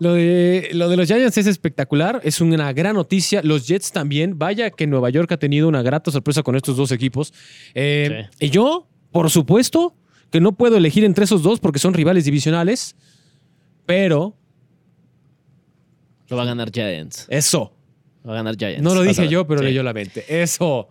Lo 0.00 0.14
de, 0.14 0.70
lo 0.72 0.88
de 0.88 0.96
los 0.96 1.06
Giants 1.08 1.36
es 1.38 1.46
espectacular, 1.46 2.20
es 2.24 2.40
una 2.40 2.72
gran 2.72 2.94
noticia. 2.94 3.40
Los 3.42 3.66
Jets 3.66 3.90
también. 3.92 4.38
Vaya 4.38 4.70
que 4.70 4.86
Nueva 4.86 5.10
York 5.10 5.30
ha 5.32 5.36
tenido 5.38 5.68
una 5.68 5.82
grata 5.82 6.10
sorpresa 6.10 6.42
con 6.42 6.54
estos 6.56 6.76
dos 6.76 6.92
equipos. 6.92 7.32
Eh, 7.74 8.26
Y 8.40 8.50
yo, 8.50 8.86
por 9.10 9.28
supuesto, 9.30 9.94
que 10.30 10.40
no 10.40 10.52
puedo 10.52 10.76
elegir 10.76 11.04
entre 11.04 11.24
esos 11.24 11.42
dos 11.42 11.58
porque 11.60 11.78
son 11.78 11.94
rivales 11.94 12.24
divisionales, 12.24 12.94
pero 13.86 14.36
Lo 16.28 16.36
va 16.36 16.42
a 16.42 16.46
ganar 16.46 16.70
Giants. 16.70 17.26
eso. 17.30 17.72
Lo 18.22 18.28
va 18.30 18.34
a 18.34 18.36
ganar 18.42 18.56
Giants. 18.56 18.82
No 18.82 18.94
lo 18.94 19.02
dije 19.02 19.28
yo, 19.28 19.46
pero 19.46 19.60
Sí. 19.60 19.66
leyó 19.66 19.82
la 19.82 19.92
mente. 19.94 20.24
Eso. 20.28 20.88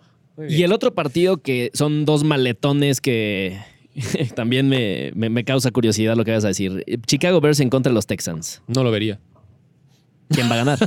Y 0.50 0.64
el 0.64 0.72
otro 0.74 0.94
partido 0.94 1.38
que 1.42 1.72
son 1.74 2.06
dos 2.06 2.24
maletones 2.24 3.02
que 3.02 3.60
también 4.36 4.70
me, 4.70 5.12
me- 5.16 5.30
me 5.30 5.44
causa 5.44 5.72
curiosidad 5.72 6.16
lo 6.16 6.24
que 6.26 6.32
vas 6.32 6.46
a 6.46 6.50
decir. 6.50 6.84
Chicago 7.06 7.42
Bears 7.42 7.60
en 7.60 7.70
contra 7.70 7.90
de 7.92 7.96
los 7.96 8.08
Texans. 8.08 8.62
No 8.68 8.84
lo 8.84 8.92
vería. 8.92 9.20
¿Quién 10.30 10.50
va 10.52 10.56
a 10.56 10.58
ganar? 10.58 10.78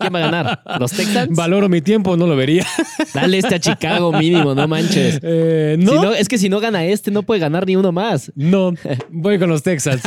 ¿Quién 0.00 0.12
va 0.12 0.18
a 0.18 0.22
ganar? 0.22 0.60
¿Los 0.80 0.90
Texans? 0.90 1.36
Valoro 1.36 1.68
mi 1.68 1.80
tiempo, 1.82 2.16
no 2.16 2.26
lo 2.26 2.34
vería. 2.34 2.66
Dale 3.14 3.38
este 3.38 3.54
a 3.54 3.60
Chicago 3.60 4.10
mínimo, 4.10 4.56
no 4.56 4.66
manches. 4.66 5.20
Eh, 5.22 5.76
Si 5.78 5.84
no, 5.84 6.12
es 6.12 6.28
que 6.28 6.36
si 6.36 6.48
no 6.48 6.58
gana 6.58 6.84
este, 6.84 7.12
no 7.12 7.22
puede 7.22 7.38
ganar 7.40 7.64
ni 7.64 7.76
uno 7.76 7.92
más. 7.92 8.32
no, 8.34 8.72
voy 9.10 9.38
con 9.38 9.48
los 9.50 9.62
Texans. 9.62 10.02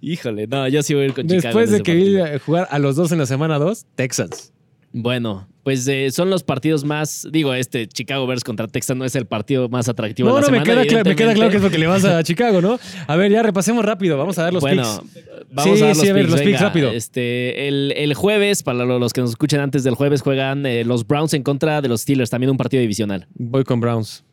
Híjole, 0.00 0.46
no, 0.46 0.66
yo 0.68 0.82
sí 0.82 0.94
voy 0.94 1.02
a 1.04 1.06
ir 1.06 1.12
con 1.14 1.26
Chicago. 1.26 1.42
Después 1.58 1.70
de 1.70 1.82
que 1.82 1.94
vi 1.94 2.18
a 2.18 2.38
jugar 2.38 2.66
a 2.70 2.78
los 2.78 2.96
dos 2.96 3.12
en 3.12 3.18
la 3.18 3.26
semana 3.26 3.58
2, 3.58 3.84
Texans. 3.94 4.52
Bueno, 4.94 5.48
pues 5.62 5.88
eh, 5.88 6.10
son 6.10 6.28
los 6.28 6.42
partidos 6.42 6.84
más. 6.84 7.26
Digo, 7.32 7.54
este 7.54 7.86
Chicago 7.88 8.26
Bears 8.26 8.44
contra 8.44 8.68
Texas 8.68 8.94
no 8.96 9.04
es 9.06 9.14
el 9.16 9.24
partido 9.26 9.68
más 9.70 9.88
atractivo 9.88 10.28
No, 10.28 10.34
de 10.36 10.40
la 10.42 10.46
no, 10.48 10.52
me 10.52 10.58
semana. 10.58 10.82
queda, 10.82 10.88
claro, 10.90 11.08
me 11.08 11.16
queda 11.16 11.32
claro 11.34 11.50
que 11.50 11.56
es 11.56 11.62
evidentemente. 11.62 11.62
porque 11.62 11.78
le 11.78 11.86
vas 11.86 12.04
a 12.04 12.22
Chicago, 12.24 12.60
¿no? 12.60 12.78
A 13.06 13.16
ver, 13.16 13.32
ya 13.32 13.42
repasemos 13.42 13.84
rápido. 13.84 14.18
Vamos 14.18 14.38
a 14.38 14.42
dar 14.42 14.52
los 14.52 14.60
bueno, 14.60 14.82
picks. 14.82 15.24
vamos 15.50 15.78
Sí, 15.78 15.82
a 15.82 15.86
dar 15.86 15.96
los 15.96 16.04
sí, 16.04 16.08
a 16.08 16.12
ver, 16.12 16.22
picks, 16.24 16.30
los 16.32 16.40
picks 16.40 16.52
venga. 16.52 16.60
rápido. 16.68 16.90
Este, 16.92 17.68
el, 17.68 17.94
el 17.96 18.12
jueves, 18.14 18.62
para 18.62 18.84
lo- 18.84 18.98
los 18.98 19.12
que 19.14 19.22
nos 19.22 19.30
escuchen 19.30 19.60
antes 19.60 19.82
del 19.84 19.94
jueves, 19.94 20.20
juegan 20.20 20.66
eh, 20.66 20.84
los 20.84 21.06
Browns 21.06 21.32
en 21.32 21.42
contra 21.42 21.80
de 21.80 21.88
los 21.88 22.02
Steelers, 22.02 22.28
también 22.28 22.50
un 22.50 22.58
partido 22.58 22.80
divisional. 22.82 23.26
Voy 23.34 23.64
con 23.64 23.80
Browns. 23.80 24.24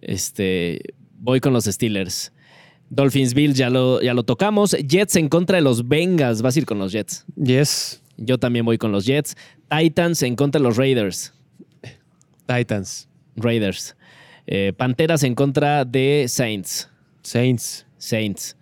Este, 0.00 0.80
voy 1.18 1.40
con 1.40 1.52
los 1.52 1.64
Steelers. 1.66 2.32
Dolphins 2.90 3.32
Bills 3.34 3.56
ya 3.56 3.70
lo, 3.70 4.02
ya 4.02 4.12
lo 4.12 4.22
tocamos. 4.24 4.72
Jets 4.72 5.16
en 5.16 5.28
contra 5.28 5.56
de 5.56 5.62
los 5.62 5.88
Bengals. 5.88 6.42
Vas 6.42 6.56
a 6.56 6.58
ir 6.58 6.66
con 6.66 6.78
los 6.78 6.92
Jets. 6.92 7.24
Yes. 7.36 8.01
Yo 8.24 8.38
también 8.38 8.64
voy 8.64 8.78
con 8.78 8.92
los 8.92 9.04
Jets. 9.04 9.36
Titans 9.68 10.22
en 10.22 10.36
contra 10.36 10.60
de 10.60 10.64
los 10.64 10.76
Raiders. 10.76 11.34
Titans. 12.46 13.08
Raiders. 13.36 13.96
Eh, 14.46 14.72
Panteras 14.76 15.22
en 15.24 15.34
contra 15.34 15.84
de 15.84 16.26
Saints. 16.28 16.88
Saints. 17.22 17.86
Saints. 17.98 18.56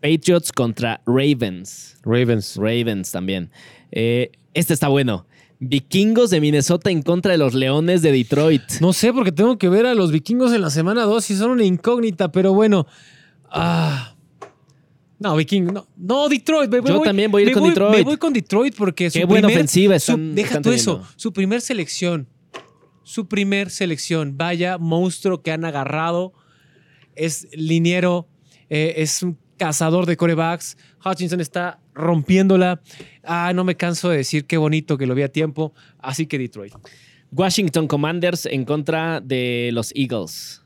Patriots 0.00 0.52
contra 0.52 1.00
Ravens. 1.06 1.96
Ravens. 2.04 2.56
Ravens 2.56 3.10
también. 3.10 3.50
Eh, 3.90 4.30
este 4.54 4.74
está 4.74 4.88
bueno. 4.88 5.26
Vikingos 5.58 6.30
de 6.30 6.40
Minnesota 6.40 6.90
en 6.90 7.02
contra 7.02 7.32
de 7.32 7.38
los 7.38 7.54
Leones 7.54 8.02
de 8.02 8.12
Detroit. 8.12 8.62
No 8.80 8.92
sé, 8.92 9.12
porque 9.12 9.32
tengo 9.32 9.58
que 9.58 9.68
ver 9.68 9.86
a 9.86 9.94
los 9.94 10.12
vikingos 10.12 10.52
en 10.52 10.60
la 10.60 10.70
semana 10.70 11.04
2 11.04 11.30
y 11.30 11.36
son 11.36 11.50
una 11.50 11.64
incógnita, 11.64 12.30
pero 12.30 12.52
bueno. 12.52 12.86
Ah. 13.50 14.15
No, 15.18 15.34
Viking, 15.36 15.64
no, 15.72 15.86
no 15.96 16.28
Detroit. 16.28 16.70
me- 16.70 16.82
Yo 16.86 17.00
también 17.00 17.30
voy 17.30 17.44
a 17.44 17.46
ir 17.46 17.52
con 17.52 17.62
Detroit. 17.68 17.96
Me 17.96 18.02
voy 18.02 18.16
con 18.18 18.32
Detroit 18.32 18.74
porque 18.76 19.10
Qué 19.10 19.22
su 19.22 19.26
buena 19.26 19.46
primer- 19.48 19.56
ofensiva 19.62 19.98
su- 19.98 20.12
están- 20.12 20.34
deja 20.34 20.46
están 20.48 20.62
tú 20.62 20.72
eso. 20.72 21.02
Su 21.16 21.32
primer 21.32 21.60
selección. 21.62 22.28
Su 23.02 23.26
primer 23.26 23.70
selección. 23.70 24.36
Vaya 24.36 24.76
monstruo 24.78 25.42
que 25.42 25.52
han 25.52 25.64
agarrado. 25.64 26.32
Es 27.14 27.48
liniero. 27.52 28.28
eh, 28.68 28.94
es 29.02 29.22
un 29.22 29.38
cazador 29.58 30.06
de 30.06 30.16
corebacks. 30.16 30.76
Hutchinson 31.04 31.40
está 31.40 31.78
rompiéndola. 31.94 32.82
Ah, 33.22 33.52
no 33.54 33.62
me 33.62 33.76
canso 33.76 34.08
de 34.10 34.16
decir 34.18 34.44
qué 34.44 34.56
bonito 34.56 34.98
que 34.98 35.06
lo 35.06 35.14
vi 35.14 35.22
a 35.22 35.28
tiempo. 35.28 35.72
Así 35.98 36.26
que 36.26 36.36
Detroit. 36.36 36.74
Washington 37.30 37.86
Commanders 37.86 38.44
en 38.46 38.64
contra 38.64 39.20
de 39.20 39.70
los 39.72 39.92
Eagles. 39.94 40.62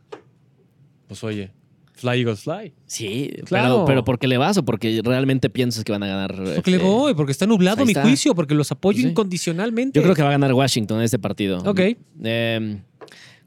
Pues 1.09 1.23
oye, 1.23 1.53
Fly 2.01 2.19
Eagles 2.21 2.41
Fly. 2.43 2.73
Sí, 2.87 3.31
Claro. 3.45 3.75
pero, 3.75 3.85
pero 3.87 4.05
¿por 4.05 4.19
qué 4.19 4.27
le 4.29 4.37
vas 4.39 4.57
o 4.59 4.65
porque 4.65 5.01
realmente 5.05 5.51
piensas 5.51 5.85
que 5.85 5.93
van 5.93 6.03
a 6.03 6.07
ganar? 6.07 6.35
Porque 6.57 6.71
le 6.71 6.77
este, 6.79 6.89
voy, 6.89 7.15
porque 7.15 7.33
está 7.33 7.47
nublado 7.47 7.85
mi 7.85 7.93
está. 7.93 8.03
juicio, 8.03 8.35
porque 8.35 8.55
los 8.55 8.71
apoyo 8.73 9.01
Sí. 9.03 9.09
incondicionalmente. 9.09 9.99
Yo 9.99 10.03
creo 10.03 10.15
que 10.15 10.23
va 10.23 10.29
a 10.29 10.33
ganar 10.33 10.53
Washington 10.53 10.99
en 10.99 11.05
este 11.05 11.19
partido. 11.19 11.59
Ok. 11.65 11.81
Eh, 12.25 12.79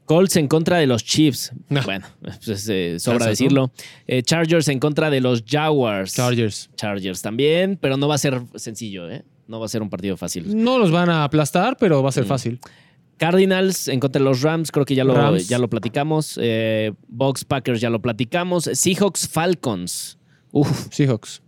Colts 0.06 0.36
en 0.36 0.48
contra 0.48 0.76
de 0.78 0.86
los 0.86 1.02
Chiefs. 1.02 1.52
No. 1.70 1.82
Bueno, 1.82 2.06
pues, 2.44 2.68
eh, 2.70 2.96
sobra 2.98 3.26
decirlo. 3.26 3.72
Eh, 4.06 4.22
Chargers 4.22 4.68
en 4.68 4.78
contra 4.78 5.08
de 5.08 5.20
los 5.22 5.42
Jaguars. 5.48 6.12
Chargers. 6.14 6.68
Chargers 6.76 7.22
también, 7.22 7.78
pero 7.80 7.96
no 7.96 8.06
va 8.06 8.16
a 8.16 8.18
ser 8.18 8.42
sencillo, 8.56 9.10
¿eh? 9.10 9.24
No 9.48 9.60
va 9.60 9.66
a 9.66 9.68
ser 9.68 9.80
un 9.82 9.88
partido 9.90 10.16
fácil. 10.18 10.62
No 10.62 10.78
los 10.78 10.90
van 10.90 11.08
a 11.08 11.24
aplastar, 11.24 11.76
pero 11.78 12.02
va 12.02 12.10
a 12.10 12.12
ser 12.12 12.24
Mm. 12.24 12.28
fácil. 12.28 12.60
Cardinals 13.24 13.88
en 13.88 14.00
contra 14.00 14.18
de 14.20 14.24
los 14.24 14.42
Rams, 14.42 14.70
creo 14.70 14.84
que 14.84 14.94
ya 14.94 15.04
lo, 15.04 15.14
Rams. 15.14 15.48
ya 15.48 15.58
lo 15.58 15.68
platicamos. 15.68 16.38
Eh, 16.42 16.92
Bucks 17.08 17.44
Packers 17.44 17.80
ya 17.80 17.88
lo 17.90 18.00
platicamos. 18.02 18.64
Seahawks 18.72 19.28
Falcons. 19.28 20.18
Uf, 20.52 20.88
Seahawks. 20.92 21.42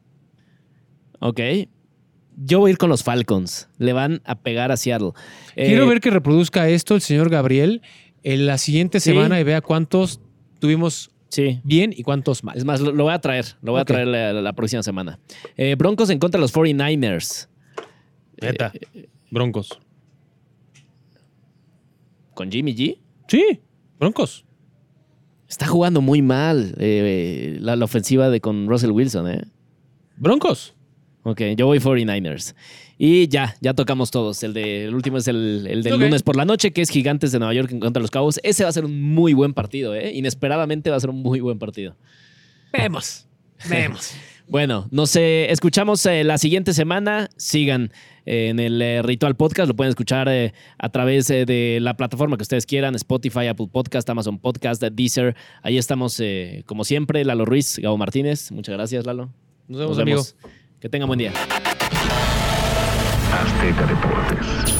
ok. 1.20 1.41
Yo 2.39 2.61
voy 2.61 2.70
a 2.70 2.72
ir 2.72 2.79
con 2.79 2.91
los 2.91 3.03
Falcons. 3.03 3.68
Le 3.79 3.93
van 3.93 4.20
a 4.24 4.35
pegar 4.39 4.70
a 4.72 4.77
Seattle. 4.77 5.12
Eh, 5.55 5.66
Quiero 5.68 5.87
ver 5.87 6.01
que 6.01 6.11
reproduzca 6.11 6.68
esto 6.68 6.95
el 6.95 7.01
señor 7.01 7.31
Gabriel 7.31 7.81
en 8.22 8.47
la 8.47 8.59
siguiente 8.59 9.01
Sí. 9.01 9.11
semana 9.11 9.41
y 9.41 9.45
vea 9.45 9.61
cuántos 9.62 10.20
tuvimos 10.59 11.11
Sí. 11.29 11.61
bien 11.64 11.93
y 11.97 12.03
cuántos 12.03 12.45
mal. 12.45 12.57
Es 12.57 12.64
más, 12.64 12.81
lo, 12.81 12.93
lo 12.93 13.05
voy 13.05 13.12
a 13.14 13.18
traer. 13.20 13.47
Lo 13.62 13.72
voy 13.72 13.81
a 13.81 13.85
traer 13.85 14.07
la, 14.07 14.33
la 14.35 14.53
próxima 14.53 14.83
semana. 14.83 15.18
Eh, 15.57 15.74
Broncos 15.79 16.11
en 16.11 16.18
contra 16.18 16.39
de 16.39 16.43
los 16.43 16.53
49ers. 16.55 17.49
Neta. 18.41 18.72
Broncos. 19.31 19.79
Con 22.37 22.53
Jimmy 22.53 22.74
G. 22.74 22.99
Sí, 23.28 23.61
Broncos. 23.99 24.45
Está 25.49 25.66
jugando 25.66 26.03
muy 26.03 26.20
mal 26.20 26.74
eh, 26.78 27.57
la, 27.61 27.76
la 27.76 27.84
ofensiva 27.87 28.28
de 28.28 28.43
con 28.43 28.68
Russell 28.68 28.91
Wilson, 28.91 29.30
¿eh? 29.30 29.45
Broncos. 30.18 30.74
Ok, 31.22 31.41
yo 31.57 31.64
voy 31.64 31.78
49ers. 31.78 32.55
Y 32.99 33.28
ya, 33.28 33.57
ya 33.62 33.72
tocamos 33.72 34.11
todos. 34.11 34.43
El, 34.43 34.53
de, 34.53 34.84
el 34.84 34.95
último 34.95 35.16
es 35.16 35.26
el, 35.28 35.66
el 35.66 35.82
del 35.82 35.99
lunes 35.99 36.22
por 36.22 36.37
la 36.37 36.45
noche, 36.45 36.72
que 36.72 36.82
es 36.82 36.91
Gigantes 36.91 37.32
de 37.32 37.39
Nueva 37.39 37.55
York 37.55 37.72
en 37.72 37.80
contra 37.80 38.01
de 38.01 38.03
los 38.03 38.11
Cowboys. 38.11 38.39
Ese 38.43 38.64
va 38.64 38.68
a 38.68 38.72
ser 38.72 38.84
un 38.84 39.03
muy 39.03 39.32
buen 39.32 39.55
partido, 39.55 39.95
¿eh? 39.95 40.12
Inesperadamente 40.14 40.91
va 40.91 40.97
a 40.97 41.01
ser 41.01 41.09
un 41.09 41.22
muy 41.22 41.41
buen 41.41 41.59
partido. 41.59 41.97
Vemos. 42.70 43.26
Vemos. 43.70 44.12
Bueno, 44.47 44.87
nos 44.91 45.16
eh, 45.16 45.51
escuchamos 45.51 46.05
eh, 46.07 46.22
la 46.22 46.39
siguiente 46.39 46.74
semana. 46.74 47.28
Sigan 47.37 47.84
eh, 47.87 47.91
en 48.27 48.61
el 48.61 48.83
eh, 48.83 49.01
Ritual 49.03 49.37
Podcast. 49.37 49.68
Lo 49.68 49.77
pueden 49.77 49.91
escuchar 49.91 50.29
eh, 50.29 50.53
a 50.79 50.89
través 50.91 51.31
eh, 51.31 51.47
de 51.47 51.79
la 51.81 51.97
plataforma 51.97 52.37
que 52.37 52.43
ustedes 52.43 52.66
quieran: 52.66 52.95
Spotify, 52.97 53.47
Apple 53.47 53.68
Podcast, 53.72 54.09
Amazon 54.11 54.39
Podcast, 54.39 54.83
Deezer. 54.83 55.35
Ahí 55.62 55.79
estamos, 55.79 56.20
como 56.66 56.85
siempre. 56.85 57.24
Lalo 57.24 57.45
Ruiz, 57.47 57.79
Gabo 57.79 57.97
Martínez. 57.97 58.53
Muchas 58.53 58.74
gracias, 58.74 59.07
Lalo. 59.07 59.31
Nos 59.68 59.81
vemos, 59.81 59.99
amigo. 59.99 60.22
Que 60.81 60.89
tengan 60.89 61.07
buen 61.07 61.18
día. 61.18 61.33
Azteca 63.33 63.87
Deportes. 63.87 64.76